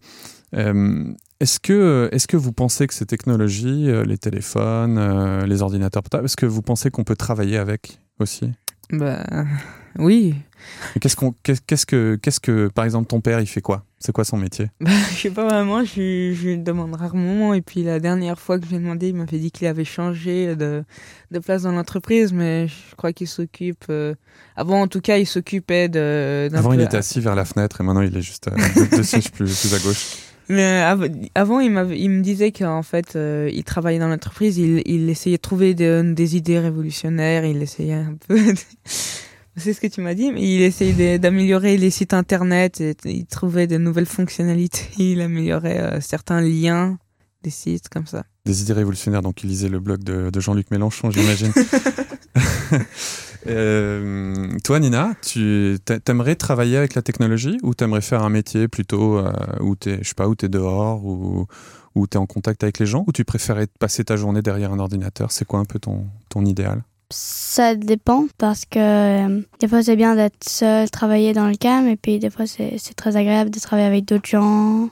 est-ce 1.42 1.58
que, 1.58 2.08
est 2.12 2.24
que 2.24 2.36
vous 2.36 2.52
pensez 2.52 2.86
que 2.86 2.94
ces 2.94 3.04
technologies, 3.04 3.90
euh, 3.90 4.04
les 4.04 4.16
téléphones, 4.16 4.96
euh, 4.96 5.44
les 5.44 5.60
ordinateurs 5.60 6.04
portables, 6.04 6.26
est-ce 6.26 6.36
que 6.36 6.46
vous 6.46 6.62
pensez 6.62 6.92
qu'on 6.92 7.02
peut 7.02 7.16
travailler 7.16 7.58
avec 7.58 7.98
aussi? 8.20 8.52
Bah 8.90 9.24
oui. 9.98 10.36
Qu'est-ce 11.00 11.16
qu'on, 11.16 11.34
qu'est-ce 11.42 11.84
que, 11.84 12.16
qu'est-ce 12.22 12.38
que, 12.38 12.68
par 12.68 12.84
exemple, 12.84 13.08
ton 13.08 13.20
père, 13.20 13.40
il 13.40 13.48
fait 13.48 13.60
quoi? 13.60 13.84
C'est 13.98 14.12
quoi 14.12 14.24
son 14.24 14.36
métier? 14.36 14.68
Bah, 14.80 14.92
Je 15.10 15.16
sais 15.16 15.30
pas 15.30 15.48
vraiment, 15.48 15.84
je, 15.84 16.32
je 16.32 16.48
lui 16.48 16.58
demande 16.58 16.94
rarement. 16.94 17.54
Et 17.54 17.60
puis 17.60 17.82
la 17.82 17.98
dernière 17.98 18.38
fois 18.38 18.60
que 18.60 18.64
je 18.66 18.70
lui 18.70 18.76
ai 18.76 18.78
demandé, 18.78 19.08
il 19.08 19.16
m'avait 19.16 19.38
dit 19.38 19.50
qu'il 19.50 19.66
avait 19.66 19.84
changé 19.84 20.54
de, 20.54 20.84
de 21.32 21.38
place 21.40 21.62
dans 21.62 21.72
l'entreprise, 21.72 22.32
mais 22.32 22.68
je 22.68 22.94
crois 22.94 23.12
qu'il 23.12 23.26
s'occupe. 23.26 23.84
Euh, 23.90 24.14
avant, 24.54 24.80
en 24.82 24.86
tout 24.86 25.00
cas, 25.00 25.18
il 25.18 25.26
s'occupait 25.26 25.88
de. 25.88 26.48
Avant, 26.54 26.72
il 26.72 26.80
était 26.80 26.98
assis 26.98 27.20
vers 27.20 27.34
la 27.34 27.44
fenêtre 27.44 27.80
et 27.80 27.84
maintenant, 27.84 28.02
il 28.02 28.16
est 28.16 28.22
juste 28.22 28.48
sièges 29.02 29.32
plus, 29.32 29.58
plus 29.60 29.74
à 29.74 29.78
gauche. 29.80 30.31
Mais 30.48 30.82
avant, 31.34 31.60
il, 31.60 31.70
il 31.96 32.10
me 32.10 32.20
disait 32.20 32.52
qu'en 32.52 32.82
fait, 32.82 33.16
euh, 33.16 33.48
il 33.52 33.64
travaillait 33.64 33.98
dans 33.98 34.08
l'entreprise, 34.08 34.58
il, 34.58 34.82
il, 34.86 35.08
essayait 35.08 35.36
de 35.36 35.42
trouver 35.42 35.74
des, 35.74 36.36
idées 36.36 36.58
révolutionnaires, 36.58 37.44
il 37.44 37.62
essayait 37.62 37.94
un 37.94 38.16
peu. 38.26 38.38
C'est 39.56 39.74
ce 39.74 39.80
que 39.82 39.86
tu 39.86 40.00
m'as 40.00 40.14
dit, 40.14 40.32
mais 40.32 40.42
il 40.42 40.62
essayait 40.62 41.18
d'améliorer 41.18 41.76
les 41.76 41.90
sites 41.90 42.14
internet, 42.14 42.80
et, 42.80 42.96
il 43.04 43.26
trouvait 43.26 43.66
de 43.66 43.76
nouvelles 43.76 44.06
fonctionnalités, 44.06 44.88
il 44.98 45.20
améliorait 45.20 45.80
euh, 45.80 46.00
certains 46.00 46.40
liens 46.40 46.98
des 47.42 47.50
sites 47.50 47.88
comme 47.88 48.06
ça. 48.06 48.24
Des 48.46 48.62
idées 48.62 48.72
révolutionnaires, 48.72 49.22
donc 49.22 49.42
il 49.42 49.48
lisait 49.48 49.68
le 49.68 49.80
blog 49.80 50.02
de, 50.02 50.30
de 50.30 50.40
Jean-Luc 50.40 50.70
Mélenchon, 50.70 51.10
j'imagine. 51.10 51.52
Euh, 53.46 54.48
toi, 54.64 54.78
Nina, 54.78 55.14
tu 55.22 55.78
aimerais 56.08 56.36
travailler 56.36 56.76
avec 56.76 56.94
la 56.94 57.02
technologie 57.02 57.58
ou 57.62 57.74
t'aimerais 57.74 58.00
faire 58.00 58.22
un 58.22 58.28
métier 58.28 58.68
plutôt 58.68 59.18
euh, 59.18 59.32
où 59.60 59.76
tu 59.76 59.98
je 60.00 60.08
sais 60.08 60.14
pas, 60.14 60.28
où 60.28 60.34
es 60.40 60.48
dehors 60.48 61.04
ou 61.04 61.46
où 61.94 62.06
tu 62.06 62.16
es 62.16 62.20
en 62.20 62.26
contact 62.26 62.62
avec 62.62 62.78
les 62.78 62.86
gens 62.86 63.04
ou 63.06 63.12
tu 63.12 63.24
préférais 63.24 63.66
passer 63.78 64.04
ta 64.04 64.16
journée 64.16 64.42
derrière 64.42 64.72
un 64.72 64.78
ordinateur? 64.78 65.30
C'est 65.30 65.44
quoi 65.44 65.60
un 65.60 65.64
peu 65.64 65.78
ton, 65.78 66.06
ton 66.28 66.44
idéal? 66.44 66.82
Ça 67.10 67.74
dépend 67.74 68.26
parce 68.38 68.64
que 68.64 68.78
euh, 68.78 69.42
des 69.60 69.68
fois 69.68 69.82
c'est 69.82 69.96
bien 69.96 70.16
d'être 70.16 70.48
seul, 70.48 70.88
travailler 70.90 71.34
dans 71.34 71.48
le 71.48 71.56
calme 71.56 71.88
et 71.88 71.96
puis 71.96 72.18
des 72.18 72.30
fois 72.30 72.46
c'est 72.46 72.94
très 72.96 73.16
agréable 73.16 73.50
de 73.50 73.60
travailler 73.60 73.88
avec 73.88 74.06
d'autres 74.06 74.28
gens 74.28 74.88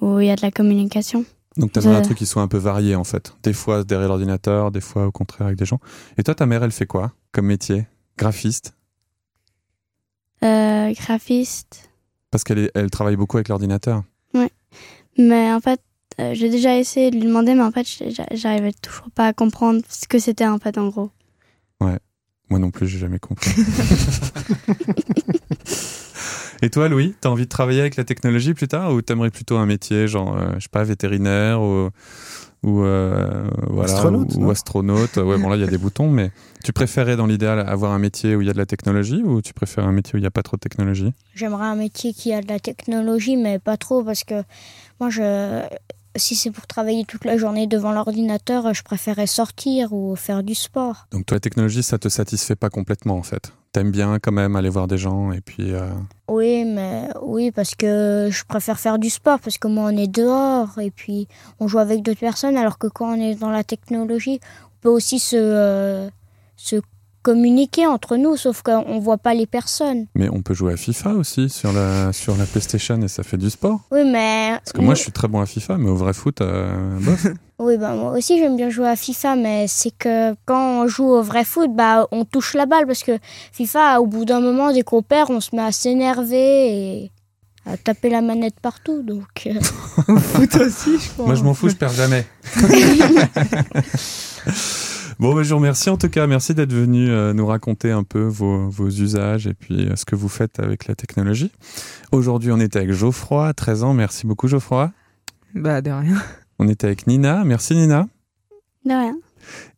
où 0.00 0.18
il 0.18 0.26
y 0.26 0.30
a 0.30 0.36
de 0.36 0.42
la 0.42 0.50
communication. 0.50 1.24
Donc 1.56 1.72
tu 1.72 1.78
as 1.78 1.88
un 1.88 2.02
truc 2.02 2.18
qui 2.18 2.26
soit 2.26 2.42
un 2.42 2.48
peu 2.48 2.58
varié 2.58 2.96
en 2.96 3.04
fait. 3.04 3.34
Des 3.42 3.52
fois 3.52 3.84
derrière 3.84 4.08
l'ordinateur, 4.08 4.70
des 4.70 4.80
fois 4.80 5.06
au 5.06 5.12
contraire 5.12 5.46
avec 5.46 5.58
des 5.58 5.64
gens. 5.64 5.80
Et 6.18 6.22
toi, 6.22 6.34
ta 6.34 6.44
mère, 6.44 6.62
elle 6.62 6.72
fait 6.72 6.86
quoi? 6.86 7.12
Comme 7.36 7.46
métier? 7.46 7.86
Graphiste? 8.16 8.74
Euh, 10.42 10.90
Graphiste. 10.94 11.90
Parce 12.30 12.44
qu'elle 12.44 12.70
elle 12.74 12.90
travaille 12.90 13.16
beaucoup 13.16 13.36
avec 13.36 13.48
l'ordinateur. 13.48 14.04
Oui. 14.32 14.46
Mais 15.18 15.52
en 15.52 15.60
fait, 15.60 15.82
euh, 16.18 16.32
j'ai 16.32 16.48
déjà 16.48 16.78
essayé 16.78 17.10
de 17.10 17.16
lui 17.16 17.26
demander, 17.26 17.54
mais 17.54 17.62
en 17.62 17.72
fait, 17.72 17.86
j'arrivais 18.30 18.72
toujours 18.72 19.10
pas 19.10 19.26
à 19.26 19.32
comprendre 19.34 19.82
ce 19.86 20.08
que 20.08 20.18
c'était 20.18 20.46
en 20.46 20.58
fait 20.58 20.78
en 20.78 20.88
gros. 20.88 21.10
Ouais. 21.82 21.98
Moi 22.48 22.58
non 22.58 22.70
plus, 22.70 22.88
j'ai 22.88 22.98
jamais 22.98 23.18
compris. 23.18 23.50
Et 26.62 26.70
toi, 26.70 26.88
Louis, 26.88 27.14
tu 27.20 27.28
as 27.28 27.30
envie 27.30 27.44
de 27.44 27.50
travailler 27.50 27.80
avec 27.80 27.96
la 27.96 28.04
technologie 28.04 28.54
plus 28.54 28.68
tard 28.68 28.94
ou 28.94 29.02
t'aimerais 29.02 29.30
plutôt 29.30 29.58
un 29.58 29.66
métier, 29.66 30.08
genre, 30.08 30.38
euh, 30.38 30.52
je 30.54 30.60
sais 30.60 30.68
pas, 30.70 30.84
vétérinaire 30.84 31.60
ou, 31.60 31.90
ou, 32.66 32.82
euh, 32.82 33.48
voilà, 33.70 33.92
astronaute, 33.92 34.34
ou, 34.36 34.50
astronaute. 34.50 35.16
Ouais, 35.16 35.38
bon, 35.38 35.48
là, 35.48 35.56
il 35.56 35.60
y 35.60 35.64
a 35.64 35.68
des 35.68 35.78
boutons, 35.78 36.10
mais 36.10 36.32
tu 36.64 36.72
préférais 36.72 37.16
dans 37.16 37.26
l'idéal 37.26 37.60
avoir 37.60 37.92
un 37.92 37.98
métier 37.98 38.34
où 38.34 38.42
il 38.42 38.46
y 38.46 38.50
a 38.50 38.52
de 38.52 38.58
la 38.58 38.66
technologie 38.66 39.22
ou 39.22 39.40
tu 39.40 39.54
préfères 39.54 39.86
un 39.86 39.92
métier 39.92 40.14
où 40.14 40.16
il 40.18 40.22
n'y 40.22 40.26
a 40.26 40.32
pas 40.32 40.42
trop 40.42 40.56
de 40.56 40.60
technologie? 40.60 41.14
J'aimerais 41.34 41.66
un 41.66 41.76
métier 41.76 42.12
qui 42.12 42.32
a 42.32 42.42
de 42.42 42.48
la 42.48 42.58
technologie, 42.58 43.36
mais 43.36 43.58
pas 43.58 43.76
trop 43.76 44.02
parce 44.02 44.24
que 44.24 44.42
moi, 45.00 45.10
je, 45.10 45.62
si 46.16 46.34
c'est 46.34 46.50
pour 46.50 46.66
travailler 46.66 47.04
toute 47.04 47.24
la 47.24 47.36
journée 47.38 47.66
devant 47.66 47.92
l'ordinateur, 47.92 48.74
je 48.74 48.82
préférais 48.82 49.26
sortir 49.26 49.92
ou 49.92 50.16
faire 50.16 50.42
du 50.42 50.54
sport. 50.54 51.06
Donc 51.12 51.26
toi, 51.26 51.36
la 51.36 51.40
technologie, 51.40 51.82
ça 51.82 51.98
te 51.98 52.08
satisfait 52.08 52.56
pas 52.56 52.70
complètement 52.70 53.16
en 53.16 53.22
fait? 53.22 53.52
T'aimes 53.76 53.90
bien 53.90 54.18
quand 54.18 54.32
même 54.32 54.56
aller 54.56 54.70
voir 54.70 54.86
des 54.86 54.96
gens 54.96 55.32
et 55.32 55.42
puis... 55.42 55.74
Euh, 55.74 55.90
oui, 56.28 56.64
mais 56.64 57.10
oui, 57.20 57.50
parce 57.50 57.74
que 57.74 58.30
je 58.32 58.42
préfère 58.46 58.80
faire 58.80 58.98
du 58.98 59.10
sport, 59.10 59.38
parce 59.38 59.58
que 59.58 59.68
moi 59.68 59.90
on 59.92 59.96
est 59.98 60.06
dehors 60.06 60.78
et 60.78 60.90
puis 60.90 61.28
on 61.60 61.68
joue 61.68 61.78
avec 61.78 62.00
d'autres 62.02 62.20
personnes, 62.20 62.56
alors 62.56 62.78
que 62.78 62.86
quand 62.86 63.14
on 63.14 63.20
est 63.20 63.34
dans 63.34 63.50
la 63.50 63.64
technologie, 63.64 64.40
on 64.64 64.80
peut 64.80 64.88
aussi 64.88 65.18
se, 65.18 65.36
euh, 65.36 66.08
se 66.56 66.76
communiquer 67.26 67.88
entre 67.88 68.16
nous, 68.16 68.36
sauf 68.36 68.62
qu'on 68.62 69.00
voit 69.00 69.18
pas 69.18 69.34
les 69.34 69.46
personnes. 69.46 70.06
Mais 70.14 70.28
on 70.30 70.42
peut 70.42 70.54
jouer 70.54 70.74
à 70.74 70.76
FIFA 70.76 71.14
aussi 71.14 71.48
sur 71.48 71.72
la, 71.72 72.12
sur 72.12 72.36
la 72.36 72.44
PlayStation 72.44 73.02
et 73.02 73.08
ça 73.08 73.24
fait 73.24 73.36
du 73.36 73.50
sport. 73.50 73.80
Oui, 73.90 74.04
mais. 74.04 74.52
Parce 74.62 74.72
que 74.72 74.80
moi, 74.80 74.94
je 74.94 75.02
suis 75.02 75.10
très 75.10 75.26
bon 75.26 75.40
à 75.40 75.46
FIFA, 75.46 75.76
mais 75.76 75.90
au 75.90 75.96
vrai 75.96 76.12
foot, 76.12 76.40
euh, 76.40 76.72
bof. 77.00 77.26
oui, 77.58 77.78
bah, 77.78 77.96
moi 77.96 78.12
aussi, 78.12 78.38
j'aime 78.38 78.56
bien 78.56 78.70
jouer 78.70 78.86
à 78.86 78.94
FIFA, 78.94 79.34
mais 79.34 79.66
c'est 79.66 79.90
que 79.90 80.36
quand 80.44 80.82
on 80.82 80.86
joue 80.86 81.08
au 81.08 81.22
vrai 81.22 81.42
foot, 81.42 81.74
bah, 81.74 82.06
on 82.12 82.24
touche 82.24 82.54
la 82.54 82.66
balle 82.66 82.86
parce 82.86 83.02
que 83.02 83.18
FIFA, 83.50 84.00
au 84.00 84.06
bout 84.06 84.24
d'un 84.24 84.38
moment, 84.38 84.72
dès 84.72 84.82
qu'on 84.82 85.02
perd, 85.02 85.32
on 85.32 85.40
se 85.40 85.56
met 85.56 85.62
à 85.62 85.72
s'énerver 85.72 87.02
et 87.02 87.10
à 87.68 87.76
taper 87.76 88.08
la 88.08 88.20
manette 88.20 88.60
partout. 88.62 89.02
Donc. 89.02 89.48
Euh. 89.48 89.60
foot 90.20 90.54
aussi, 90.54 90.96
je 90.96 91.10
crois. 91.10 91.26
Moi, 91.26 91.34
je 91.34 91.42
m'en 91.42 91.54
fous, 91.54 91.70
je 91.70 91.74
perds 91.74 91.90
jamais. 91.90 92.24
Bon, 95.18 95.34
bah, 95.34 95.42
je 95.42 95.48
vous 95.48 95.56
remercie 95.56 95.88
en 95.88 95.96
tout 95.96 96.10
cas. 96.10 96.26
Merci 96.26 96.54
d'être 96.54 96.74
venu 96.74 97.08
euh, 97.08 97.32
nous 97.32 97.46
raconter 97.46 97.90
un 97.90 98.02
peu 98.02 98.24
vos, 98.24 98.68
vos 98.68 98.88
usages 98.88 99.46
et 99.46 99.54
puis 99.54 99.88
euh, 99.88 99.96
ce 99.96 100.04
que 100.04 100.14
vous 100.14 100.28
faites 100.28 100.60
avec 100.60 100.86
la 100.86 100.94
technologie. 100.94 101.50
Aujourd'hui, 102.12 102.52
on 102.52 102.60
était 102.60 102.80
avec 102.80 102.92
Geoffroy, 102.92 103.54
13 103.54 103.82
ans. 103.84 103.94
Merci 103.94 104.26
beaucoup, 104.26 104.46
Geoffroy. 104.46 104.92
Bah, 105.54 105.80
de 105.80 105.90
rien. 105.90 106.22
On 106.58 106.68
était 106.68 106.86
avec 106.86 107.06
Nina. 107.06 107.44
Merci, 107.44 107.74
Nina. 107.74 108.08
De 108.84 108.90
rien. 108.90 109.16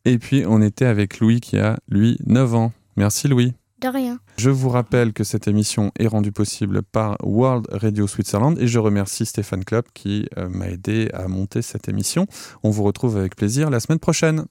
Et 0.04 0.18
puis, 0.18 0.44
on 0.46 0.62
était 0.62 0.84
avec 0.84 1.18
Louis 1.18 1.40
qui 1.40 1.58
a, 1.58 1.76
lui, 1.88 2.16
9 2.24 2.54
ans. 2.54 2.72
Merci, 2.96 3.26
Louis. 3.26 3.52
De 3.80 3.88
rien. 3.88 4.20
Je 4.36 4.50
vous 4.50 4.68
rappelle 4.68 5.12
que 5.12 5.24
cette 5.24 5.48
émission 5.48 5.90
est 5.98 6.06
rendue 6.06 6.30
possible 6.30 6.82
par 6.82 7.16
World 7.22 7.66
Radio 7.70 8.06
Switzerland 8.06 8.58
et 8.58 8.68
je 8.68 8.78
remercie 8.78 9.26
Stéphane 9.26 9.64
Klopp 9.64 9.86
qui 9.92 10.28
euh, 10.36 10.48
m'a 10.48 10.68
aidé 10.68 11.10
à 11.14 11.26
monter 11.26 11.62
cette 11.62 11.88
émission. 11.88 12.26
On 12.62 12.70
vous 12.70 12.84
retrouve 12.84 13.16
avec 13.16 13.34
plaisir 13.34 13.70
la 13.70 13.80
semaine 13.80 13.98
prochaine. 13.98 14.46